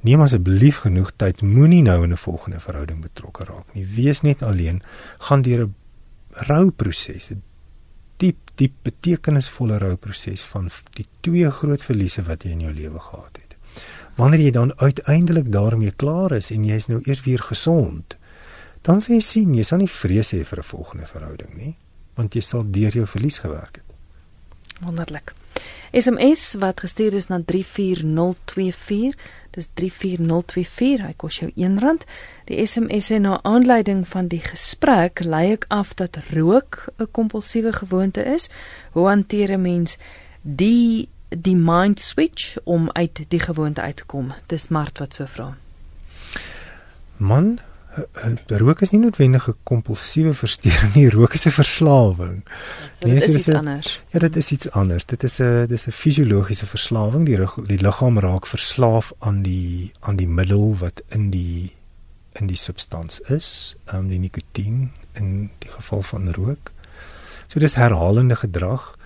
neem 0.00 0.20
asseblief 0.20 0.76
genoeg 0.76 1.12
tyd. 1.16 1.42
Moenie 1.42 1.82
nou 1.82 2.04
in 2.04 2.12
'n 2.12 2.16
volgende 2.16 2.60
verhouding 2.60 3.00
betrokke 3.00 3.44
raak 3.44 3.74
nie. 3.74 3.86
Wees 3.86 4.20
net 4.20 4.42
alleen. 4.42 4.82
Gaan 5.18 5.42
deur 5.42 5.66
'n 5.66 5.74
rouproses, 6.30 7.30
'n 7.30 7.42
diep 8.16 8.50
diep 8.54 8.72
betekenisvolle 8.82 9.78
rouproses 9.78 10.42
van 10.42 10.70
die 10.94 11.06
twee 11.20 11.50
groot 11.50 11.82
verliese 11.82 12.22
wat 12.22 12.42
jy 12.42 12.50
in 12.50 12.60
jou 12.60 12.72
lewe 12.72 12.98
gehad 12.98 13.36
het. 13.36 13.39
Wanneer 14.16 14.40
jy 14.40 14.50
dan 14.50 14.72
uiteindelik 14.78 15.52
daarmee 15.52 15.90
klaar 15.90 16.32
is 16.32 16.50
en 16.50 16.64
jy 16.64 16.74
is 16.74 16.86
nou 16.86 17.00
eers 17.04 17.20
weer 17.24 17.38
gesond, 17.38 18.16
dan 18.82 19.00
sê 19.00 19.14
jy 19.14 19.20
sien 19.20 19.54
jy 19.54 19.62
sal 19.62 19.78
nie 19.78 19.88
vrees 19.88 20.32
hê 20.32 20.44
vir 20.44 20.58
'n 20.58 20.62
volgende 20.62 21.06
verhouding 21.06 21.54
nie, 21.56 21.76
want 22.14 22.34
jy 22.34 22.40
sal 22.40 22.70
deur 22.70 22.92
jou 22.92 23.06
verlies 23.06 23.38
gewerk 23.38 23.76
het. 23.76 23.84
Wonderlik. 24.80 25.34
SMS 25.92 26.54
wat 26.54 26.80
gestuur 26.80 27.14
is 27.14 27.28
na 27.28 27.40
34024 27.44 29.14
Dis 29.50 29.66
34024. 29.74 31.06
Hy 31.08 31.14
kos 31.18 31.40
jou 31.40 31.50
R1. 31.50 32.04
Die 32.50 32.60
SMS 32.62 33.10
en 33.14 33.26
na 33.26 33.38
aanleiding 33.46 34.04
van 34.08 34.30
die 34.30 34.42
gesprek 34.44 35.24
lei 35.26 35.50
ek 35.56 35.66
af 35.74 35.94
dat 35.98 36.18
rook 36.30 36.86
'n 36.98 37.10
kompulsiewe 37.10 37.72
gewoonte 37.72 38.22
is. 38.24 38.50
Hoe 38.92 39.06
hanteer 39.08 39.52
'n 39.52 39.62
mens 39.62 39.98
die 40.42 41.08
die 41.30 41.56
mind 41.56 42.00
switch 42.00 42.56
om 42.64 42.90
uit 42.92 43.24
die 43.28 43.40
gewoonte 43.40 43.80
uit 43.80 43.96
te 43.96 44.04
kom? 44.04 44.32
Dis 44.46 44.68
Mart 44.68 44.98
wat 44.98 45.14
so 45.14 45.26
vra. 45.26 45.56
Man, 47.16 47.58
rook 48.46 48.80
is 48.80 48.90
nie 48.90 49.00
noodwendig 49.00 49.48
'n 49.48 49.56
kompulsiewe 49.62 50.34
versteuring 50.34 50.94
nie, 50.94 51.10
rook 51.10 51.34
is 51.34 51.46
'n 51.46 51.50
verslawing. 51.50 52.42
So, 52.94 53.06
nee, 53.06 53.18
dit 53.18 53.28
is 53.28 53.34
iets 53.34 53.48
a, 53.48 53.56
anders. 53.58 54.00
Ja, 54.10 54.18
dit 54.18 54.36
is 54.36 54.50
iets 54.50 54.70
anders. 54.70 55.04
Dit 55.04 55.22
is 55.22 55.40
'n 55.40 55.66
dis 55.66 55.86
'n 55.86 55.90
fisiologiese 55.90 56.66
verslawing. 56.66 57.26
Die 57.26 57.38
die 57.66 57.82
liggaam 57.82 58.18
raak 58.18 58.46
verslaaf 58.46 59.12
aan 59.18 59.42
die 59.42 59.92
aan 60.00 60.16
die 60.16 60.28
middel 60.28 60.76
wat 60.78 61.02
in 61.08 61.30
die 61.30 61.74
in 62.32 62.46
die 62.46 62.56
substans 62.56 63.20
is, 63.20 63.76
um, 63.92 64.08
die 64.08 64.18
nikotien 64.18 64.92
in 65.12 65.50
die 65.58 65.70
geval 65.70 66.02
van 66.02 66.32
rook. 66.32 66.70
So 67.48 67.58
dis 67.58 67.74
herhalende 67.74 68.36
gedrag 68.36 68.96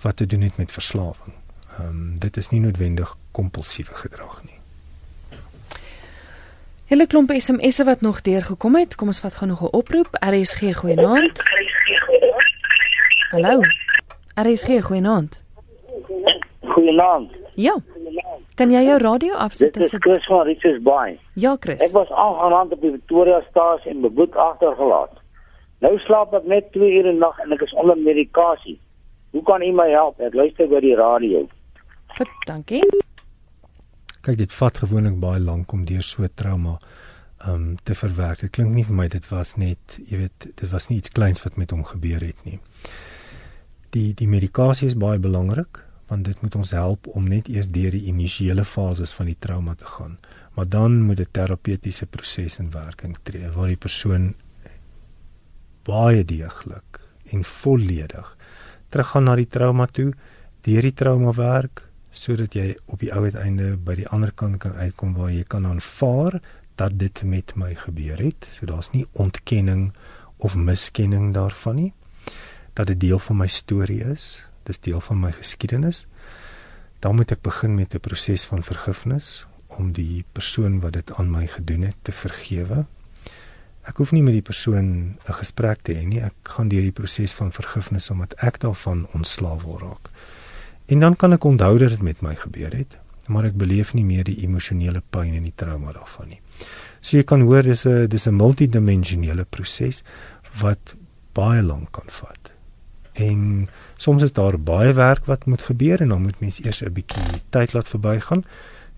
wat 0.00 0.16
te 0.16 0.26
doen 0.26 0.40
het 0.40 0.56
met 0.56 0.72
verslawing. 0.72 1.34
Ehm 1.78 1.86
um, 1.88 2.18
dit 2.18 2.36
is 2.36 2.48
nie 2.48 2.60
noodwendig 2.60 3.16
kompulsiewe 3.32 3.94
gedrag 3.94 4.42
nie. 4.44 4.58
Hele 6.86 7.06
klomp 7.06 7.30
SMS'e 7.30 7.84
wat 7.84 8.00
nog 8.00 8.20
deurgekom 8.22 8.76
het. 8.76 8.94
Kom 8.94 9.08
ons 9.08 9.20
vat 9.20 9.34
gou 9.34 9.48
nog 9.50 9.62
'n 9.62 9.72
oproep. 9.76 10.08
RSG 10.20 10.74
goeienaand. 10.76 11.42
Hallo. 13.30 13.60
RSG 14.34 14.82
goeienaand. 14.82 15.42
Goeienaand. 16.60 17.30
Ja. 17.54 17.76
Kan 18.54 18.70
jy 18.70 18.84
jou 18.84 18.98
radio 18.98 19.32
afsit 19.32 19.76
asseblief? 19.76 19.90
Dit 19.90 19.92
is 19.92 19.98
Chris 20.00 20.26
van 20.26 20.46
Richards 20.46 20.82
Bay. 20.82 21.18
Ja, 21.32 21.56
Chris. 21.60 21.80
Ek 21.82 21.92
was 21.92 22.10
aangerand 22.10 22.72
op 22.72 22.80
die 22.80 22.90
Victoria 22.90 23.42
Stars 23.50 23.86
en 23.86 24.00
beboet 24.00 24.36
agtergelaat. 24.36 25.10
Nou 25.78 25.98
slaap 25.98 26.34
ek 26.34 26.44
net 26.44 26.72
2 26.72 26.92
ure 26.98 27.12
'n 27.12 27.18
nag 27.18 27.38
en 27.38 27.52
ek 27.52 27.60
is 27.60 27.72
onder 27.72 27.98
medikasie. 27.98 28.80
Hoe 29.30 29.42
kan 29.42 29.62
u 29.62 29.72
my 29.72 29.90
help? 29.90 30.20
Ek 30.20 30.34
luister 30.34 30.68
by 30.68 30.80
die 30.80 30.94
radio. 30.94 31.48
Goed, 32.14 32.30
dankie 32.46 32.82
kyk 34.24 34.38
dit 34.40 34.52
vat 34.56 34.78
gewoonlik 34.80 35.16
baie 35.20 35.40
lank 35.42 35.72
om 35.76 35.82
deur 35.88 36.04
so 36.04 36.26
trauma 36.40 36.78
um 37.44 37.74
te 37.84 37.92
verwerk. 37.98 38.40
Dit 38.46 38.54
klink 38.56 38.72
nie 38.72 38.84
vir 38.86 38.96
my 38.96 39.08
dit 39.12 39.26
was 39.28 39.52
net, 39.60 39.98
jy 40.08 40.22
weet, 40.22 40.46
dit 40.46 40.70
was 40.72 40.88
nie 40.88 40.96
iets 41.02 41.12
kleins 41.12 41.42
wat 41.44 41.58
met 41.60 41.74
hom 41.74 41.82
gebeur 41.84 42.24
het 42.24 42.40
nie. 42.48 42.56
Die 43.92 44.12
die 44.16 44.28
medikasie 44.30 44.88
is 44.88 44.96
baie 44.98 45.20
belangrik 45.20 45.82
want 46.08 46.26
dit 46.28 46.40
moet 46.44 46.56
ons 46.60 46.70
help 46.76 47.08
om 47.16 47.26
net 47.28 47.48
eers 47.48 47.68
deur 47.72 47.94
die 47.96 48.06
initiële 48.12 48.64
fases 48.68 49.12
van 49.16 49.28
die 49.28 49.38
trauma 49.40 49.74
te 49.74 49.88
gaan. 49.88 50.18
Maar 50.54 50.68
dan 50.68 51.00
moet 51.02 51.20
'n 51.20 51.32
terapeutiese 51.32 52.06
proses 52.06 52.58
in 52.58 52.70
werking 52.70 53.16
tree 53.22 53.50
waar 53.50 53.68
die 53.68 53.82
persoon 53.86 54.34
baie 55.84 56.24
deeglik 56.24 57.00
en 57.32 57.44
volledig 57.44 58.36
teruggaan 58.88 59.24
na 59.24 59.34
die 59.36 59.48
trauma 59.48 59.86
toe, 59.86 60.12
deur 60.62 60.82
die 60.82 60.94
trauma 60.94 61.32
werk, 61.32 61.82
sodat 62.14 62.54
jy 62.54 62.76
op 62.86 63.02
die 63.02 63.10
ou 63.12 63.24
uiteinde 63.26 63.74
by 63.76 63.96
die 63.98 64.08
ander 64.08 64.30
kant 64.32 64.60
kan 64.62 64.76
uitkom 64.78 65.14
waar 65.18 65.32
jy 65.34 65.42
kan 65.42 65.66
aanvaar 65.66 66.38
dat 66.78 66.98
dit 66.98 67.22
met 67.26 67.54
my 67.58 67.74
gebeur 67.74 68.18
het. 68.18 68.48
So 68.54 68.66
daar's 68.66 68.90
nie 68.94 69.06
ontkenning 69.12 69.92
of 70.38 70.56
miskenning 70.56 71.34
daarvan 71.34 71.74
nie. 71.74 71.92
Dat 72.74 72.86
dit 72.86 73.00
deel 73.00 73.18
van 73.18 73.36
my 73.36 73.46
storie 73.46 74.02
is, 74.02 74.46
dis 74.62 74.80
deel 74.80 75.00
van 75.00 75.20
my 75.20 75.32
geskiedenis. 75.32 76.06
Dan 76.98 77.18
moet 77.18 77.30
ek 77.30 77.42
begin 77.42 77.74
met 77.74 77.94
'n 77.94 78.00
proses 78.00 78.44
van 78.44 78.62
vergifnis 78.62 79.46
om 79.66 79.92
die 79.92 80.24
persoon 80.32 80.80
wat 80.80 80.92
dit 80.92 81.12
aan 81.14 81.30
my 81.30 81.46
gedoen 81.46 81.82
het 81.82 81.96
te 82.02 82.12
vergewe. 82.12 82.86
Ek 83.84 83.96
hoef 83.96 84.12
nie 84.12 84.22
met 84.22 84.32
die 84.32 84.42
persoon 84.42 85.18
'n 85.28 85.38
gesprek 85.40 85.82
te 85.82 85.92
hê 85.92 86.06
nie. 86.06 86.20
Ek 86.20 86.34
gaan 86.42 86.68
deur 86.68 86.82
die 86.82 86.92
proses 86.92 87.32
van 87.32 87.52
vergifnis 87.52 88.10
omdat 88.10 88.34
ek 88.34 88.60
daarvan 88.60 89.06
ontslaaf 89.12 89.62
word 89.62 89.82
raak. 89.82 90.08
En 90.86 91.00
dan 91.00 91.16
kan 91.16 91.32
ek 91.32 91.44
onthou 91.44 91.78
dat 91.78 91.88
dit 91.88 92.02
met 92.02 92.20
my 92.20 92.34
gebeur 92.34 92.74
het, 92.76 92.98
maar 93.26 93.44
ek 93.44 93.56
beleef 93.56 93.94
nie 93.94 94.04
meer 94.04 94.24
die 94.24 94.42
emosionele 94.44 95.02
pyn 95.10 95.34
en 95.34 95.46
die 95.46 95.56
trauma 95.56 95.92
daarvan 95.92 96.28
nie. 96.28 96.40
So 97.00 97.16
jy 97.16 97.24
kan 97.24 97.40
hoor 97.40 97.62
dis 97.62 97.86
'n 97.86 98.08
dis 98.08 98.26
'n 98.26 98.36
multidimensionele 98.36 99.44
proses 99.44 100.02
wat 100.60 100.94
baie 101.32 101.62
lank 101.62 101.92
kan 101.92 102.08
vat. 102.08 102.52
En 103.12 103.68
soms 103.96 104.22
is 104.22 104.32
daar 104.32 104.58
baie 104.58 104.92
werk 104.92 105.24
wat 105.24 105.46
moet 105.46 105.62
gebeur 105.62 106.00
en 106.00 106.08
dan 106.08 106.22
moet 106.22 106.40
mens 106.40 106.62
eers 106.62 106.82
'n 106.82 106.92
bietjie 106.92 107.42
tyd 107.50 107.72
laat 107.72 107.88
verbygaan 107.88 108.44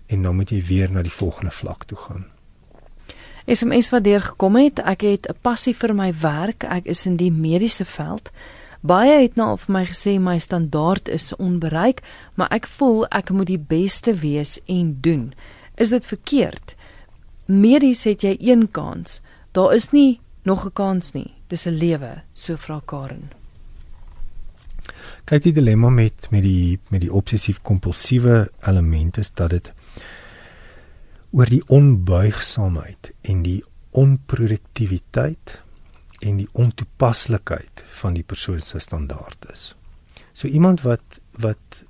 en 0.07 0.21
dan 0.21 0.35
moet 0.35 0.49
jy 0.49 0.63
weer 0.63 0.91
na 0.91 1.01
die 1.01 1.11
volgende 1.11 1.51
vlak 1.51 1.83
toe 1.83 1.97
gaan. 1.97 2.25
SMS 3.45 3.89
wat 3.89 4.03
deur 4.03 4.21
gekom 4.21 4.55
het, 4.55 4.79
ek 4.79 5.01
het 5.01 5.27
'n 5.27 5.37
passie 5.41 5.75
vir 5.75 5.95
my 5.95 6.13
werk. 6.21 6.63
Ek 6.63 6.85
is 6.85 7.05
in 7.05 7.15
die 7.15 7.31
mediese 7.31 7.85
veld. 7.85 8.31
Baie 8.81 9.21
het 9.21 9.35
nou 9.35 9.47
al 9.49 9.57
vir 9.57 9.73
my 9.73 9.85
gesê 9.85 10.17
my 10.19 10.37
standaard 10.39 11.09
is 11.09 11.35
onbereik, 11.35 12.03
maar 12.35 12.51
ek 12.51 12.67
voel 12.67 13.05
ek 13.11 13.29
moet 13.29 13.47
die 13.47 13.59
beste 13.59 14.13
wees 14.21 14.59
en 14.67 14.97
doen. 15.01 15.33
Is 15.77 15.89
dit 15.89 16.05
verkeerd? 16.05 16.75
Medies 17.45 18.03
het 18.03 18.21
jy 18.21 18.37
een 18.39 18.67
kans. 18.71 19.21
Daar 19.51 19.73
is 19.73 19.91
nie 19.91 20.19
nog 20.43 20.65
'n 20.65 20.73
kans 20.73 21.13
nie. 21.13 21.33
Dis 21.47 21.65
'n 21.65 21.77
lewe, 21.77 22.21
so 22.33 22.55
vra 22.55 22.81
Karen. 22.85 23.31
Kyk 25.25 25.43
die 25.43 25.53
dilemma 25.53 25.89
met 25.89 26.27
met 26.31 26.43
die 26.43 26.79
met 26.89 27.01
die 27.01 27.13
obsessief 27.13 27.61
kompulsiewe 27.61 28.51
element 28.67 29.17
is 29.17 29.31
dat 29.33 29.49
dit 29.49 29.73
oor 31.31 31.45
die 31.45 31.63
onbuigsaamheid 31.67 33.11
en 33.21 33.43
die 33.43 33.63
onproduktiwiteit 33.91 35.61
en 36.19 36.37
die 36.37 36.49
ontoepaslikheid 36.51 37.83
van 38.01 38.13
die 38.13 38.23
persoon 38.23 38.61
se 38.61 38.79
standaard 38.79 39.45
is. 39.51 39.75
So 40.33 40.47
iemand 40.47 40.81
wat 40.81 41.19
wat 41.31 41.83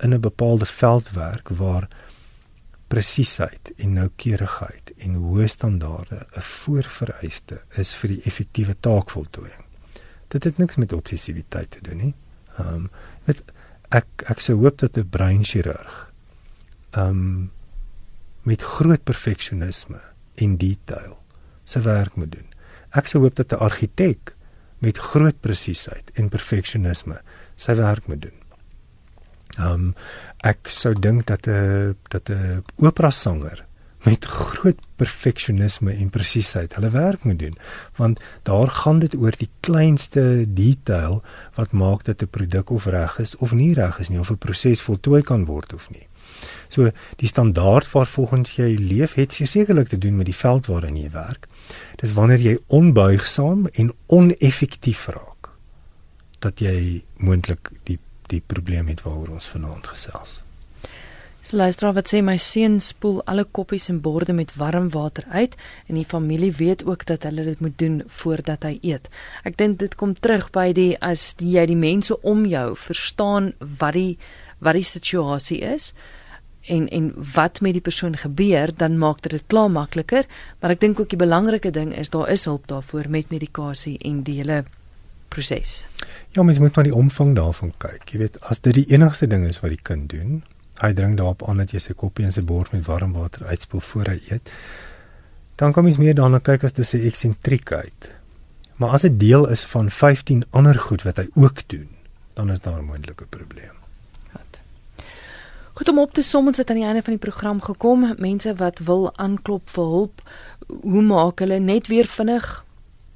in 0.00 0.14
'n 0.14 0.20
bepaalde 0.20 0.66
veld 0.66 1.10
werk 1.10 1.48
waar 1.48 1.88
presisheid 2.88 3.72
en 3.76 3.92
noukeurigheid 3.92 4.92
en 4.96 5.14
hoë 5.14 5.46
standaarde 5.46 6.26
'n 6.36 6.40
voorvereiste 6.40 7.60
is 7.70 7.94
vir 7.94 8.08
die 8.08 8.22
effektiewe 8.22 8.76
taakvoltooiing. 8.80 9.64
Dit 10.28 10.44
het 10.44 10.58
niks 10.58 10.76
met 10.76 10.92
obsessiwiteit 10.92 11.70
te 11.70 11.82
doen 11.82 11.96
nie. 11.96 12.14
Ehm 12.58 12.74
um, 12.74 12.90
weet 13.24 13.42
ek 13.88 14.06
ek 14.26 14.40
sou 14.40 14.56
hoop 14.58 14.78
dat 14.78 14.96
'n 14.96 15.08
breinchirurg 15.08 16.12
ehm 16.90 17.08
um, 17.08 17.50
met 18.42 18.62
groot 18.62 19.02
perfeksionisme 19.04 20.00
en 20.34 20.56
detail 20.56 21.18
sy 21.64 21.80
werk 21.80 22.16
moet 22.16 22.32
doen. 22.32 22.49
Ek 22.90 23.06
sou 23.06 23.22
hoop 23.22 23.34
dat 23.34 23.52
'n 23.52 23.62
argitek 23.62 24.34
met 24.78 24.98
groot 24.98 25.40
presisheid 25.40 26.10
en 26.14 26.28
perfeksionisme 26.28 27.20
sy 27.56 27.74
werk 27.74 28.06
moet 28.06 28.22
doen. 28.22 28.38
Ehm 29.58 29.72
um, 29.72 29.94
ek 30.38 30.68
sou 30.68 30.94
dink 30.94 31.26
dat 31.26 31.46
'n 31.46 31.96
dat 32.08 32.30
'n 32.30 32.62
opera 32.76 33.10
sanger 33.10 33.66
met 34.04 34.24
groot 34.24 34.78
perfeksionisme 34.96 35.92
en 35.92 36.08
presisheid 36.08 36.74
hulle 36.74 36.90
werk 36.90 37.24
moet 37.24 37.38
doen 37.38 37.56
want 37.96 38.20
daar 38.42 38.68
gaan 38.68 38.98
dit 38.98 39.14
oor 39.14 39.36
die 39.36 39.50
kleinste 39.60 40.44
detail 40.48 41.22
wat 41.54 41.72
maak 41.72 42.04
dat 42.04 42.22
'n 42.22 42.30
produk 42.30 42.70
of 42.70 42.86
reg 42.86 43.18
is 43.18 43.36
of 43.36 43.52
nie 43.52 43.74
reg 43.74 43.98
is 43.98 44.08
nie 44.08 44.18
of 44.18 44.30
'n 44.30 44.38
proses 44.38 44.80
voltooi 44.80 45.22
kan 45.22 45.44
word 45.44 45.72
of 45.74 45.90
nie. 45.90 46.06
So 46.70 46.90
die 47.20 47.28
standaard 47.28 47.90
waarvolgens 47.92 48.56
jy 48.56 48.74
leef 48.78 49.16
het 49.18 49.32
sekerlik 49.32 49.88
te 49.88 49.98
doen 49.98 50.16
met 50.16 50.30
die 50.30 50.36
veld 50.36 50.66
waarin 50.70 50.96
jy 50.96 51.10
werk. 51.10 51.48
Dis 52.00 52.14
wanneer 52.14 52.40
jy 52.40 52.58
onbuigsaam 52.66 53.66
en 53.72 53.92
oneffektief 54.06 55.08
raak 55.10 55.50
dat 56.40 56.60
jy 56.60 57.02
moontlik 57.18 57.72
die 57.84 57.98
die 58.30 58.42
probleem 58.46 58.86
het 58.86 59.02
waaroor 59.02 59.32
ons 59.34 59.48
vanaand 59.50 59.88
gesels. 59.90 60.38
So 61.42 61.56
luister 61.56 61.90
wat 61.96 62.10
sê 62.12 62.20
my 62.22 62.36
seun 62.38 62.76
spoel 62.84 63.22
alle 63.26 63.42
koppies 63.58 63.88
en 63.90 63.98
borde 64.04 64.34
met 64.36 64.52
warm 64.60 64.90
water 64.94 65.24
uit 65.32 65.56
en 65.88 65.96
die 65.98 66.06
familie 66.06 66.52
weet 66.58 66.84
ook 66.86 67.06
dat 67.08 67.24
hulle 67.26 67.44
dit 67.48 67.60
moet 67.64 67.78
doen 67.80 68.02
voordat 68.06 68.68
hy 68.68 68.76
eet. 68.92 69.08
Ek 69.42 69.56
dink 69.58 69.80
dit 69.80 69.96
kom 69.98 70.12
terug 70.14 70.50
by 70.54 70.68
die 70.76 70.92
as 71.00 71.32
die, 71.40 71.56
jy 71.56 71.64
die 71.72 71.80
mense 71.80 72.20
om 72.22 72.44
jou 72.46 72.76
verstaan 72.76 73.50
wat 73.80 73.96
die 73.98 74.14
wat 74.60 74.76
die 74.76 74.84
situasie 74.84 75.62
is 75.64 75.94
en 76.66 76.88
en 76.88 77.12
wat 77.34 77.60
met 77.60 77.72
die 77.72 77.80
persoon 77.80 78.16
gebeur, 78.16 78.72
dan 78.76 78.98
maak 78.98 79.22
dit 79.22 79.32
dit 79.32 79.44
klaar 79.46 79.70
makliker, 79.70 80.26
maar 80.60 80.70
ek 80.70 80.80
dink 80.80 81.00
ook 81.00 81.10
die 81.10 81.20
belangrike 81.20 81.70
ding 81.70 81.94
is 81.96 82.10
daar 82.10 82.28
is 82.28 82.44
hulp 82.44 82.66
daarvoor 82.66 83.08
met 83.08 83.30
medikasie 83.30 83.98
en 83.98 84.22
die 84.22 84.36
hele 84.42 84.64
proses. 85.28 85.86
Ja, 86.30 86.42
mens 86.42 86.58
moet 86.58 86.74
maar 86.74 86.84
die 86.84 86.94
omvang 86.94 87.34
daarvan 87.34 87.72
kyk. 87.78 88.08
Jy 88.10 88.18
weet, 88.18 88.38
as 88.40 88.60
dit 88.60 88.74
die 88.74 88.86
enigste 88.92 89.26
ding 89.26 89.46
is 89.48 89.60
wat 89.60 89.74
die 89.74 89.82
kind 89.82 90.10
doen, 90.10 90.42
hy 90.80 90.92
dring 90.96 91.16
daarop 91.16 91.42
aan 91.48 91.60
dat 91.62 91.74
jy 91.74 91.82
sy 91.82 91.96
koppie 91.98 92.24
en 92.24 92.32
sy 92.34 92.44
bord 92.46 92.72
met 92.72 92.86
warm 92.86 93.12
water 93.16 93.46
uitspoel 93.46 93.84
voor 93.84 94.12
hy 94.14 94.20
eet, 94.30 94.52
dan 95.60 95.74
kom 95.76 95.84
mens 95.84 96.00
meer 96.00 96.16
daarna 96.16 96.40
kyk 96.40 96.64
as 96.64 96.72
dis 96.72 96.94
'n 96.94 97.06
eksentriekheid. 97.06 98.10
Maar 98.80 98.96
as 98.96 99.02
dit 99.02 99.20
deel 99.20 99.48
is 99.48 99.64
van 99.64 99.90
15 99.90 100.44
ander 100.50 100.78
goed 100.78 101.02
wat 101.02 101.16
hy 101.16 101.28
ook 101.34 101.68
doen, 101.68 101.88
dan 102.34 102.50
is 102.50 102.60
daar 102.60 102.80
'n 102.80 102.84
moontlike 102.84 103.26
probleem. 103.28 103.79
Goed 105.80 105.88
om 105.88 105.98
op 105.98 106.12
te 106.12 106.22
som 106.22 106.46
ons 106.46 106.58
het 106.60 106.70
aan 106.70 106.76
die 106.76 106.84
einde 106.84 107.02
van 107.02 107.14
die 107.14 107.22
program 107.22 107.60
gekom. 107.64 108.02
Mense 108.18 108.52
wat 108.54 108.82
wil 108.84 109.06
aanklop 109.16 109.70
vir 109.72 109.84
hulp, 109.84 110.18
hoe 110.82 111.02
maak 111.02 111.40
hulle 111.40 111.56
net 111.58 111.88
weer 111.88 112.04
vinnig? 112.04 112.48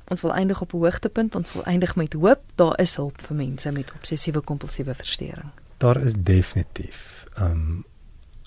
Ons 0.09 0.25
wil 0.25 0.33
eindig 0.33 0.63
op 0.65 0.73
'n 0.73 0.77
hoogtepunt. 0.77 1.35
Ons 1.35 1.53
wil 1.53 1.65
eindig 1.65 1.97
met 1.97 2.13
hoop. 2.13 2.41
Daar 2.55 2.81
is 2.81 2.97
hulp 2.97 3.21
vir 3.21 3.37
mense 3.37 3.73
met 3.73 3.93
obsessiewe 3.93 4.41
kompulsiewe 4.41 4.95
verstoring. 4.95 5.51
Daar 5.77 6.01
is 6.03 6.15
definitief. 6.17 7.27
Ehm 7.37 7.51
um, 7.51 7.85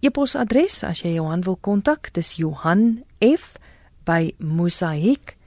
e-posadres 0.00 0.80
as 0.88 1.04
jy 1.04 1.12
Johan 1.18 1.44
wil 1.44 1.58
kontak, 1.60 2.08
dis 2.16 2.40
Johan 2.40 3.04
F 3.20 3.58
by 4.08 4.32
mosaik.com 4.40 5.38